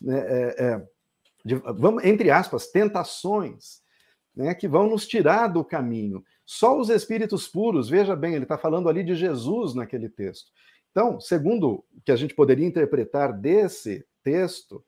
né, 0.00 0.18
é, 0.18 0.64
é, 0.64 0.88
de, 1.44 1.56
vamos, 1.56 2.04
entre 2.04 2.30
aspas, 2.30 2.68
tentações 2.68 3.79
né, 4.40 4.54
que 4.54 4.66
vão 4.66 4.88
nos 4.88 5.06
tirar 5.06 5.48
do 5.48 5.64
caminho. 5.64 6.24
Só 6.44 6.78
os 6.78 6.88
espíritos 6.88 7.46
puros, 7.46 7.88
veja 7.88 8.16
bem, 8.16 8.34
ele 8.34 8.44
está 8.44 8.58
falando 8.58 8.88
ali 8.88 9.04
de 9.04 9.14
Jesus 9.14 9.74
naquele 9.74 10.08
texto. 10.08 10.50
Então, 10.90 11.20
segundo 11.20 11.68
o 11.74 11.84
que 12.04 12.10
a 12.10 12.16
gente 12.16 12.34
poderia 12.34 12.66
interpretar 12.66 13.32
desse 13.32 14.04
texto, 14.24 14.84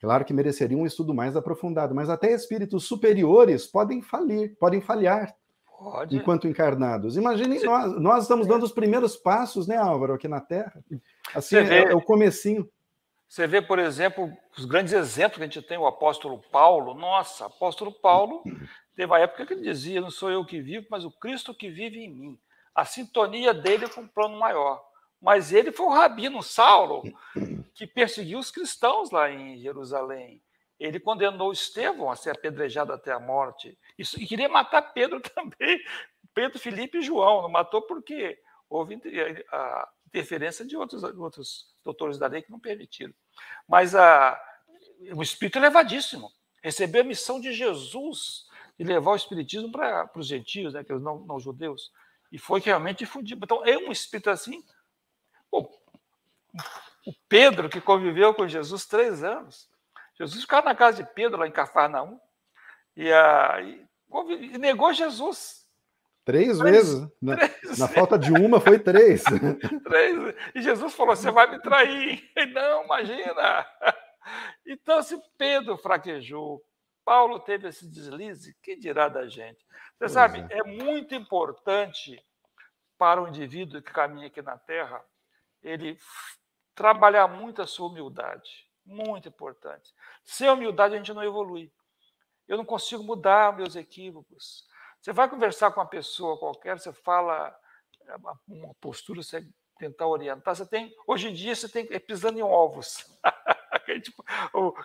claro 0.00 0.24
que 0.24 0.32
mereceria 0.32 0.76
um 0.76 0.86
estudo 0.86 1.14
mais 1.14 1.36
aprofundado, 1.36 1.94
mas 1.94 2.10
até 2.10 2.32
espíritos 2.32 2.84
superiores 2.84 3.66
podem 3.66 4.02
falir, 4.02 4.56
podem 4.58 4.80
falhar 4.80 5.36
Pode. 5.78 6.16
enquanto 6.16 6.48
encarnados. 6.48 7.16
Imaginem, 7.16 7.62
nós, 7.62 8.00
nós 8.00 8.22
estamos 8.24 8.46
dando 8.46 8.64
os 8.64 8.72
primeiros 8.72 9.16
passos, 9.16 9.68
né, 9.68 9.76
Álvaro, 9.76 10.14
aqui 10.14 10.26
na 10.26 10.40
Terra. 10.40 10.82
Assim, 11.34 11.56
é, 11.56 11.92
é, 11.92 11.94
o 11.94 12.00
comecinho. 12.00 12.68
Você 13.30 13.46
vê, 13.46 13.62
por 13.62 13.78
exemplo, 13.78 14.36
os 14.58 14.64
grandes 14.64 14.92
exemplos 14.92 15.36
que 15.36 15.44
a 15.44 15.46
gente 15.46 15.62
tem, 15.62 15.78
o 15.78 15.86
apóstolo 15.86 16.42
Paulo. 16.50 16.94
Nossa, 16.94 17.46
apóstolo 17.46 17.92
Paulo 17.92 18.42
teve 18.96 19.14
a 19.14 19.20
época 19.20 19.46
que 19.46 19.52
ele 19.52 19.62
dizia: 19.62 20.00
Não 20.00 20.10
sou 20.10 20.32
eu 20.32 20.44
que 20.44 20.60
vivo, 20.60 20.88
mas 20.90 21.04
o 21.04 21.12
Cristo 21.12 21.54
que 21.54 21.70
vive 21.70 22.00
em 22.00 22.12
mim. 22.12 22.40
A 22.74 22.84
sintonia 22.84 23.54
dele 23.54 23.88
com 23.88 24.00
um 24.00 24.08
plano 24.08 24.36
maior. 24.36 24.84
Mas 25.22 25.52
ele 25.52 25.70
foi 25.70 25.86
o 25.86 25.90
rabino 25.90 26.42
Saulo 26.42 27.04
que 27.72 27.86
perseguiu 27.86 28.40
os 28.40 28.50
cristãos 28.50 29.12
lá 29.12 29.30
em 29.30 29.58
Jerusalém. 29.58 30.42
Ele 30.76 30.98
condenou 30.98 31.52
Estevão 31.52 32.10
a 32.10 32.16
ser 32.16 32.30
apedrejado 32.30 32.92
até 32.92 33.12
a 33.12 33.20
morte. 33.20 33.78
Isso, 33.96 34.20
e 34.20 34.26
queria 34.26 34.48
matar 34.48 34.82
Pedro 34.92 35.20
também. 35.30 35.78
Pedro, 36.34 36.58
Felipe 36.58 36.98
e 36.98 37.02
João. 37.02 37.42
Não 37.42 37.48
matou 37.48 37.82
porque 37.82 38.40
houve 38.68 39.00
a 39.52 39.88
interferência 40.10 40.64
de 40.64 40.76
outros, 40.76 41.02
outros 41.02 41.74
doutores 41.84 42.18
da 42.18 42.26
lei 42.26 42.42
que 42.42 42.50
não 42.50 42.60
permitiram. 42.60 43.14
Mas 43.66 43.94
a, 43.94 44.40
o 45.14 45.22
espírito 45.22 45.58
é 45.58 45.62
elevadíssimo. 45.62 46.30
Recebeu 46.62 47.02
a 47.02 47.06
missão 47.06 47.40
de 47.40 47.52
Jesus 47.52 48.46
de 48.78 48.84
levar 48.84 49.12
o 49.12 49.16
espiritismo 49.16 49.70
para 49.72 50.10
os 50.14 50.26
gentios, 50.26 50.74
né, 50.74 50.84
que 50.84 50.92
os 50.92 51.02
não, 51.02 51.20
não 51.20 51.40
judeus. 51.40 51.92
E 52.30 52.38
foi 52.38 52.60
realmente 52.60 52.98
difundido. 53.00 53.44
Então, 53.44 53.64
é 53.64 53.76
um 53.76 53.90
espírito 53.90 54.30
assim 54.30 54.62
o 57.06 57.12
Pedro, 57.28 57.68
que 57.68 57.80
conviveu 57.80 58.34
com 58.34 58.46
Jesus 58.46 58.86
três 58.86 59.22
anos, 59.22 59.68
Jesus 60.18 60.42
ficava 60.42 60.66
na 60.66 60.74
casa 60.74 61.02
de 61.02 61.10
Pedro, 61.14 61.38
lá 61.38 61.46
em 61.46 61.52
Cafarnaum, 61.52 62.20
e, 62.96 63.10
a, 63.10 63.60
e, 63.62 63.86
e 64.54 64.58
negou 64.58 64.92
Jesus. 64.92 65.59
Três, 66.24 66.58
três 66.58 66.60
vezes. 66.60 67.00
Né? 67.20 67.34
Na, 67.34 67.36
três 67.36 67.78
na 67.78 67.88
falta 67.88 68.18
de 68.18 68.32
uma, 68.32 68.60
foi 68.60 68.78
três. 68.78 69.22
três. 69.84 70.34
E 70.54 70.62
Jesus 70.62 70.94
falou: 70.94 71.16
Você 71.16 71.30
vai 71.30 71.50
me 71.50 71.60
trair. 71.60 72.30
E, 72.36 72.46
não, 72.52 72.84
imagina. 72.84 73.66
Então, 74.66 75.02
se 75.02 75.20
Pedro 75.36 75.76
fraquejou, 75.78 76.62
Paulo 77.04 77.40
teve 77.40 77.66
esse 77.66 77.88
deslize, 77.88 78.54
que 78.62 78.76
dirá 78.76 79.08
da 79.08 79.26
gente? 79.26 79.58
Você 79.58 79.98
pois 79.98 80.12
sabe, 80.12 80.46
é. 80.50 80.58
é 80.58 80.62
muito 80.62 81.14
importante 81.14 82.22
para 82.98 83.20
o 83.20 83.26
indivíduo 83.26 83.82
que 83.82 83.90
caminha 83.90 84.26
aqui 84.26 84.42
na 84.42 84.58
Terra 84.58 85.02
ele 85.62 85.98
trabalhar 86.74 87.26
muito 87.28 87.62
a 87.62 87.66
sua 87.66 87.88
humildade. 87.88 88.68
Muito 88.84 89.28
importante. 89.28 89.92
Sem 90.22 90.48
humildade 90.48 90.94
a 90.94 90.98
gente 90.98 91.12
não 91.12 91.24
evolui. 91.24 91.72
Eu 92.46 92.56
não 92.56 92.64
consigo 92.64 93.02
mudar 93.02 93.56
meus 93.56 93.76
equívocos. 93.76 94.66
Você 95.00 95.12
vai 95.12 95.28
conversar 95.28 95.70
com 95.70 95.80
uma 95.80 95.86
pessoa 95.86 96.38
qualquer, 96.38 96.78
você 96.78 96.92
fala 96.92 97.56
é, 98.06 98.14
uma 98.48 98.74
postura, 98.80 99.22
você 99.22 99.46
tentar 99.78 100.06
orientar. 100.06 100.54
Você 100.54 100.66
tem, 100.66 100.94
hoje 101.06 101.28
em 101.28 101.32
dia, 101.32 101.54
você 101.54 101.68
tem 101.68 101.88
é 101.90 101.98
pisando 101.98 102.38
em 102.38 102.42
ovos. 102.42 103.06
que 103.86 103.92
a, 103.92 103.94
gente, 103.94 104.14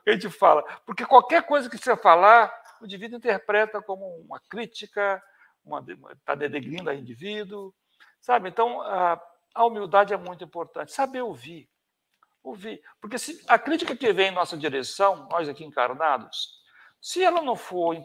a 0.07 0.11
gente 0.11 0.30
fala. 0.30 0.63
Porque 0.86 1.05
qualquer 1.05 1.43
coisa 1.43 1.70
que 1.70 1.78
você 1.78 1.95
falar, 1.97 2.51
o 2.82 2.86
indivíduo 2.86 3.18
interpreta 3.18 3.82
como 3.82 4.05
uma 4.22 4.39
crítica, 4.39 5.22
está 6.13 6.34
denegrindo 6.34 6.89
a 6.89 6.95
indivíduo. 6.95 7.74
Sabe? 8.22 8.49
Então, 8.49 8.82
a, 8.82 9.22
a 9.53 9.66
humildade 9.66 10.13
é 10.13 10.18
muito 10.18 10.43
importante. 10.43 10.93
Saber 10.93 11.22
ouvir. 11.22 11.70
Ouvir. 12.41 12.82
Porque 13.01 13.18
se 13.18 13.43
a 13.47 13.59
crítica 13.59 13.95
que 13.95 14.13
vem 14.13 14.30
em 14.30 14.36
nossa 14.36 14.55
direção, 14.55 15.28
nós 15.30 15.49
aqui 15.49 15.66
encarnados, 15.66 16.63
se 17.05 17.23
ela 17.23 17.39
não 17.39 17.55
for 17.55 17.95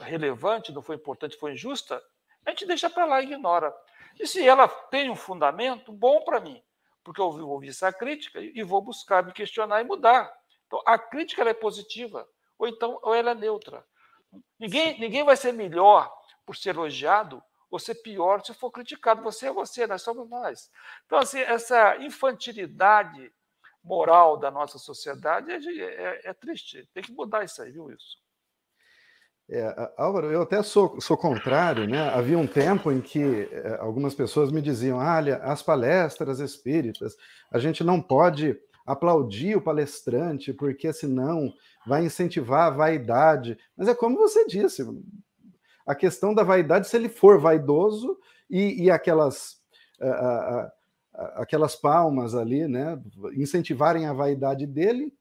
relevante, 0.00 0.72
não 0.72 0.82
for 0.82 0.92
importante, 0.92 1.36
for 1.36 1.48
injusta, 1.48 2.02
a 2.44 2.50
gente 2.50 2.66
deixa 2.66 2.90
para 2.90 3.04
lá 3.04 3.20
e 3.20 3.24
ignora. 3.24 3.72
E 4.18 4.26
se 4.26 4.44
ela 4.44 4.66
tem 4.66 5.08
um 5.08 5.14
fundamento, 5.14 5.92
bom 5.92 6.24
para 6.24 6.40
mim, 6.40 6.60
porque 7.04 7.20
eu 7.20 7.30
vou 7.30 7.50
ouvir 7.50 7.68
essa 7.68 7.92
crítica 7.92 8.40
e 8.40 8.60
vou 8.64 8.82
buscar 8.82 9.24
me 9.24 9.32
questionar 9.32 9.80
e 9.80 9.84
mudar. 9.84 10.28
Então, 10.66 10.82
a 10.84 10.98
crítica 10.98 11.48
é 11.48 11.54
positiva, 11.54 12.28
ou 12.58 12.66
então 12.66 12.98
ou 13.00 13.14
ela 13.14 13.30
é 13.30 13.34
neutra. 13.36 13.86
Ninguém, 14.58 14.98
ninguém 14.98 15.22
vai 15.22 15.36
ser 15.36 15.52
melhor 15.52 16.12
por 16.44 16.56
ser 16.56 16.70
elogiado 16.70 17.40
você 17.70 17.94
pior 17.94 18.44
se 18.44 18.52
for 18.54 18.72
criticado. 18.72 19.22
Você 19.22 19.46
é 19.46 19.52
você, 19.52 19.86
nós 19.86 20.02
somos 20.02 20.28
nós. 20.28 20.68
Então, 21.06 21.18
assim, 21.18 21.38
essa 21.38 21.96
infantilidade 21.98 23.32
moral 23.84 24.36
da 24.36 24.50
nossa 24.50 24.80
sociedade 24.80 25.52
é, 25.52 25.84
é, 25.84 26.20
é 26.30 26.34
triste. 26.34 26.90
Tem 26.92 27.04
que 27.04 27.12
mudar 27.12 27.44
isso 27.44 27.62
aí, 27.62 27.70
viu, 27.70 27.84
Wilson? 27.84 28.27
É, 29.50 29.92
Álvaro, 29.96 30.30
eu 30.30 30.42
até 30.42 30.62
sou, 30.62 31.00
sou 31.00 31.16
contrário, 31.16 31.88
né? 31.88 32.10
Havia 32.10 32.38
um 32.38 32.46
tempo 32.46 32.92
em 32.92 33.00
que 33.00 33.48
é, 33.50 33.78
algumas 33.80 34.14
pessoas 34.14 34.52
me 34.52 34.60
diziam: 34.60 34.98
olha, 34.98 35.38
as 35.38 35.62
palestras 35.62 36.38
espíritas, 36.38 37.16
a 37.50 37.58
gente 37.58 37.82
não 37.82 38.00
pode 38.00 38.58
aplaudir 38.86 39.56
o 39.56 39.60
palestrante, 39.60 40.52
porque 40.52 40.92
senão 40.92 41.52
vai 41.86 42.04
incentivar 42.04 42.66
a 42.66 42.76
vaidade. 42.76 43.56
Mas 43.76 43.88
é 43.88 43.94
como 43.94 44.18
você 44.18 44.46
disse, 44.46 44.86
a 45.86 45.94
questão 45.94 46.34
da 46.34 46.42
vaidade, 46.42 46.86
se 46.86 46.96
ele 46.96 47.08
for 47.08 47.38
vaidoso 47.38 48.18
e, 48.50 48.84
e 48.84 48.90
aquelas, 48.90 49.58
aquelas 51.36 51.76
palmas 51.76 52.34
ali, 52.34 52.66
né, 52.68 52.98
incentivarem 53.34 54.06
a 54.06 54.12
vaidade 54.12 54.66
dele, 54.66 55.12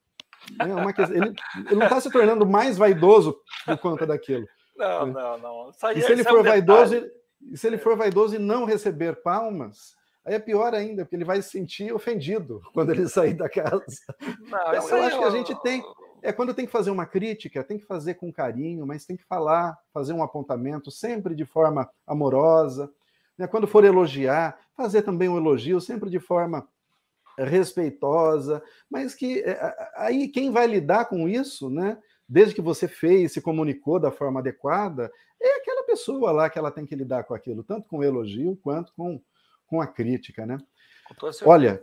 né, 0.57 0.73
uma 0.73 0.93
questão, 0.93 1.15
ele, 1.15 1.33
ele 1.65 1.75
não 1.75 1.83
está 1.83 1.99
se 1.99 2.11
tornando 2.11 2.45
mais 2.45 2.77
vaidoso 2.77 3.37
por 3.67 3.77
conta 3.77 4.05
daquilo. 4.07 4.47
Não, 4.75 5.05
né? 5.07 5.13
não, 5.13 5.37
não. 5.37 5.71
e 5.95 6.01
se 6.01 6.11
ele 6.11 6.23
for 6.23 6.37
é 6.37 6.41
um 6.41 6.43
vaidoso, 6.43 7.11
e 7.41 7.57
se 7.57 7.67
ele 7.67 7.77
for 7.77 7.97
vaidoso 7.97 8.35
e 8.35 8.39
não 8.39 8.65
receber 8.65 9.21
palmas, 9.21 9.95
aí 10.25 10.35
é 10.35 10.39
pior 10.39 10.73
ainda, 10.73 11.03
porque 11.03 11.15
ele 11.15 11.25
vai 11.25 11.41
se 11.41 11.49
sentir 11.49 11.93
ofendido 11.93 12.61
quando 12.73 12.91
ele 12.91 13.07
sair 13.07 13.33
da 13.33 13.49
casa. 13.49 13.83
Não, 14.21 14.75
então, 14.75 14.97
eu 14.97 15.03
acho 15.03 15.19
que 15.19 15.25
a 15.25 15.31
gente 15.31 15.61
tem. 15.61 15.83
É 16.23 16.31
quando 16.33 16.53
tem 16.53 16.65
que 16.65 16.71
fazer 16.71 16.89
uma 16.89 17.05
crítica, 17.05 17.63
tem 17.63 17.77
que 17.77 17.85
fazer 17.85 18.15
com 18.15 18.33
carinho, 18.33 18.85
mas 18.87 19.05
tem 19.05 19.15
que 19.15 19.23
falar, 19.23 19.77
fazer 19.93 20.13
um 20.13 20.23
apontamento 20.23 20.89
sempre 20.89 21.35
de 21.35 21.45
forma 21.45 21.89
amorosa. 22.07 22.91
Né? 23.37 23.45
Quando 23.45 23.67
for 23.67 23.85
elogiar, 23.85 24.59
fazer 24.75 25.03
também 25.03 25.29
um 25.29 25.37
elogio, 25.37 25.79
sempre 25.79 26.09
de 26.09 26.19
forma 26.19 26.67
respeitosa, 27.37 28.63
mas 28.89 29.13
que 29.13 29.41
é, 29.41 29.91
aí 29.95 30.27
quem 30.27 30.49
vai 30.49 30.65
lidar 30.65 31.05
com 31.05 31.29
isso, 31.29 31.69
né? 31.69 31.97
Desde 32.27 32.53
que 32.53 32.61
você 32.61 32.87
fez, 32.87 33.31
se 33.31 33.41
comunicou 33.41 33.99
da 33.99 34.11
forma 34.11 34.39
adequada, 34.39 35.11
é 35.41 35.57
aquela 35.57 35.83
pessoa 35.83 36.31
lá 36.31 36.49
que 36.49 36.59
ela 36.59 36.71
tem 36.71 36.85
que 36.85 36.95
lidar 36.95 37.23
com 37.23 37.33
aquilo, 37.33 37.63
tanto 37.63 37.87
com 37.87 37.99
o 37.99 38.03
elogio 38.03 38.57
quanto 38.61 38.93
com, 38.93 39.21
com 39.65 39.79
a 39.79 39.87
crítica, 39.87 40.45
né? 40.45 40.57
Olha, 41.45 41.81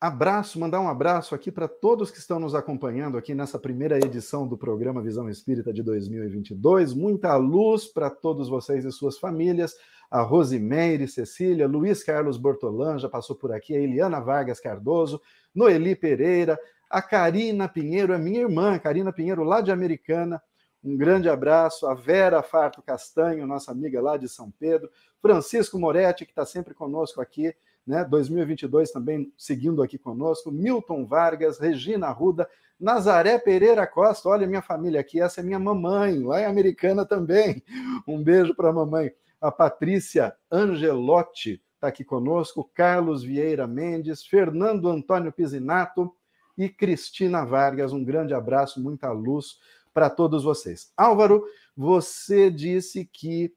abraço, 0.00 0.60
mandar 0.60 0.80
um 0.80 0.88
abraço 0.88 1.34
aqui 1.34 1.50
para 1.50 1.66
todos 1.66 2.10
que 2.10 2.18
estão 2.18 2.38
nos 2.38 2.54
acompanhando 2.54 3.16
aqui 3.16 3.34
nessa 3.34 3.58
primeira 3.58 3.96
edição 3.96 4.46
do 4.46 4.56
programa 4.56 5.02
Visão 5.02 5.28
Espírita 5.28 5.72
de 5.72 5.82
2022. 5.82 6.94
Muita 6.94 7.34
luz 7.36 7.86
para 7.86 8.10
todos 8.10 8.48
vocês 8.48 8.84
e 8.84 8.92
suas 8.92 9.18
famílias. 9.18 9.74
A 10.10 10.20
Rosimeire 10.20 11.08
Cecília, 11.08 11.66
Luiz 11.66 12.04
Carlos 12.04 12.36
Bortolan 12.36 12.98
já 12.98 13.08
passou 13.08 13.34
por 13.34 13.50
aqui, 13.50 13.74
a 13.74 13.80
Eliana 13.80 14.20
Vargas 14.20 14.60
Cardoso, 14.60 15.20
Noeli 15.52 15.96
Pereira, 15.96 16.58
a 16.88 17.02
Karina 17.02 17.68
Pinheiro, 17.68 18.12
é 18.12 18.18
minha 18.18 18.40
irmã, 18.40 18.78
Karina 18.78 19.12
Pinheiro, 19.12 19.42
lá 19.42 19.60
de 19.60 19.72
Americana. 19.72 20.42
Um 20.82 20.96
grande 20.96 21.28
abraço. 21.28 21.86
A 21.86 21.94
Vera 21.94 22.42
Farto 22.42 22.82
Castanho, 22.82 23.46
nossa 23.46 23.72
amiga 23.72 24.00
lá 24.02 24.16
de 24.16 24.28
São 24.28 24.50
Pedro. 24.50 24.90
Francisco 25.20 25.78
Moretti, 25.78 26.24
que 26.24 26.32
está 26.32 26.44
sempre 26.44 26.74
conosco 26.74 27.20
aqui 27.20 27.54
né? 27.86 28.04
2022 28.04 28.90
também 28.90 29.32
seguindo 29.36 29.82
aqui 29.82 29.98
conosco, 29.98 30.50
Milton 30.50 31.04
Vargas, 31.04 31.58
Regina 31.58 32.08
Ruda, 32.10 32.48
Nazaré 32.80 33.38
Pereira 33.38 33.86
Costa, 33.86 34.28
olha 34.28 34.46
minha 34.46 34.62
família 34.62 35.00
aqui, 35.00 35.20
essa 35.20 35.40
é 35.40 35.44
minha 35.44 35.58
mamãe, 35.58 36.22
lá 36.22 36.40
em 36.40 36.46
Americana 36.46 37.04
também. 37.04 37.62
Um 38.06 38.22
beijo 38.22 38.54
para 38.54 38.70
a 38.70 38.72
mamãe. 38.72 39.12
A 39.40 39.50
Patrícia 39.52 40.34
Angelotti 40.50 41.62
está 41.74 41.88
aqui 41.88 42.04
conosco, 42.04 42.68
Carlos 42.74 43.22
Vieira 43.22 43.66
Mendes, 43.66 44.24
Fernando 44.24 44.88
Antônio 44.88 45.32
Pisinato 45.32 46.14
e 46.56 46.68
Cristina 46.68 47.44
Vargas. 47.44 47.92
Um 47.92 48.04
grande 48.04 48.34
abraço, 48.34 48.82
muita 48.82 49.10
luz 49.10 49.58
para 49.92 50.10
todos 50.10 50.44
vocês. 50.44 50.92
Álvaro, 50.96 51.44
você 51.76 52.50
disse 52.50 53.04
que 53.04 53.54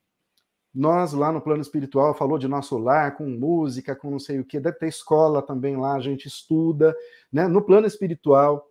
nós, 0.74 1.12
lá 1.14 1.32
no 1.32 1.42
plano 1.42 1.62
espiritual, 1.62 2.14
falou 2.14 2.38
de 2.38 2.48
nosso 2.48 2.78
lar, 2.78 3.18
com 3.18 3.28
música, 3.28 3.96
com 3.96 4.12
não 4.12 4.20
sei 4.20 4.40
o 4.40 4.46
que, 4.46 4.60
deve 4.60 4.78
ter 4.78 4.88
escola 4.88 5.42
também 5.42 5.76
lá, 5.76 5.96
a 5.96 6.00
gente 6.00 6.28
estuda, 6.28 6.96
né? 7.34 7.48
No 7.48 7.64
plano 7.64 7.88
espiritual, 7.88 8.70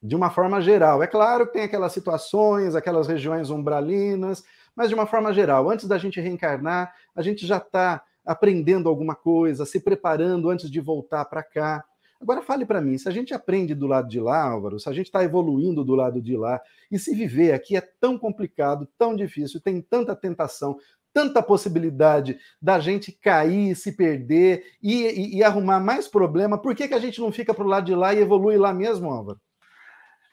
de 0.00 0.14
uma 0.14 0.30
forma 0.30 0.60
geral. 0.60 1.02
É 1.02 1.06
claro 1.06 1.46
que 1.46 1.54
tem 1.54 1.62
aquelas 1.62 1.92
situações, 1.92 2.76
aquelas 2.76 3.08
regiões 3.08 3.50
umbralinas, 3.50 4.44
mas 4.74 4.88
de 4.88 4.94
uma 4.94 5.06
forma 5.06 5.32
geral, 5.32 5.68
antes 5.68 5.86
da 5.86 5.98
gente 5.98 6.20
reencarnar, 6.20 6.94
a 7.14 7.22
gente 7.22 7.46
já 7.46 7.58
está 7.58 8.04
aprendendo 8.24 8.88
alguma 8.88 9.14
coisa, 9.14 9.66
se 9.66 9.80
preparando 9.80 10.48
antes 10.48 10.70
de 10.70 10.80
voltar 10.80 11.24
para 11.24 11.42
cá. 11.42 11.84
Agora 12.22 12.40
fale 12.40 12.64
para 12.64 12.80
mim, 12.80 12.96
se 12.96 13.08
a 13.08 13.12
gente 13.12 13.34
aprende 13.34 13.74
do 13.74 13.88
lado 13.88 14.08
de 14.08 14.20
lá, 14.20 14.44
Álvaro, 14.44 14.78
se 14.78 14.88
a 14.88 14.92
gente 14.92 15.06
está 15.06 15.24
evoluindo 15.24 15.82
do 15.82 15.96
lado 15.96 16.22
de 16.22 16.36
lá, 16.36 16.62
e 16.88 16.96
se 16.96 17.12
viver 17.16 17.52
aqui 17.52 17.76
é 17.76 17.80
tão 17.80 18.16
complicado, 18.16 18.88
tão 18.96 19.16
difícil, 19.16 19.60
tem 19.60 19.82
tanta 19.82 20.14
tentação, 20.14 20.78
tanta 21.12 21.42
possibilidade 21.42 22.38
da 22.60 22.78
gente 22.78 23.10
cair, 23.10 23.74
se 23.74 23.96
perder 23.96 24.64
e, 24.80 25.02
e, 25.02 25.38
e 25.38 25.42
arrumar 25.42 25.80
mais 25.80 26.06
problema, 26.06 26.56
por 26.56 26.76
que, 26.76 26.86
que 26.86 26.94
a 26.94 27.00
gente 27.00 27.20
não 27.20 27.32
fica 27.32 27.52
para 27.52 27.64
o 27.64 27.68
lado 27.68 27.86
de 27.86 27.94
lá 27.94 28.14
e 28.14 28.20
evolui 28.20 28.56
lá 28.56 28.72
mesmo, 28.72 29.10
Álvaro? 29.10 29.40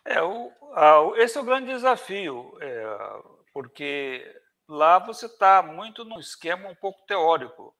É, 0.05 0.21
o, 0.21 0.51
a, 0.75 1.11
esse 1.15 1.39
é 1.39 1.41
o 1.41 1.43
grande 1.43 1.73
desafio, 1.73 2.55
é, 2.61 2.97
porque 3.51 4.23
lá 4.67 4.99
você 4.99 5.25
está 5.25 5.63
muito 5.63 6.05
num 6.05 6.19
esquema 6.19 6.69
um 6.69 6.75
pouco 6.75 7.03
teórico. 7.07 7.73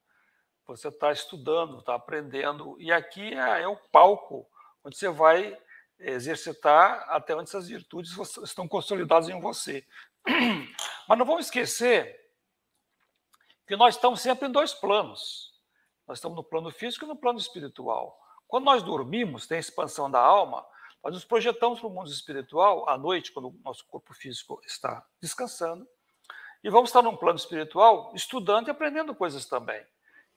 Você 0.70 0.90
está 0.90 1.12
estudando, 1.12 1.80
está 1.80 1.96
aprendendo, 1.96 2.80
e 2.80 2.92
aqui 2.92 3.34
é, 3.34 3.64
é 3.64 3.68
o 3.68 3.76
palco 3.76 4.48
onde 4.84 4.96
você 4.96 5.10
vai 5.10 5.58
exercitar 5.98 7.10
até 7.10 7.36
onde 7.36 7.50
essas 7.50 7.68
virtudes 7.68 8.16
estão 8.44 8.68
consolidadas 8.68 9.30
em 9.30 9.42
você. 9.42 9.84
Mas 11.08 11.18
não 11.18 11.26
vamos 11.26 11.46
esquecer 11.46 12.20
que 13.66 13.76
nós 13.76 13.96
estamos 13.96 14.22
sempre 14.22 14.48
em 14.48 14.52
dois 14.52 14.72
planos. 14.72 15.60
Nós 16.08 16.20
estamos 16.20 16.36
no 16.36 16.44
plano 16.44 16.70
físico 16.70 17.04
e 17.04 17.08
no 17.08 17.16
plano 17.16 17.40
espiritual. 17.40 18.20
Quando 18.48 18.66
nós 18.66 18.84
dormimos, 18.84 19.48
tem 19.48 19.58
a 19.58 19.62
expansão 19.62 20.10
da 20.10 20.20
alma, 20.20 20.64
nós 21.04 21.16
nos 21.16 21.26
projetamos 21.26 21.80
para 21.80 21.88
o 21.88 21.92
mundo 21.92 22.12
espiritual 22.12 22.88
à 22.88 22.96
noite, 22.96 23.32
quando 23.32 23.50
o 23.50 23.60
nosso 23.66 23.84
corpo 23.88 24.14
físico 24.14 24.62
está 24.64 25.04
descansando, 25.20 25.88
e 26.64 26.70
vamos 26.70 26.90
estar 26.90 27.02
num 27.02 27.18
plano 27.18 27.40
espiritual 27.40 28.12
estudando 28.14 28.68
e 28.68 28.72
aprendendo 28.72 29.16
coisas 29.16 29.48
também. 29.48 29.84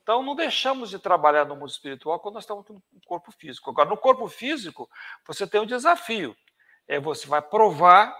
Então, 0.03 0.21
não 0.21 0.35
deixamos 0.35 0.89
de 0.89 0.99
trabalhar 0.99 1.45
no 1.45 1.55
mundo 1.55 1.69
espiritual 1.69 2.19
quando 2.19 2.35
nós 2.35 2.43
estamos 2.43 2.67
no 2.67 2.81
corpo 3.05 3.31
físico. 3.31 3.69
Agora, 3.69 3.89
no 3.89 3.95
corpo 3.95 4.27
físico, 4.27 4.89
você 5.25 5.47
tem 5.47 5.61
um 5.61 5.65
desafio. 5.65 6.35
É 6.85 6.99
você 6.99 7.25
vai 7.25 7.41
provar, 7.41 8.13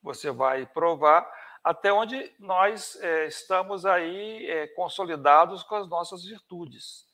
você 0.00 0.30
vai 0.30 0.64
provar 0.64 1.28
até 1.64 1.92
onde 1.92 2.32
nós 2.38 2.96
é, 3.00 3.26
estamos 3.26 3.84
aí 3.84 4.48
é, 4.48 4.68
consolidados 4.68 5.64
com 5.64 5.74
as 5.74 5.88
nossas 5.88 6.24
virtudes, 6.24 7.04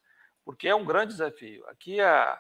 porque 0.45 0.69
é 0.69 0.75
um 0.75 0.85
grande 0.85 1.13
desafio. 1.13 1.67
Aqui 1.69 1.99
a, 1.99 2.39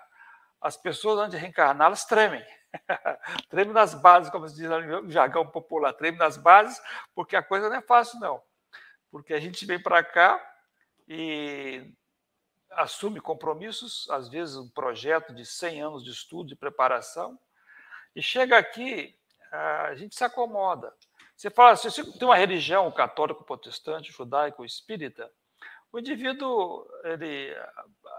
as 0.61 0.77
pessoas, 0.77 1.19
antes 1.19 1.33
de 1.33 1.39
reencarnar, 1.39 1.87
elas 1.87 2.05
tremem. 2.05 2.45
tremem 3.49 3.73
nas 3.73 3.95
bases, 3.95 4.31
como 4.31 4.47
se 4.47 4.55
diz 4.55 4.69
no 4.69 5.11
jargão 5.11 5.47
popular, 5.47 5.95
tremem 5.95 6.19
nas 6.19 6.37
bases, 6.37 6.79
porque 7.15 7.37
a 7.37 7.43
coisa 7.43 7.71
não 7.71 7.77
é 7.77 7.83
fácil, 7.83 8.21
não. 8.21 8.43
Porque 9.11 9.33
a 9.33 9.41
gente 9.41 9.65
vem 9.65 9.81
para 9.83 10.05
cá 10.05 10.39
e 11.09 11.91
assume 12.71 13.21
compromissos, 13.21 14.09
às 14.11 14.29
vezes 14.29 14.57
um 14.57 14.69
projeto 14.69 15.35
de 15.35 15.45
100 15.45 15.83
anos 15.83 16.05
de 16.05 16.11
estudo, 16.11 16.49
de 16.49 16.57
preparação, 16.57 17.39
e 18.15 18.23
chega 18.23 18.59
aqui, 18.59 19.19
a 19.51 19.95
gente 19.95 20.15
se 20.15 20.23
acomoda. 20.23 20.95
Você 21.35 21.51
fala, 21.51 21.77
se 21.77 21.91
você 21.91 22.05
tem 22.05 22.29
uma 22.29 22.37
religião 22.37 22.91
católico, 22.93 23.45
protestante, 23.45 24.13
judaico, 24.13 24.65
espírita, 24.65 25.31
o 25.91 25.99
indivíduo 25.99 26.87
ele 27.05 27.57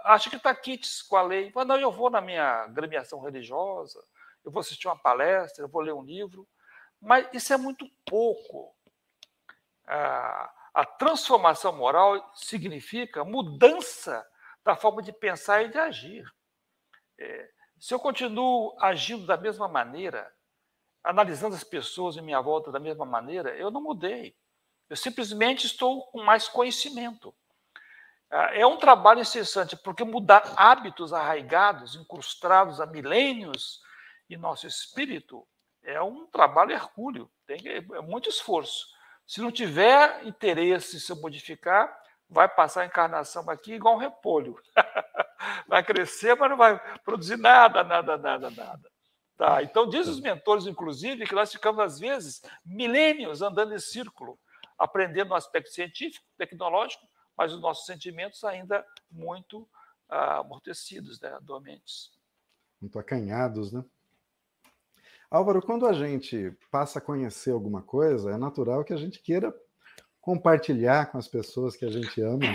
acha 0.04 0.30
que 0.30 0.38
está 0.38 0.56
quites 0.56 1.02
com 1.02 1.16
a 1.16 1.22
lei. 1.22 1.52
Fala, 1.52 1.66
não, 1.66 1.78
eu 1.78 1.92
vou 1.92 2.10
na 2.10 2.20
minha 2.20 2.66
gremiação 2.68 3.20
religiosa, 3.20 4.04
eu 4.44 4.52
vou 4.52 4.62
assistir 4.62 4.88
uma 4.88 4.98
palestra, 4.98 5.64
eu 5.64 5.70
vou 5.70 5.82
ler 5.82 5.94
um 5.94 6.04
livro. 6.04 6.48
Mas 7.00 7.28
isso 7.32 7.54
é 7.54 7.58
muito 7.58 7.88
pouco. 8.06 8.74
A, 9.86 10.52
a 10.74 10.86
transformação 10.86 11.74
moral 11.74 12.32
significa 12.36 13.24
mudança 13.24 14.26
da 14.64 14.76
forma 14.76 15.02
de 15.02 15.12
pensar 15.12 15.64
e 15.64 15.70
de 15.70 15.78
agir. 15.78 16.24
É, 17.18 17.50
se 17.80 17.94
eu 17.94 18.00
continuo 18.00 18.76
agindo 18.80 19.26
da 19.26 19.38
mesma 19.38 19.68
maneira, 19.68 20.32
analisando 21.04 21.56
as 21.56 21.64
pessoas 21.64 22.18
em 22.18 22.22
minha 22.22 22.42
volta 22.42 22.72
da 22.72 22.80
mesma 22.80 23.06
maneira, 23.06 23.56
eu 23.56 23.72
não 23.72 23.82
mudei. 23.82 24.36
Eu 24.90 24.96
simplesmente 24.96 25.66
estou 25.66 26.06
com 26.08 26.24
mais 26.24 26.48
conhecimento. 26.48 27.34
Ah, 28.30 28.52
é 28.54 28.66
um 28.66 28.78
trabalho 28.78 29.22
incessante, 29.22 29.76
porque 29.76 30.04
mudar 30.04 30.54
hábitos 30.56 31.14
arraigados, 31.14 31.96
incrustados 31.96 32.80
há 32.80 32.86
milênios 32.86 33.82
em 34.30 34.38
nosso 34.38 34.68
espírito, 34.68 35.48
é 35.82 36.02
um 36.02 36.28
trabalho 36.28 36.72
hercúleo, 36.72 37.32
tem 37.48 37.60
é 37.68 38.02
muito 38.02 38.30
esforço. 38.30 38.86
Se 39.30 39.42
não 39.42 39.52
tiver 39.52 40.26
interesse 40.26 40.98
em 40.98 41.00
se 41.00 41.14
modificar, 41.14 41.96
vai 42.28 42.50
passar 42.50 42.82
a 42.82 42.86
encarnação 42.88 43.48
aqui 43.48 43.74
igual 43.74 43.94
um 43.94 44.00
repolho. 44.00 44.60
vai 45.70 45.84
crescer, 45.84 46.36
mas 46.36 46.50
não 46.50 46.58
vai 46.58 46.80
produzir 47.04 47.38
nada, 47.38 47.84
nada, 47.84 48.18
nada, 48.18 48.50
nada. 48.50 48.92
Tá? 49.38 49.62
Então, 49.62 49.88
diz 49.88 50.08
os 50.08 50.20
mentores, 50.20 50.66
inclusive, 50.66 51.28
que 51.28 51.36
nós 51.36 51.52
ficamos, 51.52 51.80
às 51.80 52.00
vezes, 52.00 52.42
milênios 52.66 53.44
andando 53.44 53.76
em 53.76 53.80
círculo, 53.80 54.40
aprendendo 54.80 55.30
no 55.30 55.36
aspecto 55.36 55.70
científico, 55.70 56.26
tecnológico, 56.36 57.08
mas 57.38 57.54
os 57.54 57.62
nossos 57.62 57.86
sentimentos 57.86 58.44
ainda 58.44 58.84
muito 59.12 59.70
ah, 60.10 60.40
amortecidos, 60.40 61.22
né, 61.22 61.38
dormentes. 61.44 62.10
Muito 62.82 62.98
acanhados, 62.98 63.72
né? 63.72 63.86
Álvaro, 65.30 65.62
quando 65.62 65.86
a 65.86 65.94
gente 65.94 66.52
passa 66.72 67.00
a 67.00 67.02
conhecer 67.02 67.52
alguma 67.52 67.82
coisa, 67.82 68.32
é 68.32 68.38
natural 68.38 68.84
que 68.84 68.94
a 68.94 68.98
gente 68.98 69.22
queira 69.22 69.54
compartilhar 70.20 71.12
com 71.12 71.18
as 71.18 71.28
pessoas 71.28 71.76
que 71.76 71.86
a 71.86 71.92
gente 71.92 72.22
ama 72.22 72.46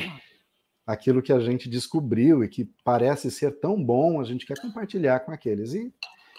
aquilo 0.86 1.22
que 1.22 1.32
a 1.32 1.40
gente 1.40 1.68
descobriu 1.68 2.44
e 2.44 2.48
que 2.48 2.70
parece 2.84 3.30
ser 3.30 3.58
tão 3.58 3.82
bom, 3.82 4.20
a 4.20 4.24
gente 4.24 4.44
quer 4.44 4.60
compartilhar 4.60 5.20
com 5.20 5.32
aqueles. 5.32 5.72
E, 5.72 5.92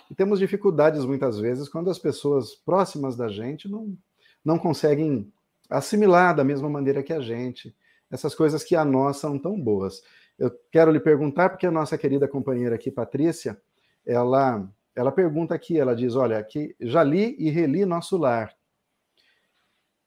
e 0.10 0.16
temos 0.16 0.40
dificuldades 0.40 1.04
muitas 1.06 1.40
vezes 1.40 1.68
quando 1.68 1.90
as 1.90 1.98
pessoas 1.98 2.54
próximas 2.54 3.16
da 3.16 3.28
gente 3.28 3.68
não, 3.68 3.98
não 4.44 4.60
conseguem 4.60 5.32
assimilar 5.70 6.36
da 6.36 6.44
mesma 6.44 6.70
maneira 6.70 7.02
que 7.02 7.14
a 7.14 7.20
gente 7.20 7.76
essas 8.12 8.36
coisas 8.36 8.64
que 8.64 8.76
a 8.76 8.86
nós 8.86 9.18
são 9.18 9.38
tão 9.38 9.60
boas. 9.60 10.02
Eu 10.38 10.52
quero 10.72 10.92
lhe 10.92 11.00
perguntar, 11.00 11.50
porque 11.50 11.66
a 11.66 11.72
nossa 11.72 11.98
querida 11.98 12.28
companheira 12.28 12.76
aqui, 12.76 12.92
Patrícia, 12.92 13.60
ela, 14.06 14.68
ela 14.96 15.12
pergunta 15.12 15.54
aqui, 15.54 15.80
ela 15.80 15.96
diz, 15.96 16.16
olha, 16.16 16.42
que 16.44 16.76
já 16.80 17.04
li 17.04 17.36
e 17.38 17.50
reli 17.50 17.86
Nosso 17.86 18.18
Lar. 18.18 18.56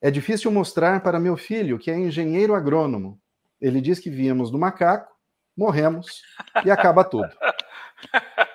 É 0.01 0.11
difícil 0.11 0.51
mostrar 0.51 1.03
para 1.03 1.21
meu 1.21 1.37
filho, 1.37 1.79
que 1.79 1.91
é 1.91 1.99
engenheiro 1.99 2.55
agrônomo, 2.55 3.21
ele 3.61 3.81
diz 3.81 3.99
que 3.99 4.09
viemos 4.09 4.51
do 4.51 4.59
macaco, 4.59 5.13
morremos 5.57 6.23
e 6.65 6.71
acaba 6.71 7.05
tudo. 7.05 7.29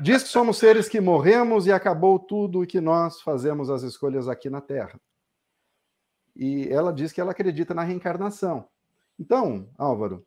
Diz 0.00 0.22
que 0.22 0.28
somos 0.28 0.58
seres 0.58 0.88
que 0.88 1.00
morremos 1.00 1.66
e 1.66 1.72
acabou 1.72 2.20
tudo 2.20 2.62
e 2.62 2.68
que 2.68 2.80
nós 2.80 3.20
fazemos 3.20 3.68
as 3.68 3.82
escolhas 3.82 4.28
aqui 4.28 4.48
na 4.48 4.60
Terra. 4.60 5.00
E 6.36 6.68
ela 6.68 6.92
diz 6.92 7.10
que 7.10 7.20
ela 7.20 7.32
acredita 7.32 7.74
na 7.74 7.82
reencarnação. 7.82 8.68
Então, 9.18 9.68
Álvaro, 9.76 10.24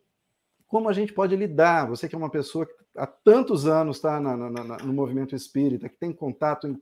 como 0.72 0.88
a 0.88 0.92
gente 0.94 1.12
pode 1.12 1.36
lidar? 1.36 1.86
Você 1.90 2.08
que 2.08 2.14
é 2.14 2.18
uma 2.18 2.30
pessoa 2.30 2.64
que 2.64 2.72
há 2.96 3.06
tantos 3.06 3.66
anos 3.66 3.98
está 3.98 4.18
no 4.18 4.90
movimento 4.90 5.36
espírita, 5.36 5.86
que 5.86 5.98
tem 5.98 6.14
contato 6.14 6.66
em, 6.66 6.80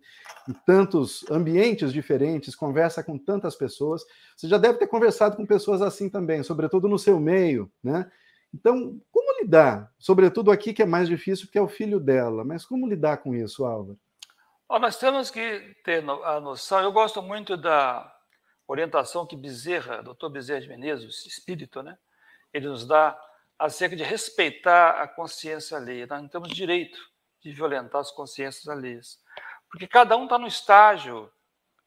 em, 0.49 0.53
tantos 0.65 1.29
ambientes 1.29 1.93
diferentes, 1.93 2.55
conversa 2.55 3.03
com 3.03 3.19
tantas 3.19 3.57
pessoas, 3.57 4.05
você 4.37 4.47
já 4.47 4.59
deve 4.59 4.79
ter 4.79 4.87
conversado 4.87 5.37
com 5.37 5.45
pessoas 5.45 5.83
assim 5.83 6.09
também, 6.09 6.45
sobretudo 6.45 6.87
no 6.87 7.01
seu 7.01 7.19
meio, 7.19 7.69
né? 7.83 8.09
Então, 8.55 8.97
como 9.11 9.43
lidar? 9.43 9.93
Sobretudo 9.99 10.53
aqui 10.53 10.73
que 10.73 10.83
é 10.83 10.87
mais 10.87 11.09
difícil, 11.09 11.47
porque 11.47 11.59
é 11.59 11.63
o 11.63 11.67
filho 11.67 11.99
dela, 11.99 12.45
mas 12.45 12.65
como 12.65 12.89
lidar 12.89 13.17
com 13.17 13.35
isso, 13.35 13.65
Álvaro? 13.65 13.99
nós 14.69 15.01
temos 15.01 15.33
que 15.33 15.75
ter 15.85 16.09
a 16.09 16.41
noção, 16.41 16.81
eu 16.81 16.93
gosto 16.93 17.21
muito 17.21 17.57
da 17.57 18.09
orientação 18.69 19.27
que 19.27 19.35
Bezerra, 19.35 20.01
doutor 20.01 20.31
Bezerra 20.31 20.61
de 20.61 20.69
Menezes, 20.69 21.27
espírito, 21.27 21.83
né? 21.83 21.99
Ele 22.55 22.69
nos 22.69 22.87
dá 22.87 23.19
acerca 23.61 23.95
de 23.95 24.03
respeitar 24.03 25.03
a 25.03 25.07
consciência 25.07 25.77
alheia. 25.77 26.07
Nós 26.07 26.23
não 26.23 26.29
temos 26.29 26.49
direito 26.49 26.99
de 27.43 27.53
violentar 27.53 28.01
as 28.01 28.11
consciências 28.11 28.67
alheias. 28.67 29.23
Porque 29.71 29.87
cada 29.87 30.17
um 30.17 30.25
está 30.25 30.39
no 30.39 30.47
estágio 30.47 31.31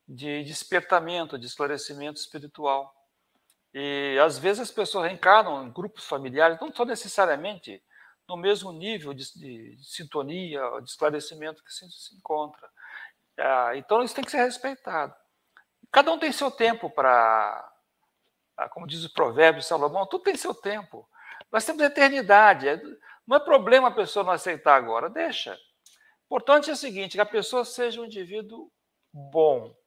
de 0.07 0.43
despertamento, 0.43 1.38
de 1.38 1.47
esclarecimento 1.47 2.19
espiritual. 2.19 2.93
E 3.74 4.19
às 4.24 4.38
vezes 4.38 4.61
as 4.61 4.71
pessoas 4.71 5.07
reencarnam 5.07 5.65
em 5.65 5.71
grupos 5.71 6.05
familiares, 6.05 6.59
não 6.61 6.71
só 6.71 6.86
necessariamente 6.86 7.84
no 8.30 8.38
mesmo 8.38 8.71
nível 8.71 9.11
de, 9.11 9.26
de, 9.34 9.76
de 9.76 9.86
sintonia, 9.86 10.61
de 10.80 10.89
esclarecimento 10.89 11.63
que 11.63 11.74
se, 11.74 11.89
se 11.89 12.15
encontra. 12.15 12.69
Ah, 13.36 13.71
então 13.76 14.03
isso 14.03 14.13
tem 14.13 14.24
que 14.24 14.32
ser 14.32 14.43
respeitado. 14.43 15.15
Cada 15.91 16.11
um 16.11 16.19
tem 16.19 16.32
seu 16.32 16.51
tempo 16.51 16.88
para, 16.91 17.67
ah, 18.57 18.69
como 18.69 18.86
diz 18.86 19.03
o 19.03 19.13
provérbio 19.13 19.61
de 19.61 19.67
Salomão, 19.67 20.05
tudo 20.05 20.24
tem 20.24 20.36
seu 20.36 20.53
tempo. 20.53 21.09
Nós 21.53 21.63
temos 21.63 21.83
eternidade. 21.83 22.67
É, 22.67 22.81
não 23.27 23.37
é 23.37 23.39
problema 23.39 23.89
a 23.89 23.91
pessoa 23.91 24.25
não 24.25 24.33
aceitar 24.33 24.75
agora, 24.75 25.07
deixa. 25.07 25.53
O 25.53 26.35
importante 26.35 26.71
é 26.71 26.73
o 26.73 26.75
seguinte: 26.75 27.13
que 27.13 27.21
a 27.21 27.25
pessoa 27.25 27.63
seja 27.63 28.01
um 28.01 28.05
indivíduo 28.05 28.71
bom, 29.13 29.77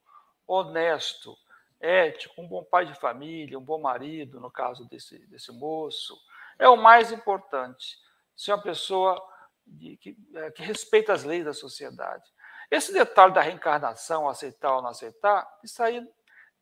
honesto, 0.47 1.37
ético, 1.81 2.41
um 2.41 2.47
bom 2.47 2.63
pai 2.63 2.87
de 2.87 2.95
família, 2.95 3.59
um 3.59 3.65
bom 3.65 3.81
marido, 3.81 4.41
no 4.41 4.51
caso 4.51 4.89
desse, 4.89 5.19
desse 5.27 5.51
moço. 5.51 6.17
É 6.57 6.69
o 6.69 6.77
mais 6.77 7.11
importante. 7.11 7.99
Ser 8.37 8.53
uma 8.53 8.63
pessoa 8.63 9.21
de, 9.67 9.97
que, 9.97 10.17
é, 10.37 10.51
que 10.53 10.63
respeita 10.63 11.13
as 11.13 11.25
leis 11.25 11.45
da 11.45 11.53
sociedade. 11.53 12.25
Esse 12.71 12.93
detalhe 12.93 13.33
da 13.33 13.41
reencarnação, 13.41 14.29
aceitar 14.29 14.77
ou 14.77 14.83
não 14.83 14.91
aceitar, 14.91 15.47
isso 15.65 15.83
aí 15.83 16.07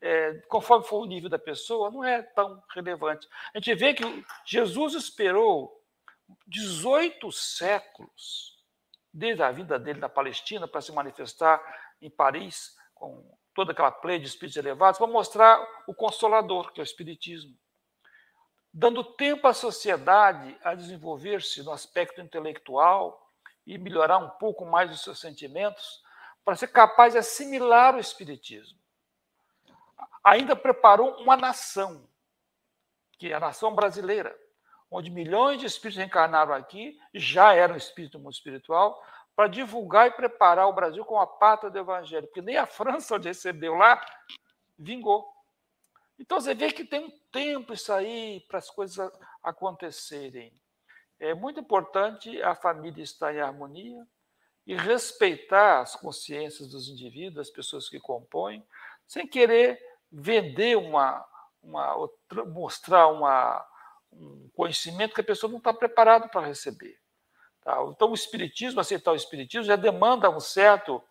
é, 0.01 0.33
conforme 0.47 0.85
for 0.85 1.01
o 1.01 1.05
nível 1.05 1.29
da 1.29 1.39
pessoa, 1.39 1.89
não 1.89 2.03
é 2.03 2.21
tão 2.21 2.61
relevante. 2.69 3.27
A 3.53 3.57
gente 3.57 3.73
vê 3.75 3.93
que 3.93 4.03
Jesus 4.45 4.93
esperou 4.93 5.81
18 6.47 7.31
séculos, 7.31 8.63
desde 9.13 9.43
a 9.43 9.51
vida 9.51 9.79
dele 9.79 9.99
na 9.99 10.09
Palestina, 10.09 10.67
para 10.67 10.81
se 10.81 10.91
manifestar 10.91 11.61
em 12.01 12.09
Paris, 12.09 12.75
com 12.93 13.37
toda 13.53 13.71
aquela 13.71 13.91
play 13.91 14.19
de 14.19 14.27
espíritos 14.27 14.57
elevados, 14.57 14.97
para 14.97 15.07
mostrar 15.07 15.65
o 15.87 15.93
consolador, 15.93 16.71
que 16.73 16.79
é 16.79 16.83
o 16.83 16.85
Espiritismo. 16.85 17.55
Dando 18.73 19.03
tempo 19.03 19.47
à 19.47 19.53
sociedade 19.53 20.57
a 20.61 20.75
desenvolver-se 20.75 21.63
no 21.63 21.71
aspecto 21.71 22.19
intelectual 22.19 23.31
e 23.65 23.77
melhorar 23.77 24.17
um 24.17 24.29
pouco 24.31 24.65
mais 24.65 24.91
os 24.91 25.01
seus 25.01 25.19
sentimentos, 25.19 26.03
para 26.43 26.55
ser 26.55 26.67
capaz 26.67 27.13
de 27.13 27.19
assimilar 27.19 27.95
o 27.95 27.99
Espiritismo 27.99 28.77
ainda 30.23 30.55
preparou 30.55 31.21
uma 31.21 31.37
nação, 31.37 32.07
que 33.17 33.31
é 33.31 33.35
a 33.35 33.39
nação 33.39 33.73
brasileira, 33.73 34.37
onde 34.89 35.09
milhões 35.09 35.59
de 35.59 35.65
espíritos 35.65 35.97
reencarnaram 35.97 36.53
aqui, 36.53 36.99
já 37.13 37.53
eram 37.53 37.75
espíritos 37.75 38.19
do 38.19 38.23
mundo 38.23 38.33
espiritual, 38.33 39.03
para 39.35 39.47
divulgar 39.49 40.07
e 40.07 40.11
preparar 40.11 40.67
o 40.67 40.73
Brasil 40.73 41.03
com 41.03 41.19
a 41.19 41.27
pátria 41.27 41.69
do 41.69 41.77
Evangelho, 41.77 42.27
porque 42.27 42.41
nem 42.41 42.57
a 42.57 42.65
França, 42.65 43.15
onde 43.15 43.27
recebeu 43.27 43.75
lá, 43.75 44.03
vingou. 44.77 45.29
Então 46.17 46.39
você 46.39 46.55
vê 46.55 46.71
que 46.71 46.85
tem 46.85 47.05
um 47.05 47.19
tempo 47.31 47.73
isso 47.73 47.91
aí 47.91 48.39
para 48.47 48.59
as 48.59 48.69
coisas 48.69 49.11
acontecerem. 49.43 50.53
É 51.19 51.33
muito 51.33 51.59
importante 51.59 52.41
a 52.41 52.55
família 52.55 53.03
estar 53.03 53.33
em 53.33 53.41
harmonia 53.41 54.07
e 54.65 54.75
respeitar 54.75 55.81
as 55.81 55.95
consciências 55.95 56.69
dos 56.69 56.89
indivíduos, 56.89 57.35
das 57.35 57.49
pessoas 57.49 57.87
que 57.89 57.99
compõem, 57.99 58.65
sem 59.07 59.27
querer 59.27 59.79
vender 60.11 60.77
uma, 60.77 61.25
uma 61.61 62.09
mostrar 62.47 63.07
uma, 63.07 63.65
um 64.11 64.49
conhecimento 64.53 65.13
que 65.13 65.21
a 65.21 65.25
pessoa 65.25 65.51
não 65.51 65.57
está 65.59 65.73
preparada 65.73 66.27
para 66.27 66.47
receber. 66.47 66.97
Tá? 67.61 67.77
Então, 67.89 68.11
o 68.11 68.15
espiritismo, 68.15 68.79
aceitar 68.79 69.11
o 69.11 69.15
espiritismo, 69.15 69.65
já 69.65 69.75
demanda 69.75 70.29
um 70.29 70.39
certo, 70.39 71.03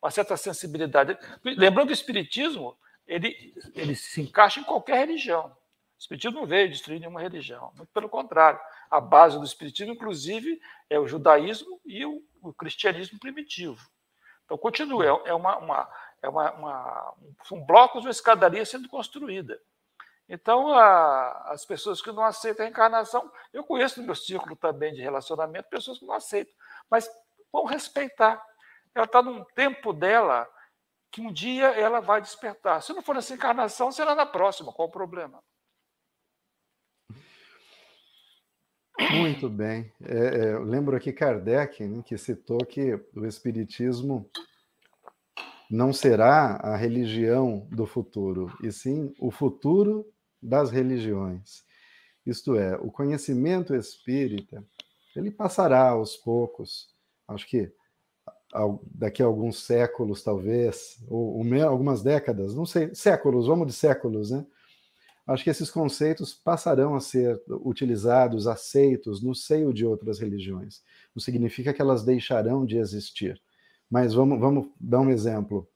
uma 0.00 0.10
certa 0.10 0.36
sensibilidade. 0.36 1.18
Lembrando 1.44 1.88
que 1.88 1.92
o 1.92 1.94
espiritismo 1.94 2.76
ele, 3.06 3.54
ele 3.74 3.94
se 3.94 4.20
encaixa 4.20 4.60
em 4.60 4.64
qualquer 4.64 4.98
religião. 4.98 5.46
O 5.46 5.98
espiritismo 5.98 6.40
não 6.40 6.46
veio 6.46 6.68
destruir 6.68 7.00
nenhuma 7.00 7.20
religião, 7.20 7.72
muito 7.76 7.90
pelo 7.92 8.08
contrário. 8.08 8.60
A 8.90 9.00
base 9.00 9.38
do 9.38 9.44
espiritismo, 9.44 9.94
inclusive, 9.94 10.60
é 10.90 10.98
o 10.98 11.06
judaísmo 11.06 11.80
e 11.84 12.04
o, 12.04 12.22
o 12.42 12.52
cristianismo 12.52 13.18
primitivo. 13.18 13.80
Então, 14.44 14.58
continua, 14.58 15.04
é, 15.04 15.30
é 15.30 15.34
uma, 15.34 15.56
uma 15.56 15.88
é 16.22 16.28
uma, 16.28 16.52
uma, 16.52 17.14
um 17.52 17.64
blocos 17.64 18.02
de 18.02 18.08
uma 18.08 18.12
escadaria 18.12 18.64
sendo 18.64 18.88
construída. 18.88 19.60
Então, 20.28 20.72
a, 20.72 21.52
as 21.52 21.64
pessoas 21.64 22.02
que 22.02 22.10
não 22.10 22.24
aceitam 22.24 22.66
a 22.66 22.68
encarnação, 22.68 23.30
eu 23.52 23.62
conheço 23.62 24.00
no 24.00 24.06
meu 24.06 24.14
círculo 24.14 24.56
também 24.56 24.92
de 24.92 25.00
relacionamento 25.00 25.68
pessoas 25.68 25.98
que 25.98 26.06
não 26.06 26.14
aceitam, 26.14 26.52
mas 26.90 27.08
vão 27.52 27.64
respeitar. 27.64 28.44
Ela 28.94 29.04
está 29.04 29.22
num 29.22 29.44
tempo 29.54 29.92
dela 29.92 30.48
que 31.12 31.20
um 31.20 31.32
dia 31.32 31.66
ela 31.66 32.00
vai 32.00 32.20
despertar. 32.20 32.82
Se 32.82 32.92
não 32.92 33.02
for 33.02 33.14
nessa 33.14 33.34
encarnação, 33.34 33.92
será 33.92 34.14
na 34.14 34.26
próxima. 34.26 34.72
Qual 34.72 34.88
o 34.88 34.90
problema? 34.90 35.42
Muito 39.12 39.48
bem. 39.48 39.92
É, 40.02 40.16
é, 40.16 40.58
lembro 40.58 40.96
aqui 40.96 41.12
Kardec, 41.12 41.84
né, 41.84 42.02
que 42.02 42.16
citou 42.18 42.58
que 42.66 42.94
o 43.14 43.26
Espiritismo 43.26 44.28
não 45.70 45.92
será 45.92 46.56
a 46.56 46.76
religião 46.76 47.66
do 47.70 47.86
futuro, 47.86 48.56
e 48.62 48.70
sim 48.70 49.12
o 49.20 49.30
futuro 49.30 50.06
das 50.42 50.70
religiões. 50.70 51.64
Isto 52.24 52.56
é, 52.56 52.76
o 52.76 52.90
conhecimento 52.90 53.74
espírita, 53.74 54.64
ele 55.14 55.30
passará 55.30 55.90
aos 55.90 56.16
poucos, 56.16 56.88
acho 57.28 57.48
que 57.48 57.72
daqui 58.92 59.22
a 59.22 59.26
alguns 59.26 59.64
séculos, 59.64 60.22
talvez, 60.22 60.98
ou, 61.08 61.38
ou 61.38 61.62
algumas 61.64 62.02
décadas, 62.02 62.54
não 62.54 62.64
sei, 62.64 62.94
séculos, 62.94 63.46
vamos 63.46 63.66
de 63.66 63.72
séculos, 63.72 64.30
né? 64.30 64.46
Acho 65.26 65.42
que 65.42 65.50
esses 65.50 65.70
conceitos 65.72 66.32
passarão 66.32 66.94
a 66.94 67.00
ser 67.00 67.42
utilizados, 67.48 68.46
aceitos 68.46 69.20
no 69.20 69.34
seio 69.34 69.74
de 69.74 69.84
outras 69.84 70.20
religiões. 70.20 70.82
Não 71.12 71.20
significa 71.20 71.74
que 71.74 71.82
elas 71.82 72.04
deixarão 72.04 72.64
de 72.64 72.78
existir 72.78 73.42
mas 73.90 74.14
vamos, 74.14 74.38
vamos 74.38 74.68
dar 74.80 75.00
um 75.00 75.10
exemplo. 75.10 75.66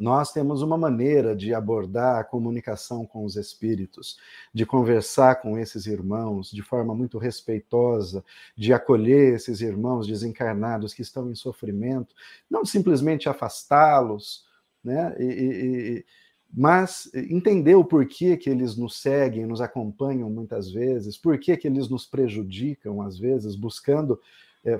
Nós 0.00 0.32
temos 0.32 0.62
uma 0.62 0.78
maneira 0.78 1.36
de 1.36 1.52
abordar 1.52 2.18
a 2.18 2.24
comunicação 2.24 3.04
com 3.04 3.22
os 3.22 3.36
espíritos, 3.36 4.18
de 4.52 4.64
conversar 4.64 5.42
com 5.42 5.58
esses 5.58 5.84
irmãos 5.84 6.50
de 6.50 6.62
forma 6.62 6.94
muito 6.94 7.18
respeitosa, 7.18 8.24
de 8.56 8.72
acolher 8.72 9.34
esses 9.34 9.60
irmãos 9.60 10.06
desencarnados 10.06 10.94
que 10.94 11.02
estão 11.02 11.30
em 11.30 11.34
sofrimento, 11.34 12.14
não 12.50 12.64
simplesmente 12.64 13.28
afastá-los, 13.28 14.46
né? 14.82 15.14
E, 15.18 15.24
e, 15.24 16.04
mas 16.52 17.10
entender 17.14 17.74
o 17.74 17.84
porquê 17.84 18.36
que 18.38 18.48
eles 18.48 18.76
nos 18.76 19.00
seguem, 19.00 19.46
nos 19.46 19.60
acompanham 19.60 20.30
muitas 20.30 20.70
vezes, 20.70 21.16
por 21.16 21.38
que 21.38 21.60
eles 21.62 21.88
nos 21.90 22.06
prejudicam 22.06 23.02
às 23.02 23.18
vezes, 23.18 23.54
buscando 23.54 24.18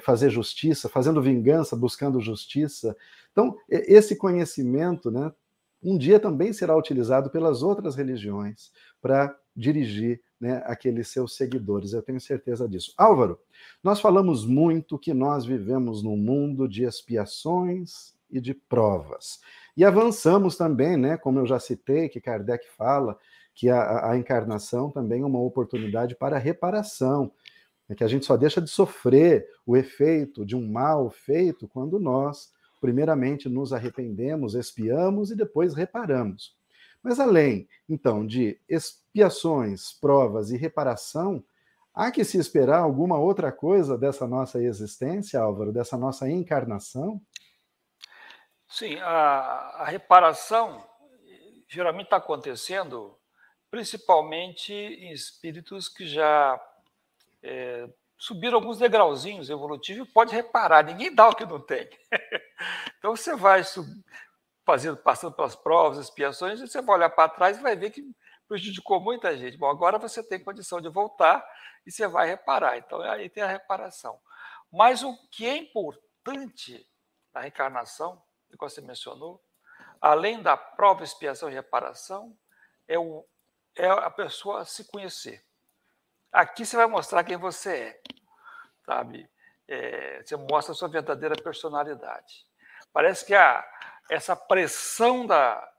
fazer 0.01 0.31
justiça, 0.31 0.89
fazendo 0.89 1.23
vingança, 1.23 1.75
buscando 1.77 2.21
justiça. 2.21 2.97
Então, 3.33 3.57
esse 3.69 4.17
conhecimento, 4.17 5.11
né, 5.11 5.33
um 5.83 5.97
dia 5.97 6.21
também 6.21 6.53
será 6.53 6.77
utilizado 6.77 7.31
pelas 7.31 7.63
outras 7.63 7.95
religiões 7.97 8.71
para 9.01 9.35
dirigir 9.57 10.21
né, 10.41 10.63
aqueles 10.65 11.09
seus 11.09 11.37
seguidores, 11.37 11.93
eu 11.93 12.03
tenho 12.03 12.21
certeza 12.21 12.69
disso. 12.69 12.95
Álvaro, 12.97 13.39
nós 13.83 14.01
falamos 14.01 14.47
muito 14.47 14.99
que 14.99 15.13
nós 15.13 15.45
vivemos 15.45 16.03
num 16.03 16.17
mundo 16.17 16.67
de 16.67 16.85
expiações 16.85 18.15
e 18.31 18.41
de 18.41 18.55
provas. 18.55 19.41
E 19.77 19.85
avançamos 19.85 20.57
também, 20.57 20.97
né, 20.97 21.17
como 21.17 21.39
eu 21.39 21.47
já 21.47 21.59
citei, 21.59 22.09
que 22.09 22.21
Kardec 22.21 22.67
fala, 22.77 23.19
que 23.55 23.69
a, 23.69 24.11
a 24.11 24.17
encarnação 24.17 24.91
também 24.91 25.23
é 25.23 25.27
uma 25.27 25.41
oportunidade 25.41 26.15
para 26.17 26.39
reparação, 26.39 27.31
é 27.91 27.95
que 27.95 28.05
a 28.05 28.09
gente 28.09 28.25
só 28.25 28.37
deixa 28.37 28.61
de 28.61 28.71
sofrer 28.71 29.49
o 29.67 29.77
efeito 29.77 30.47
de 30.47 30.55
um 30.55 30.71
mal 30.71 31.11
feito 31.11 31.67
quando 31.67 31.99
nós, 31.99 32.53
primeiramente, 32.81 33.49
nos 33.49 33.73
arrependemos, 33.73 34.55
expiamos 34.55 35.33
e 35.33 35.37
depois 35.37 35.75
reparamos. 35.75 36.57
Mas 37.03 37.19
além, 37.19 37.69
então, 37.89 38.25
de 38.25 38.61
expiações, 38.69 39.93
provas 39.93 40.53
e 40.53 40.57
reparação, 40.57 41.43
há 41.93 42.13
que 42.13 42.25
se 42.25 42.39
esperar 42.39 42.79
alguma 42.79 43.19
outra 43.19 43.51
coisa 43.51 43.99
dessa 43.99 44.25
nossa 44.25 44.63
existência, 44.63 45.41
Álvaro, 45.41 45.73
dessa 45.73 45.99
nossa 45.99 46.31
encarnação? 46.31 47.21
Sim, 48.69 49.01
a, 49.01 49.79
a 49.79 49.85
reparação 49.87 50.87
geralmente 51.69 52.05
está 52.05 52.19
acontecendo 52.19 53.17
principalmente 53.69 54.73
em 54.73 55.13
espíritos 55.13 55.89
que 55.89 56.07
já 56.07 56.61
é, 57.43 57.89
subiram 58.19 58.57
alguns 58.57 58.79
degrauzinhos 58.79 59.49
evolutivos 59.49 60.09
e 60.09 60.13
pode 60.13 60.35
reparar, 60.35 60.85
ninguém 60.85 61.15
dá 61.15 61.29
o 61.29 61.35
que 61.35 61.47
não 61.47 61.61
tem. 61.61 61.89
então 62.99 63.17
você 63.17 63.35
vai 63.35 63.63
fazendo, 64.65 64.97
passando 64.99 65.35
pelas 65.35 65.57
provas, 65.57 65.99
expiações, 65.99 66.61
e 66.61 66.67
você 66.69 66.83
vai 66.83 66.97
olhar 66.97 67.11
para 67.11 67.29
trás 67.29 67.59
e 67.59 67.63
vai 67.63 67.75
ver 67.75 67.91
que 67.91 68.03
prejudicou 68.47 69.01
muita 69.01 69.37
gente. 69.37 69.57
Bom, 69.57 69.69
agora 69.69 69.99
você 69.99 70.23
tem 70.23 70.43
condição 70.43 70.81
de 70.81 70.89
voltar 70.89 71.45
e 71.87 71.91
você 71.91 72.07
vai 72.07 72.29
reparar. 72.29 72.77
Então, 72.79 73.01
aí 73.01 73.29
tem 73.29 73.43
a 73.43 73.47
reparação. 73.47 74.21
Mas 74.73 75.03
o 75.03 75.17
que 75.29 75.47
é 75.47 75.57
importante 75.57 76.87
na 77.33 77.41
reencarnação, 77.41 78.23
que 78.51 78.57
você 78.59 78.81
mencionou, 78.81 79.43
além 80.01 80.43
da 80.43 80.57
prova, 80.57 81.05
expiação 81.05 81.49
e 81.49 81.55
reparação, 81.55 82.37
é, 82.89 82.99
o, 82.99 83.25
é 83.77 83.89
a 83.89 84.11
pessoa 84.11 84.65
se 84.65 84.85
conhecer. 84.91 85.45
Aqui 86.33 86.65
você 86.65 86.77
vai 86.77 86.87
mostrar 86.87 87.25
quem 87.25 87.37
você 87.37 87.77
é, 87.77 88.01
sabe? 88.85 89.29
É, 89.67 90.23
você 90.23 90.37
mostra 90.37 90.73
a 90.73 90.77
sua 90.77 90.89
verdadeira 90.89 91.35
personalidade. 91.35 92.47
Parece 92.93 93.25
que 93.25 93.35
a, 93.35 93.65
essa 94.09 94.37
pressão 94.37 95.27
da, 95.27 95.73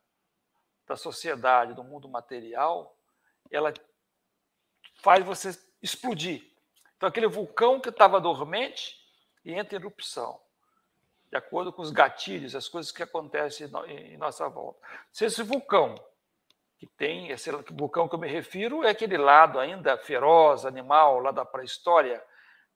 da 0.87 0.95
sociedade, 0.95 1.73
do 1.73 1.83
mundo 1.83 2.09
material, 2.09 2.97
ela 3.49 3.73
faz 4.95 5.25
você 5.25 5.57
explodir. 5.81 6.49
Então, 6.95 7.09
aquele 7.09 7.27
vulcão 7.27 7.79
que 7.79 7.89
estava 7.89 8.19
dormente 8.21 8.99
e 9.43 9.53
entra 9.53 9.75
em 9.75 9.81
erupção, 9.81 10.39
de 11.29 11.37
acordo 11.37 11.71
com 11.73 11.81
os 11.81 11.91
gatilhos, 11.91 12.55
as 12.55 12.67
coisas 12.67 12.91
que 12.91 13.01
acontecem 13.01 13.69
em 13.87 14.17
nossa 14.17 14.47
volta. 14.47 14.79
Se 15.11 15.25
esse 15.25 15.41
vulcão, 15.43 15.95
que 16.81 16.87
tem, 16.97 17.29
esse 17.29 17.51
vulcão 17.69 18.09
que 18.09 18.15
eu 18.15 18.19
me 18.19 18.27
refiro, 18.27 18.83
é 18.83 18.89
aquele 18.89 19.15
lado 19.15 19.59
ainda 19.59 19.95
feroz, 19.99 20.65
animal, 20.65 21.19
lá 21.19 21.29
da 21.31 21.45
pré-história, 21.45 22.19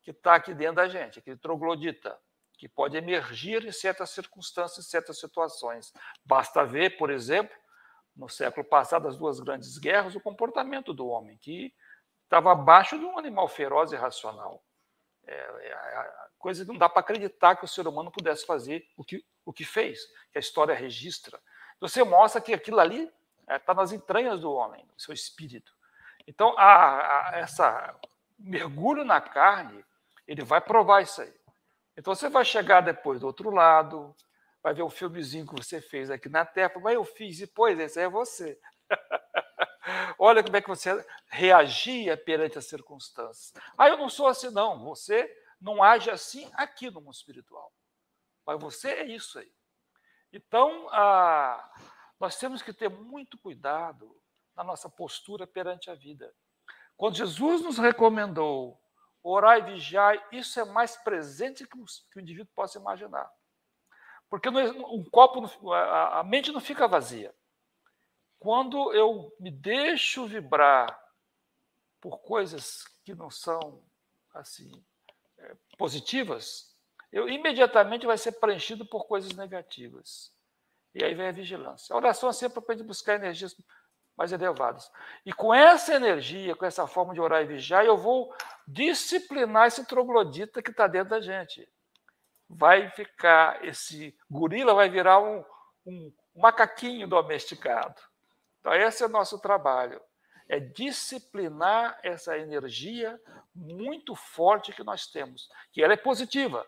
que 0.03 0.11
está 0.11 0.35
aqui 0.35 0.53
dentro 0.53 0.75
da 0.75 0.87
gente, 0.87 1.17
aquele 1.17 1.37
troglodita 1.37 2.15
que 2.55 2.69
pode 2.69 2.95
emergir 2.95 3.65
em 3.65 3.71
certas 3.71 4.11
circunstâncias, 4.11 4.85
em 4.85 4.87
certas 4.87 5.19
situações. 5.19 5.91
Basta 6.23 6.63
ver, 6.63 6.97
por 6.97 7.09
exemplo, 7.09 7.57
no 8.15 8.29
século 8.29 8.63
passado, 8.63 9.07
as 9.07 9.17
duas 9.17 9.39
grandes 9.39 9.75
guerras, 9.79 10.13
o 10.13 10.21
comportamento 10.21 10.93
do 10.93 11.07
homem, 11.07 11.35
que 11.39 11.73
estava 12.25 12.51
abaixo 12.51 12.99
de 12.99 13.05
um 13.05 13.17
animal 13.17 13.47
feroz 13.47 13.91
e 13.91 13.95
racional. 13.95 14.63
É, 15.25 15.33
é, 15.33 16.29
coisa 16.37 16.63
que 16.63 16.71
não 16.71 16.77
dá 16.77 16.87
para 16.87 16.99
acreditar 16.99 17.55
que 17.55 17.65
o 17.65 17.67
ser 17.67 17.87
humano 17.87 18.11
pudesse 18.11 18.45
fazer 18.45 18.85
o 18.95 19.03
que, 19.03 19.25
o 19.43 19.51
que 19.51 19.65
fez, 19.65 20.05
que 20.31 20.37
a 20.37 20.39
história 20.39 20.75
registra. 20.75 21.41
Você 21.79 22.03
mostra 22.03 22.39
que 22.39 22.53
aquilo 22.53 22.79
ali 22.79 23.11
está 23.45 23.53
é, 23.55 23.59
tá 23.59 23.73
nas 23.73 23.91
entranhas 23.91 24.39
do 24.39 24.51
homem, 24.51 24.85
do 24.85 25.01
seu 25.01 25.13
espírito. 25.13 25.71
Então, 26.27 26.57
a, 26.57 27.29
a, 27.29 27.39
essa 27.39 27.95
mergulho 28.37 29.03
na 29.05 29.21
carne, 29.21 29.85
ele 30.27 30.43
vai 30.43 30.59
provar 30.59 31.01
isso 31.01 31.21
aí. 31.21 31.33
Então 31.97 32.13
você 32.13 32.27
vai 32.29 32.43
chegar 32.43 32.81
depois 32.81 33.21
do 33.21 33.27
outro 33.27 33.49
lado, 33.49 34.13
vai 34.61 34.73
ver 34.73 34.81
o 34.81 34.89
filmezinho 34.89 35.47
que 35.47 35.55
você 35.55 35.79
fez 35.79 36.09
aqui 36.11 36.27
na 36.27 36.45
Terra, 36.45 36.73
mas 36.81 36.95
eu 36.95 37.05
fiz, 37.05 37.39
e 37.39 37.47
pois, 37.47 37.79
esse 37.79 37.99
é 37.99 38.09
você. 38.09 38.59
Olha 40.19 40.43
como 40.43 40.57
é 40.57 40.61
que 40.61 40.67
você 40.67 41.05
reagia 41.27 42.17
perante 42.17 42.57
as 42.57 42.65
circunstâncias. 42.65 43.53
Ah, 43.77 43.87
eu 43.87 43.97
não 43.97 44.09
sou 44.09 44.27
assim, 44.27 44.49
não. 44.49 44.83
Você 44.83 45.31
não 45.61 45.83
age 45.83 46.09
assim 46.09 46.49
aqui 46.55 46.89
no 46.89 46.99
mundo 46.99 47.13
espiritual. 47.13 47.71
Mas 48.45 48.59
você 48.59 48.89
é 48.89 49.05
isso 49.05 49.39
aí. 49.39 49.51
Então, 50.33 50.89
ah, 50.91 51.71
nós 52.19 52.37
temos 52.37 52.61
que 52.61 52.73
ter 52.73 52.89
muito 52.89 53.37
cuidado 53.37 54.15
na 54.55 54.63
nossa 54.63 54.89
postura 54.89 55.45
perante 55.45 55.89
a 55.89 55.95
vida. 55.95 56.33
Quando 56.95 57.17
Jesus 57.17 57.61
nos 57.61 57.77
recomendou 57.77 58.79
orar 59.21 59.57
e 59.57 59.73
vigiar, 59.73 60.27
isso 60.31 60.59
é 60.59 60.65
mais 60.65 60.95
presente 60.97 61.67
que 61.67 61.77
o 62.17 62.21
indivíduo 62.21 62.51
possa 62.53 62.77
imaginar. 62.77 63.29
Porque 64.29 64.49
um 64.49 65.03
copo, 65.05 65.73
a 65.73 66.23
mente 66.23 66.51
não 66.51 66.61
fica 66.61 66.87
vazia. 66.87 67.33
Quando 68.37 68.93
eu 68.93 69.35
me 69.39 69.49
deixo 69.49 70.27
vibrar 70.27 70.99
por 71.99 72.19
coisas 72.19 72.85
que 73.03 73.15
não 73.15 73.31
são 73.31 73.83
assim 74.33 74.71
é, 75.39 75.55
positivas, 75.77 76.75
eu 77.11 77.27
imediatamente 77.29 78.05
vai 78.05 78.17
ser 78.17 78.33
preenchido 78.33 78.85
por 78.85 79.05
coisas 79.05 79.31
negativas. 79.33 80.34
E 80.95 81.03
aí 81.03 81.13
vem 81.13 81.27
a 81.27 81.31
vigilância. 81.33 81.93
A 81.93 81.97
oração 81.97 82.29
é 82.29 82.33
sempre 82.33 82.61
para 82.61 82.81
buscar 82.81 83.15
energias 83.15 83.53
mais 84.17 84.31
elevadas. 84.31 84.89
E 85.25 85.33
com 85.33 85.53
essa 85.53 85.93
energia, 85.93 86.55
com 86.55 86.65
essa 86.65 86.87
forma 86.87 87.13
de 87.13 87.19
orar 87.19 87.41
e 87.41 87.45
vigiar, 87.45 87.83
eu 87.83 87.97
vou 87.97 88.33
disciplinar 88.65 89.67
esse 89.67 89.85
troglodita 89.85 90.61
que 90.61 90.71
está 90.71 90.87
dentro 90.87 91.09
da 91.09 91.19
gente. 91.19 91.67
Vai 92.47 92.89
ficar, 92.91 93.63
esse 93.65 94.17
gorila 94.31 94.73
vai 94.73 94.87
virar 94.89 95.19
um, 95.19 95.43
um 95.85 96.13
macaquinho 96.33 97.09
domesticado. 97.09 98.01
Então, 98.61 98.73
esse 98.73 99.03
é 99.03 99.05
o 99.05 99.09
nosso 99.09 99.37
trabalho. 99.39 100.01
É 100.47 100.61
disciplinar 100.61 101.99
essa 102.01 102.37
energia 102.37 103.19
muito 103.53 104.15
forte 104.15 104.71
que 104.71 104.83
nós 104.83 105.07
temos, 105.07 105.49
que 105.73 105.83
ela 105.83 105.93
é 105.93 105.97
positiva. 105.97 106.65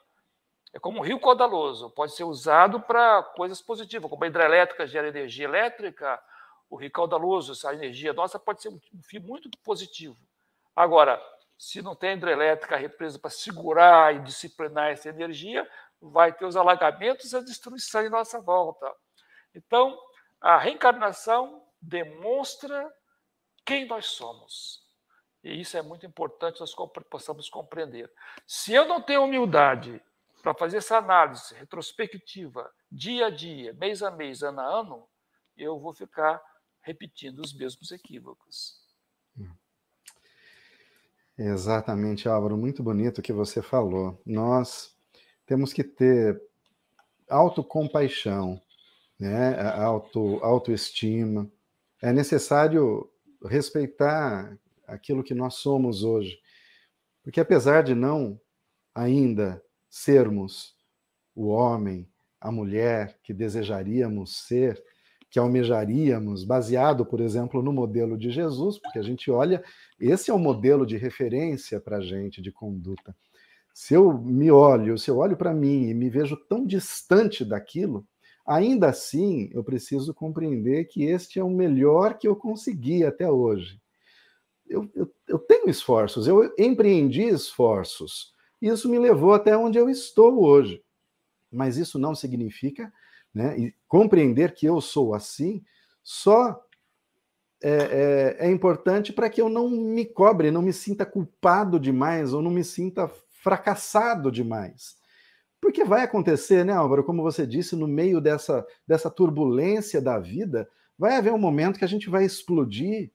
É 0.78 0.80
como 0.80 1.00
um 1.00 1.02
rio 1.02 1.20
caudaloso, 1.20 1.90
pode 1.90 2.14
ser 2.14 2.24
usado 2.24 2.80
para 2.80 3.24
coisas 3.24 3.60
positivas, 3.60 4.08
como 4.08 4.24
a 4.24 4.28
hidrelétrica 4.28 4.86
gera 4.86 5.08
energia 5.08 5.46
elétrica, 5.46 6.24
o 6.70 6.76
rio 6.76 6.92
caudaloso, 6.92 7.54
essa 7.54 7.74
energia 7.74 8.14
nossa 8.14 8.38
pode 8.38 8.62
ser 8.62 8.70
um 8.70 8.80
fio 9.02 9.20
muito 9.20 9.50
positivo. 9.64 10.16
Agora, 10.76 11.20
se 11.58 11.82
não 11.82 11.96
tem 11.96 12.14
hidrelétrica 12.14 12.78
represa 12.78 13.18
para 13.18 13.32
segurar 13.32 14.14
e 14.14 14.20
disciplinar 14.20 14.92
essa 14.92 15.10
energia, 15.10 15.68
vai 16.00 16.32
ter 16.32 16.46
os 16.46 16.56
alagamentos 16.56 17.34
e 17.34 17.36
a 17.36 17.42
destruição 17.42 18.04
em 18.04 18.10
nossa 18.10 18.40
volta. 18.40 18.94
Então, 19.56 20.00
a 20.40 20.60
reencarnação 20.60 21.66
demonstra 21.82 22.88
quem 23.66 23.88
nós 23.88 24.06
somos. 24.06 24.86
E 25.44 25.60
isso 25.60 25.76
é 25.76 25.82
muito 25.82 26.06
importante 26.06 26.60
nós 26.60 26.76
possamos 27.10 27.50
compreender. 27.50 28.14
Se 28.46 28.76
eu 28.76 28.86
não 28.86 29.02
tenho 29.02 29.24
humildade 29.24 30.00
para 30.48 30.54
fazer 30.54 30.78
essa 30.78 30.98
análise 30.98 31.54
retrospectiva, 31.56 32.72
dia 32.90 33.26
a 33.26 33.30
dia, 33.30 33.74
mês 33.74 34.02
a 34.02 34.10
mês, 34.10 34.42
ano 34.44 34.62
a 34.62 34.80
ano, 34.80 35.06
eu 35.58 35.78
vou 35.78 35.94
ficar 35.94 36.42
repetindo 36.80 37.40
os 37.40 37.54
mesmos 37.54 37.92
equívocos. 37.92 38.80
Exatamente, 41.38 42.30
Álvaro, 42.30 42.56
muito 42.56 42.82
bonito 42.82 43.18
o 43.18 43.22
que 43.22 43.34
você 43.34 43.62
falou. 43.62 44.22
Nós 44.26 44.96
temos 45.46 45.74
que 45.74 45.84
ter 45.84 46.42
autocompaixão, 47.30 48.62
né? 49.20 49.60
Auto, 49.82 50.40
autoestima. 50.42 51.52
É 52.02 52.14
necessário 52.14 53.12
respeitar 53.44 54.58
aquilo 54.88 55.26
que 55.26 55.34
nós 55.34 55.56
somos 55.56 56.06
hoje. 56.06 56.40
Porque 57.22 57.42
apesar 57.42 57.84
de 57.84 57.94
não 57.94 58.40
ainda 58.96 59.62
sermos 59.98 60.76
o 61.36 61.48
homem, 61.48 62.08
a 62.40 62.52
mulher 62.52 63.20
que 63.24 63.34
desejaríamos 63.34 64.46
ser, 64.46 64.82
que 65.30 65.40
almejaríamos, 65.40 66.44
baseado, 66.44 67.06
por 67.06 67.20
exemplo, 67.20 67.62
no 67.62 67.74
modelo 67.74 68.18
de 68.18 68.30
Jesus, 68.30 68.78
porque 68.78 69.00
a 69.00 69.02
gente 69.02 69.30
olha, 69.32 69.64
esse 70.00 70.30
é 70.30 70.34
o 70.34 70.40
modelo 70.40 70.86
de 70.86 70.98
referência 70.98 71.80
para 71.80 71.98
a 71.98 72.02
gente 72.02 72.42
de 72.42 72.52
conduta. 72.52 73.16
Se 73.74 73.94
eu 73.94 74.18
me 74.18 74.52
olho, 74.52 74.98
se 74.98 75.10
eu 75.10 75.18
olho 75.18 75.36
para 75.36 75.54
mim 75.54 75.90
e 75.90 75.94
me 75.94 76.10
vejo 76.10 76.38
tão 76.48 76.66
distante 76.66 77.44
daquilo, 77.44 78.08
ainda 78.46 78.90
assim 78.90 79.50
eu 79.52 79.64
preciso 79.64 80.14
compreender 80.14 80.86
que 80.86 81.04
este 81.04 81.40
é 81.40 81.44
o 81.44 81.50
melhor 81.50 82.18
que 82.18 82.28
eu 82.28 82.36
consegui 82.36 83.04
até 83.04 83.30
hoje. 83.30 83.82
Eu, 84.68 84.90
eu, 84.96 85.12
eu 85.28 85.40
tenho 85.40 85.70
esforços, 85.70 86.28
eu 86.28 86.54
empreendi 86.58 87.24
esforços, 87.24 88.37
isso 88.62 88.90
me 88.90 89.00
levou 89.00 89.34
até 89.34 89.56
onde 89.58 89.78
eu 89.78 89.90
estou 89.90 90.44
hoje. 90.44 90.84
Mas 91.52 91.78
isso 91.78 91.98
não 91.98 92.14
significa 92.14 92.92
né? 93.38 93.58
E 93.58 93.76
compreender 93.88 94.54
que 94.56 94.66
eu 94.66 94.82
sou 94.82 95.14
assim 95.14 95.64
só 96.04 96.60
é, 97.62 98.36
é, 98.40 98.48
é 98.48 98.52
importante 98.52 99.14
para 99.14 99.30
que 99.30 99.40
eu 99.40 99.48
não 99.48 99.70
me 99.70 100.06
cobre, 100.06 100.50
não 100.50 100.62
me 100.62 100.74
sinta 100.74 101.06
culpado 101.06 101.80
demais 101.80 102.34
ou 102.34 102.42
não 102.42 102.50
me 102.50 102.64
sinta 102.64 103.08
fracassado 103.44 104.32
demais. 104.32 104.98
Porque 105.62 105.84
vai 105.84 106.04
acontecer, 106.04 106.66
né, 106.66 106.74
Álvaro? 106.74 107.04
Como 107.04 107.22
você 107.22 107.46
disse, 107.46 107.76
no 107.76 107.88
meio 107.88 108.20
dessa, 108.20 108.66
dessa 108.88 109.10
turbulência 109.10 110.02
da 110.02 110.18
vida, 110.18 110.68
vai 110.98 111.16
haver 111.16 111.34
um 111.34 111.38
momento 111.38 111.78
que 111.78 111.86
a 111.86 111.90
gente 111.90 112.10
vai 112.10 112.26
explodir, 112.26 113.12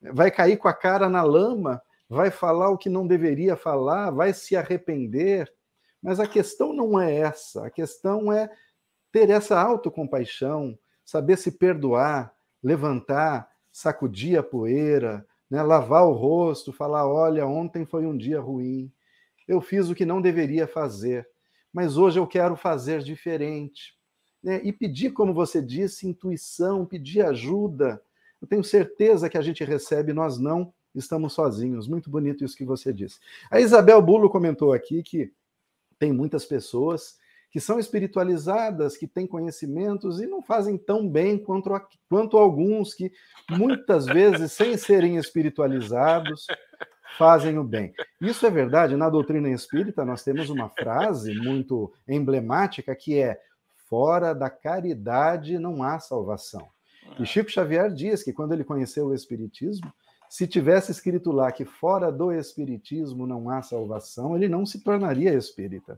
vai 0.00 0.30
cair 0.30 0.56
com 0.56 0.68
a 0.68 0.74
cara 0.74 1.08
na 1.08 1.22
lama, 1.22 1.82
vai 2.14 2.30
falar 2.30 2.70
o 2.70 2.78
que 2.78 2.88
não 2.88 3.06
deveria 3.06 3.56
falar, 3.56 4.10
vai 4.10 4.32
se 4.32 4.56
arrepender. 4.56 5.52
Mas 6.02 6.20
a 6.20 6.26
questão 6.26 6.72
não 6.72 6.98
é 6.98 7.14
essa. 7.14 7.66
A 7.66 7.70
questão 7.70 8.32
é 8.32 8.50
ter 9.12 9.28
essa 9.30 9.60
autocompaixão, 9.60 10.78
saber 11.04 11.36
se 11.36 11.52
perdoar, 11.52 12.34
levantar, 12.62 13.48
sacudir 13.70 14.38
a 14.38 14.42
poeira, 14.42 15.26
né, 15.50 15.62
lavar 15.62 16.04
o 16.06 16.12
rosto, 16.12 16.72
falar: 16.72 17.06
olha, 17.06 17.46
ontem 17.46 17.84
foi 17.84 18.06
um 18.06 18.16
dia 18.16 18.40
ruim, 18.40 18.90
eu 19.46 19.60
fiz 19.60 19.88
o 19.88 19.94
que 19.94 20.06
não 20.06 20.22
deveria 20.22 20.66
fazer, 20.66 21.28
mas 21.72 21.96
hoje 21.96 22.18
eu 22.18 22.26
quero 22.26 22.56
fazer 22.56 23.02
diferente. 23.02 23.94
Né? 24.42 24.60
E 24.64 24.72
pedir, 24.72 25.12
como 25.12 25.34
você 25.34 25.60
disse, 25.60 26.06
intuição, 26.06 26.86
pedir 26.86 27.24
ajuda. 27.24 28.02
Eu 28.40 28.46
tenho 28.46 28.62
certeza 28.62 29.28
que 29.28 29.38
a 29.38 29.42
gente 29.42 29.64
recebe, 29.64 30.12
nós 30.12 30.38
não 30.38 30.72
estamos 30.94 31.32
sozinhos. 31.32 31.88
Muito 31.88 32.08
bonito 32.08 32.44
isso 32.44 32.56
que 32.56 32.64
você 32.64 32.92
disse. 32.92 33.18
A 33.50 33.60
Isabel 33.60 34.00
Bulo 34.00 34.30
comentou 34.30 34.72
aqui 34.72 35.02
que 35.02 35.32
tem 35.98 36.12
muitas 36.12 36.44
pessoas 36.44 37.16
que 37.50 37.60
são 37.60 37.78
espiritualizadas, 37.78 38.96
que 38.96 39.06
têm 39.06 39.28
conhecimentos 39.28 40.20
e 40.20 40.26
não 40.26 40.42
fazem 40.42 40.76
tão 40.76 41.08
bem 41.08 41.38
quanto, 41.38 41.70
quanto 42.08 42.36
alguns 42.36 42.92
que, 42.92 43.12
muitas 43.48 44.06
vezes, 44.06 44.50
sem 44.50 44.76
serem 44.76 45.18
espiritualizados, 45.18 46.48
fazem 47.16 47.56
o 47.56 47.62
bem. 47.62 47.94
Isso 48.20 48.44
é 48.44 48.50
verdade. 48.50 48.96
Na 48.96 49.08
doutrina 49.08 49.48
espírita, 49.50 50.04
nós 50.04 50.24
temos 50.24 50.50
uma 50.50 50.68
frase 50.68 51.32
muito 51.34 51.92
emblemática 52.08 52.92
que 52.96 53.20
é: 53.20 53.40
fora 53.88 54.34
da 54.34 54.50
caridade 54.50 55.56
não 55.56 55.82
há 55.84 56.00
salvação. 56.00 56.68
E 57.20 57.24
Chico 57.24 57.50
Xavier 57.50 57.92
diz 57.92 58.24
que 58.24 58.32
quando 58.32 58.52
ele 58.52 58.64
conheceu 58.64 59.06
o 59.06 59.14
Espiritismo, 59.14 59.92
se 60.34 60.48
tivesse 60.48 60.90
escrito 60.90 61.30
lá 61.30 61.52
que 61.52 61.64
fora 61.64 62.10
do 62.10 62.32
Espiritismo 62.32 63.24
não 63.24 63.48
há 63.48 63.62
salvação, 63.62 64.34
ele 64.34 64.48
não 64.48 64.66
se 64.66 64.82
tornaria 64.82 65.32
espírita 65.32 65.96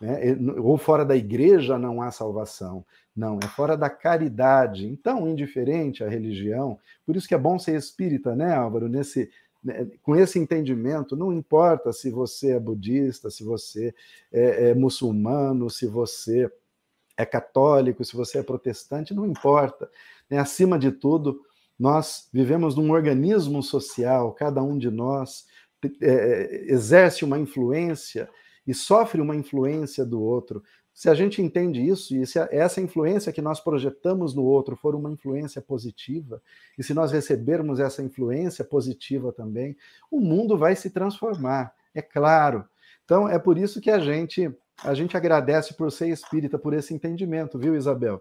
né? 0.00 0.34
ou 0.56 0.78
fora 0.78 1.04
da 1.04 1.14
igreja 1.14 1.78
não 1.78 2.00
há 2.00 2.10
salvação. 2.10 2.82
Não, 3.14 3.38
é 3.44 3.46
fora 3.46 3.76
da 3.76 3.90
caridade. 3.90 4.86
Então, 4.86 5.28
indiferente 5.28 6.02
à 6.02 6.08
religião, 6.08 6.78
por 7.04 7.14
isso 7.14 7.28
que 7.28 7.34
é 7.34 7.38
bom 7.38 7.58
ser 7.58 7.76
espírita, 7.76 8.34
né, 8.34 8.54
Álvaro? 8.54 8.88
Nesse, 8.88 9.30
né, 9.62 9.86
com 10.02 10.16
esse 10.16 10.38
entendimento, 10.38 11.14
não 11.14 11.30
importa 11.30 11.92
se 11.92 12.10
você 12.10 12.52
é 12.52 12.58
budista, 12.58 13.28
se 13.28 13.44
você 13.44 13.94
é, 14.32 14.70
é 14.70 14.74
muçulmano, 14.74 15.68
se 15.68 15.86
você 15.86 16.50
é 17.18 17.26
católico, 17.26 18.02
se 18.02 18.16
você 18.16 18.38
é 18.38 18.42
protestante, 18.42 19.12
não 19.12 19.26
importa. 19.26 19.90
Né? 20.30 20.38
Acima 20.38 20.78
de 20.78 20.90
tudo, 20.90 21.38
nós 21.82 22.28
vivemos 22.32 22.76
num 22.76 22.92
organismo 22.92 23.60
social, 23.60 24.32
cada 24.34 24.62
um 24.62 24.78
de 24.78 24.88
nós 24.88 25.46
é, 25.82 25.88
é 26.00 26.72
exerce 26.72 27.24
uma 27.24 27.40
influência 27.40 28.30
e 28.64 28.72
sofre 28.72 29.20
uma 29.20 29.34
influência 29.34 30.06
do 30.06 30.22
outro. 30.22 30.62
Se 30.94 31.10
a 31.10 31.14
gente 31.14 31.42
entende 31.42 31.84
isso, 31.84 32.14
e 32.14 32.24
se 32.24 32.38
essa 32.52 32.80
influência 32.80 33.32
que 33.32 33.42
nós 33.42 33.58
projetamos 33.58 34.32
no 34.32 34.44
outro 34.44 34.76
for 34.76 34.94
uma 34.94 35.10
influência 35.10 35.60
positiva, 35.60 36.40
e 36.78 36.84
se 36.84 36.94
nós 36.94 37.10
recebermos 37.10 37.80
essa 37.80 38.00
influência 38.00 38.64
positiva 38.64 39.32
também, 39.32 39.76
o 40.08 40.20
mundo 40.20 40.56
vai 40.56 40.76
se 40.76 40.88
transformar, 40.88 41.74
é 41.92 42.00
claro. 42.00 42.64
Então, 43.04 43.28
é 43.28 43.40
por 43.40 43.58
isso 43.58 43.80
que 43.80 43.90
a 43.90 43.98
gente 43.98 44.48
a 44.84 44.94
gente 44.94 45.16
agradece 45.16 45.74
por 45.74 45.92
ser 45.92 46.08
espírita, 46.08 46.58
por 46.58 46.74
esse 46.74 46.94
entendimento, 46.94 47.58
viu, 47.58 47.76
Isabel? 47.76 48.20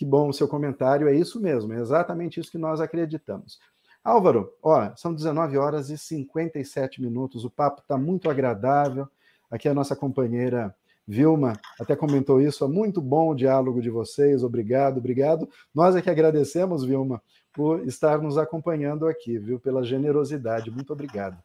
Que 0.00 0.06
bom 0.06 0.30
o 0.30 0.32
seu 0.32 0.48
comentário, 0.48 1.06
é 1.08 1.14
isso 1.14 1.38
mesmo, 1.38 1.74
é 1.74 1.78
exatamente 1.78 2.40
isso 2.40 2.50
que 2.50 2.56
nós 2.56 2.80
acreditamos. 2.80 3.60
Álvaro, 4.02 4.50
ó, 4.62 4.96
são 4.96 5.12
19 5.12 5.58
horas 5.58 5.90
e 5.90 5.98
57 5.98 7.02
minutos, 7.02 7.44
o 7.44 7.50
papo 7.50 7.82
está 7.82 7.98
muito 7.98 8.30
agradável. 8.30 9.06
Aqui 9.50 9.68
a 9.68 9.74
nossa 9.74 9.94
companheira 9.94 10.74
Vilma 11.06 11.52
até 11.78 11.94
comentou 11.94 12.40
isso. 12.40 12.64
É 12.64 12.66
muito 12.66 13.02
bom 13.02 13.32
o 13.32 13.34
diálogo 13.34 13.82
de 13.82 13.90
vocês. 13.90 14.42
Obrigado, 14.42 14.96
obrigado. 14.96 15.46
Nós 15.74 15.94
é 15.94 16.00
que 16.00 16.08
agradecemos, 16.08 16.82
Vilma, 16.82 17.22
por 17.52 17.86
estar 17.86 18.22
nos 18.22 18.38
acompanhando 18.38 19.06
aqui, 19.06 19.38
viu? 19.38 19.60
Pela 19.60 19.84
generosidade. 19.84 20.70
Muito 20.70 20.94
obrigado. 20.94 21.36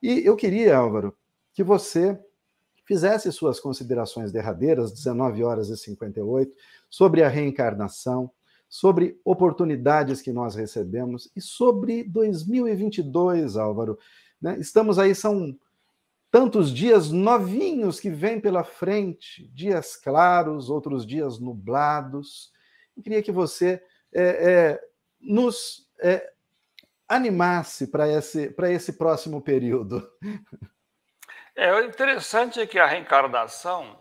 E 0.00 0.24
eu 0.24 0.36
queria, 0.36 0.76
Álvaro, 0.76 1.12
que 1.52 1.64
você 1.64 2.16
fizesse 2.88 3.30
suas 3.30 3.60
considerações 3.60 4.32
derradeiras, 4.32 4.90
19 4.90 5.44
horas 5.44 5.68
e 5.68 5.76
58, 5.76 6.50
sobre 6.88 7.22
a 7.22 7.28
reencarnação, 7.28 8.30
sobre 8.66 9.20
oportunidades 9.22 10.22
que 10.22 10.32
nós 10.32 10.54
recebemos 10.54 11.30
e 11.36 11.40
sobre 11.42 12.02
2022, 12.02 13.58
Álvaro. 13.58 13.98
Né? 14.40 14.56
Estamos 14.58 14.98
aí, 14.98 15.14
são 15.14 15.54
tantos 16.30 16.72
dias 16.72 17.10
novinhos 17.10 18.00
que 18.00 18.08
vêm 18.08 18.40
pela 18.40 18.64
frente, 18.64 19.46
dias 19.48 19.94
claros, 19.94 20.70
outros 20.70 21.04
dias 21.06 21.38
nublados. 21.38 22.50
Eu 22.96 23.02
queria 23.02 23.22
que 23.22 23.32
você 23.32 23.82
é, 24.10 24.22
é, 24.22 24.80
nos 25.20 25.86
é, 26.00 26.32
animasse 27.06 27.86
para 27.86 28.08
esse, 28.08 28.54
esse 28.70 28.94
próximo 28.94 29.42
período. 29.42 30.08
É, 31.60 31.74
o 31.74 31.84
interessante 31.84 32.60
é 32.60 32.66
que 32.68 32.78
a 32.78 32.86
reencarnação, 32.86 33.98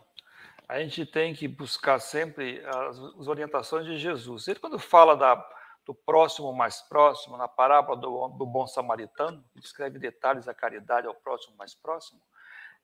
a 0.70 0.78
gente 0.78 1.03
tem 1.08 1.34
que 1.34 1.47
buscar 1.47 1.97
sempre 1.97 2.64
as, 2.64 2.99
as 2.99 3.28
orientações 3.28 3.84
de 3.84 3.97
Jesus. 3.97 4.47
Ele, 4.47 4.60
quando 4.60 4.78
fala 4.78 5.18
da, 5.18 5.43
do 5.84 5.91
próximo 5.91 6.53
mais 6.53 6.82
próximo, 6.82 7.36
na 7.36 7.47
parábola 7.47 7.97
do, 7.99 8.28
do 8.28 8.45
bom 8.45 8.68
samaritano, 8.68 9.43
que 9.51 9.60
descreve 9.60 9.97
detalhes 9.97 10.45
da 10.45 10.53
caridade 10.53 11.08
ao 11.08 11.16
próximo 11.16 11.58
mais 11.58 11.74
próximo, 11.74 12.22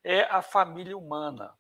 é 0.04 0.22
a 0.22 0.42
família 0.42 0.98
humana. 0.98 1.54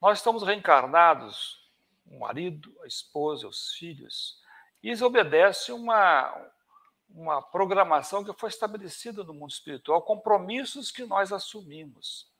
Nós 0.00 0.18
estamos 0.18 0.42
reencarnados, 0.42 1.70
o 2.04 2.18
marido, 2.18 2.76
a 2.82 2.88
esposa, 2.88 3.46
os 3.46 3.72
filhos. 3.74 4.42
Isso 4.82 5.06
obedece 5.06 5.70
uma, 5.70 6.36
uma 7.08 7.40
programação 7.40 8.24
que 8.24 8.32
foi 8.32 8.48
estabelecida 8.48 9.22
no 9.22 9.32
mundo 9.32 9.52
espiritual, 9.52 10.02
compromissos 10.02 10.90
que 10.90 11.04
nós 11.04 11.32
assumimos 11.32 12.31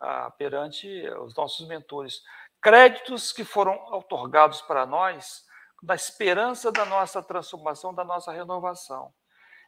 ah, 0.00 0.30
perante 0.30 0.88
os 1.20 1.34
nossos 1.34 1.66
mentores, 1.68 2.22
créditos 2.60 3.32
que 3.32 3.44
foram 3.44 3.74
otorgados 3.92 4.62
para 4.62 4.86
nós 4.86 5.44
na 5.82 5.94
esperança 5.94 6.70
da 6.70 6.84
nossa 6.84 7.22
transformação, 7.22 7.94
da 7.94 8.04
nossa 8.04 8.32
renovação. 8.32 9.12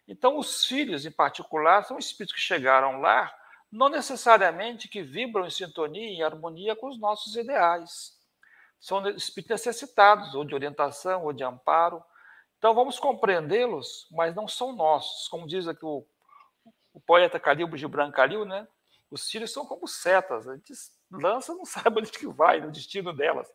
Então, 0.06 0.38
os 0.38 0.64
filhos, 0.66 1.06
em 1.06 1.10
particular, 1.10 1.84
são 1.84 1.98
espíritos 1.98 2.34
que 2.34 2.40
chegaram 2.40 3.00
lá, 3.00 3.32
não 3.70 3.88
necessariamente 3.88 4.88
que 4.88 5.02
vibram 5.02 5.46
em 5.46 5.50
sintonia, 5.50 6.08
em 6.08 6.22
harmonia 6.22 6.76
com 6.76 6.88
os 6.88 6.98
nossos 6.98 7.36
ideais. 7.36 8.18
São 8.78 9.06
espíritos 9.10 9.64
necessitados, 9.64 10.34
ou 10.34 10.44
de 10.44 10.54
orientação, 10.54 11.24
ou 11.24 11.32
de 11.32 11.44
amparo. 11.44 12.02
Então, 12.58 12.74
vamos 12.74 12.98
compreendê-los, 12.98 14.06
mas 14.10 14.34
não 14.34 14.46
são 14.46 14.74
nossos. 14.74 15.28
Como 15.28 15.46
diz 15.46 15.66
aqui 15.66 15.84
o, 15.84 16.04
o 16.92 17.00
poeta 17.00 17.40
Calil 17.40 17.74
Gibran 17.76 18.10
Calil, 18.10 18.44
né? 18.44 18.66
Os 19.12 19.28
filhos 19.30 19.52
são 19.52 19.66
como 19.66 19.86
setas, 19.86 20.48
a 20.48 20.56
gente 20.56 20.72
lança, 21.10 21.54
não 21.54 21.66
sabe 21.66 22.00
onde 22.00 22.10
que 22.10 22.26
vai, 22.26 22.62
no 22.62 22.72
destino 22.72 23.12
delas. 23.12 23.46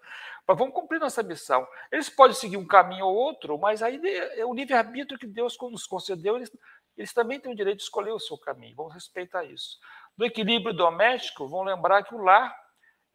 Mas 0.48 0.58
vamos 0.58 0.76
cumprir 0.76 1.00
nossa 1.00 1.24
missão. 1.24 1.68
Eles 1.92 2.10
podem 2.10 2.36
seguir 2.36 2.58
um 2.58 2.68
caminho 2.68 3.08
ou 3.08 3.16
outro, 3.16 3.58
mas 3.58 3.82
aí 3.82 4.00
é 4.36 4.46
o 4.46 4.54
livre-arbítrio 4.54 5.18
que 5.18 5.26
Deus 5.26 5.58
nos 5.60 5.88
concedeu, 5.88 6.36
eles, 6.36 6.56
eles 6.96 7.12
também 7.12 7.40
têm 7.40 7.52
o 7.52 7.56
direito 7.56 7.78
de 7.78 7.84
escolher 7.84 8.12
o 8.12 8.20
seu 8.20 8.38
caminho. 8.38 8.76
Vamos 8.76 8.94
respeitar 8.94 9.44
isso. 9.46 9.80
Do 10.16 10.26
equilíbrio 10.26 10.76
doméstico, 10.76 11.48
vão 11.48 11.64
lembrar 11.64 12.04
que 12.04 12.14
o 12.14 12.20
lar 12.20 12.56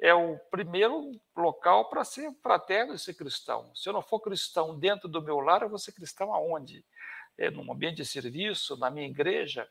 é 0.01 0.13
o 0.13 0.37
primeiro 0.51 1.13
local 1.37 1.89
para 1.89 2.03
ser 2.03 2.29
fraterno 2.43 2.93
e 2.93 2.99
ser 2.99 3.15
cristão. 3.15 3.73
Se 3.73 3.89
eu 3.89 3.93
não 3.93 4.03
for 4.03 4.19
cristão 4.19 4.77
dentro 4.77 5.09
do 5.09 5.23
meu 5.23 5.39
lar, 5.39 5.63
eu 5.63 5.69
vou 5.69 5.79
ser 5.79 5.93
cristão 5.93 6.35
aonde? 6.35 6.85
É 7.39 7.51
num 7.53 7.73
ambiente 7.73 7.99
de 7.99 8.05
serviço, 8.05 8.77
na 8.77 8.91
minha 8.91 9.07
igreja? 9.07 9.69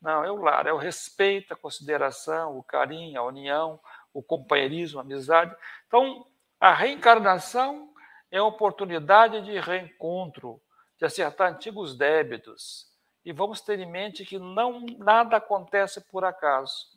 Não, 0.00 0.24
é 0.24 0.30
o 0.30 0.36
lar, 0.36 0.66
é 0.66 0.72
o 0.72 0.76
respeito, 0.78 1.52
a 1.52 1.56
consideração, 1.56 2.58
o 2.58 2.62
carinho, 2.62 3.20
a 3.20 3.24
união, 3.24 3.80
o 4.12 4.22
companheirismo, 4.22 4.98
a 4.98 5.02
amizade. 5.02 5.54
Então, 5.86 6.26
a 6.60 6.72
reencarnação 6.72 7.92
é 8.30 8.40
uma 8.40 8.48
oportunidade 8.48 9.42
de 9.42 9.58
reencontro, 9.58 10.60
de 10.98 11.04
acertar 11.04 11.52
antigos 11.52 11.96
débitos. 11.96 12.86
E 13.24 13.32
vamos 13.32 13.60
ter 13.60 13.78
em 13.78 13.90
mente 13.90 14.24
que 14.24 14.38
não 14.38 14.86
nada 14.98 15.36
acontece 15.36 16.00
por 16.00 16.24
acaso. 16.24 16.96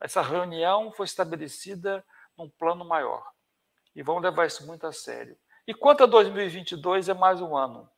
Essa 0.00 0.20
reunião 0.20 0.92
foi 0.92 1.06
estabelecida 1.06 2.04
num 2.36 2.48
plano 2.48 2.84
maior. 2.84 3.24
E 3.94 4.02
vamos 4.02 4.22
levar 4.22 4.46
isso 4.46 4.66
muito 4.66 4.86
a 4.86 4.92
sério. 4.92 5.38
E 5.66 5.72
quanto 5.72 6.04
a 6.04 6.06
2022, 6.06 7.08
é 7.08 7.14
mais 7.14 7.40
um 7.40 7.56
ano. 7.56 7.88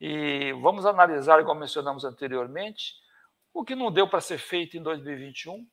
E 0.00 0.52
vamos 0.60 0.84
analisar, 0.84 1.40
igual 1.40 1.56
mencionamos 1.56 2.04
anteriormente, 2.04 2.94
o 3.52 3.64
que 3.64 3.74
não 3.74 3.90
deu 3.90 4.08
para 4.08 4.20
ser 4.20 4.38
feito 4.38 4.76
em 4.76 4.82
2021. 4.82 5.66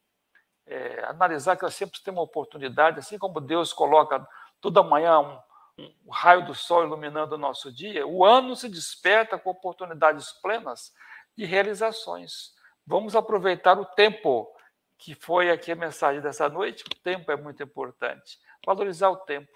É, 0.67 1.05
analisar 1.05 1.55
que 1.55 1.63
nós 1.63 1.75
sempre 1.75 2.01
temos 2.01 2.19
uma 2.19 2.25
oportunidade, 2.25 2.99
assim 2.99 3.19
como 3.19 3.39
Deus 3.39 3.71
coloca 3.71 4.25
toda 4.59 4.81
manhã 4.81 5.19
um, 5.19 5.39
um 5.77 6.11
raio 6.11 6.45
do 6.45 6.55
sol 6.55 6.83
iluminando 6.83 7.35
o 7.35 7.37
nosso 7.37 7.71
dia, 7.71 8.07
o 8.07 8.25
ano 8.25 8.55
se 8.55 8.67
desperta 8.67 9.37
com 9.37 9.49
oportunidades 9.49 10.31
plenas 10.41 10.91
de 11.37 11.45
realizações. 11.45 12.53
Vamos 12.85 13.15
aproveitar 13.15 13.79
o 13.79 13.85
tempo 13.85 14.51
que 14.97 15.13
foi 15.13 15.51
aqui 15.51 15.71
a 15.71 15.75
mensagem 15.75 16.21
dessa 16.21 16.47
noite. 16.47 16.83
O 16.83 16.95
tempo 17.03 17.31
é 17.31 17.35
muito 17.35 17.61
importante. 17.61 18.39
Valorizar 18.65 19.09
o 19.09 19.17
tempo. 19.17 19.51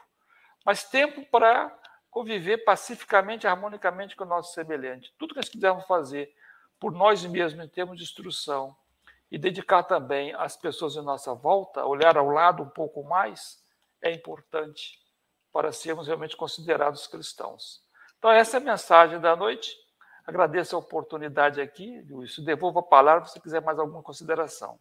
Mas 0.65 0.83
tempo 0.83 1.25
para 1.31 1.75
conviver 2.09 2.59
pacificamente, 2.59 3.47
harmonicamente 3.47 4.15
com 4.15 4.23
o 4.23 4.27
nosso 4.27 4.53
semelhante. 4.53 5.13
Tudo 5.17 5.33
que 5.33 5.39
nós 5.39 5.49
quisermos 5.49 5.85
fazer 5.85 6.33
por 6.79 6.91
nós 6.91 7.23
mesmos 7.25 7.65
em 7.65 7.67
termos 7.67 7.97
de 7.97 8.03
instrução 8.03 8.75
e 9.31 9.37
dedicar 9.37 9.83
também 9.83 10.33
às 10.33 10.55
pessoas 10.57 10.95
em 10.95 11.03
nossa 11.03 11.33
volta, 11.33 11.85
olhar 11.85 12.17
ao 12.17 12.29
lado 12.29 12.63
um 12.63 12.69
pouco 12.69 13.03
mais, 13.03 13.63
é 14.01 14.11
importante 14.11 14.97
para 15.51 15.71
sermos 15.71 16.07
realmente 16.07 16.37
considerados 16.37 17.05
cristãos. 17.07 17.83
Então, 18.17 18.31
essa 18.31 18.57
é 18.57 18.59
a 18.59 18.63
mensagem 18.63 19.19
da 19.19 19.35
noite. 19.35 19.75
Agradeço 20.25 20.75
a 20.75 20.79
oportunidade 20.79 21.59
aqui, 21.59 22.01
Luiz. 22.01 22.37
Devolvo 22.39 22.79
a 22.79 22.83
palavra 22.83 23.27
se 23.27 23.39
quiser 23.39 23.61
mais 23.61 23.79
alguma 23.79 24.03
consideração. 24.03 24.79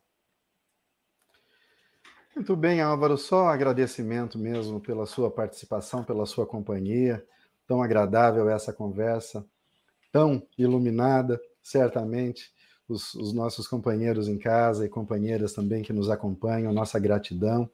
Muito 2.35 2.55
bem, 2.55 2.81
Álvaro. 2.81 3.17
Só 3.17 3.49
agradecimento 3.49 4.39
mesmo 4.39 4.81
pela 4.81 5.07
sua 5.07 5.31
participação, 5.31 6.05
pela 6.05 6.27
sua 6.27 6.47
companhia. 6.47 7.27
Tão 7.67 7.83
agradável 7.83 8.49
essa 8.49 8.73
conversa, 8.73 9.45
tão 10.13 10.47
iluminada, 10.57 11.41
certamente. 11.71 12.51
Os, 12.89 13.15
os, 13.15 13.35
nossos 13.35 13.69
companheiros 13.69 14.29
em 14.29 14.39
casa 14.39 14.87
e 14.87 14.89
companheiras 14.89 15.53
também 15.53 15.83
que 15.83 15.93
nos 15.93 16.09
acompanham, 16.09 16.73
nossa 16.73 16.99
gratidão. 16.99 17.69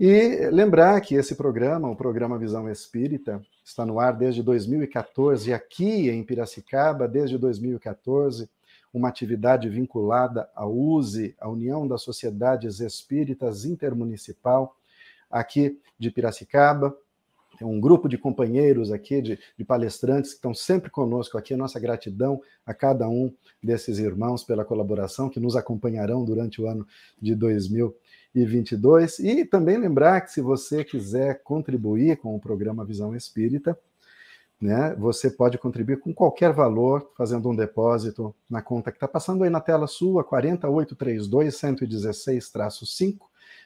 E 0.00 0.48
lembrar 0.50 0.98
que 1.02 1.14
esse 1.14 1.34
programa, 1.34 1.90
o 1.90 1.94
programa 1.94 2.38
Visão 2.38 2.66
Espírita, 2.70 3.42
está 3.62 3.84
no 3.84 4.00
ar 4.00 4.16
desde 4.16 4.42
2014, 4.42 5.52
aqui 5.52 6.08
em 6.08 6.24
Piracicaba, 6.24 7.06
desde 7.06 7.36
2014 7.36 8.48
uma 8.92 9.08
atividade 9.08 9.68
vinculada 9.68 10.50
à 10.54 10.66
USE, 10.66 11.34
a 11.40 11.48
União 11.48 11.88
das 11.88 12.02
Sociedades 12.02 12.80
Espíritas 12.80 13.64
Intermunicipal, 13.64 14.76
aqui 15.30 15.80
de 15.98 16.10
Piracicaba. 16.10 16.94
Tem 17.62 17.70
um 17.70 17.80
grupo 17.80 18.08
de 18.08 18.18
companheiros 18.18 18.90
aqui, 18.90 19.22
de, 19.22 19.38
de 19.56 19.64
palestrantes 19.64 20.32
que 20.32 20.38
estão 20.38 20.52
sempre 20.52 20.90
conosco 20.90 21.38
aqui. 21.38 21.54
A 21.54 21.56
nossa 21.56 21.78
gratidão 21.78 22.42
a 22.66 22.74
cada 22.74 23.08
um 23.08 23.32
desses 23.62 24.00
irmãos 24.00 24.42
pela 24.42 24.64
colaboração, 24.64 25.28
que 25.28 25.38
nos 25.38 25.54
acompanharão 25.54 26.24
durante 26.24 26.60
o 26.60 26.66
ano 26.66 26.84
de 27.20 27.36
2022. 27.36 29.20
E 29.20 29.44
também 29.44 29.78
lembrar 29.78 30.22
que, 30.22 30.32
se 30.32 30.40
você 30.40 30.82
quiser 30.82 31.40
contribuir 31.44 32.16
com 32.16 32.34
o 32.34 32.40
programa 32.40 32.84
Visão 32.84 33.14
Espírita, 33.14 33.78
né? 34.60 34.96
Você 34.98 35.30
pode 35.30 35.56
contribuir 35.56 36.00
com 36.00 36.12
qualquer 36.12 36.52
valor, 36.52 37.12
fazendo 37.16 37.48
um 37.48 37.54
depósito 37.54 38.34
na 38.50 38.60
conta 38.60 38.90
que 38.90 38.96
está 38.96 39.06
passando 39.06 39.44
aí 39.44 39.50
na 39.50 39.60
tela 39.60 39.86
sua, 39.86 40.24
4832-116-5, 40.24 43.18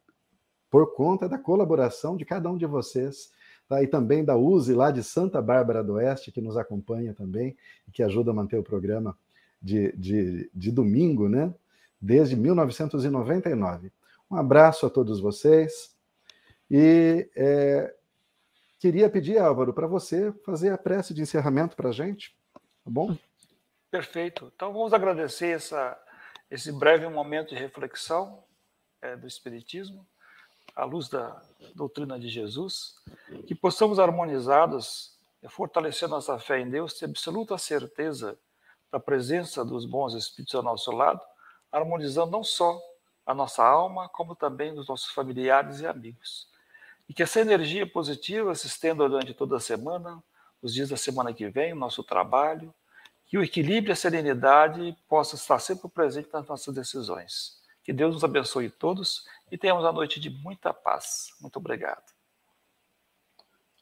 por 0.70 0.94
conta 0.94 1.30
da 1.30 1.38
colaboração 1.38 2.18
de 2.18 2.26
cada 2.26 2.52
um 2.52 2.58
de 2.58 2.66
vocês, 2.66 3.32
tá? 3.70 3.82
e 3.84 3.88
também 3.88 4.26
da 4.26 4.36
USE 4.36 4.74
lá 4.74 4.89
de 4.89 5.03
Santa 5.03 5.41
Bárbara 5.41 5.84
do 5.84 5.93
Oeste, 5.93 6.32
que 6.32 6.41
nos 6.41 6.57
acompanha 6.57 7.13
também 7.13 7.55
e 7.88 7.91
que 7.91 8.03
ajuda 8.03 8.32
a 8.32 8.34
manter 8.34 8.57
o 8.57 8.63
programa 8.63 9.17
de, 9.61 9.95
de, 9.95 10.49
de 10.53 10.72
domingo, 10.72 11.30
né? 11.30 11.53
Desde 12.01 12.36
1999. 12.36 13.91
Um 14.32 14.36
abraço 14.36 14.86
a 14.86 14.89
todos 14.89 15.20
vocês 15.20 15.95
e 16.70 17.30
é, 17.36 17.93
queria 18.80 19.09
pedir, 19.09 19.38
Álvaro, 19.38 19.74
para 19.74 19.88
você 19.88 20.32
fazer 20.45 20.72
a 20.72 20.78
prece 20.78 21.13
de 21.13 21.22
encerramento 21.22 21.76
para 21.76 21.89
a 21.89 21.91
gente, 21.91 22.36
tá 22.53 22.91
bom? 22.91 23.17
Perfeito. 23.91 24.51
Então 24.55 24.72
vamos 24.72 24.93
agradecer 24.93 25.49
essa, 25.49 25.99
esse 26.49 26.72
breve 26.72 27.07
momento 27.07 27.49
de 27.49 27.55
reflexão 27.55 28.43
é, 29.01 29.15
do 29.15 29.28
Espiritismo, 29.28 30.05
à 30.80 30.86
luz 30.86 31.10
da 31.10 31.42
doutrina 31.76 32.18
de 32.18 32.30
Jesus, 32.30 32.96
que 33.46 33.54
possamos 33.54 34.00
harmonizados, 34.00 35.18
fortalecer 35.50 36.08
nossa 36.08 36.40
fé 36.40 36.60
em 36.60 36.70
Deus, 36.70 36.94
ter 36.94 37.06
absoluta 37.06 37.58
certeza 37.58 38.40
da 38.92 39.00
presença 39.00 39.64
dos 39.64 39.86
bons 39.86 40.14
Espíritos 40.14 40.56
ao 40.56 40.64
nosso 40.64 40.92
lado, 40.92 41.22
harmonizando 41.70 42.32
não 42.32 42.44
só 42.44 42.80
a 43.26 43.34
nossa 43.34 43.64
alma, 43.64 44.08
como 44.10 44.36
também 44.36 44.72
os 44.78 44.88
nossos 44.88 45.12
familiares 45.12 45.82
e 45.82 45.86
amigos. 45.86 46.48
E 47.08 47.14
que 47.14 47.24
essa 47.24 47.42
energia 47.42 47.86
positiva 47.86 48.56
se 48.56 48.68
estenda 48.68 49.08
durante 49.08 49.34
toda 49.34 49.58
a 49.58 49.60
semana, 49.60 50.24
os 50.62 50.74
dias 50.74 50.90
da 50.90 50.98
semana 50.98 51.34
que 51.34 51.48
vem, 51.50 51.74
o 51.74 51.76
nosso 51.76 52.04
trabalho, 52.04 52.74
que 53.26 53.38
o 53.38 53.44
equilíbrio 53.44 53.92
e 53.92 53.94
a 53.94 53.96
serenidade 53.96 54.98
possam 55.08 55.38
estar 55.38 55.60
sempre 55.60 55.90
presentes 55.90 56.32
nas 56.32 56.48
nossas 56.48 56.74
decisões. 56.74 57.60
Que 57.84 57.94
Deus 57.94 58.14
nos 58.14 58.24
abençoe 58.24 58.70
todos 58.70 59.26
e 59.52 59.58
tenhamos 59.58 59.86
a 59.86 59.91
noite 59.91 60.20
de 60.20 60.30
muita 60.30 60.74
paz. 60.74 61.30
Muito 61.41 61.58
obrigado. 61.58 62.14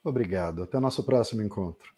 Obrigado. 0.03 0.63
Até 0.63 0.79
nosso 0.79 1.03
próximo 1.03 1.41
encontro. 1.41 1.96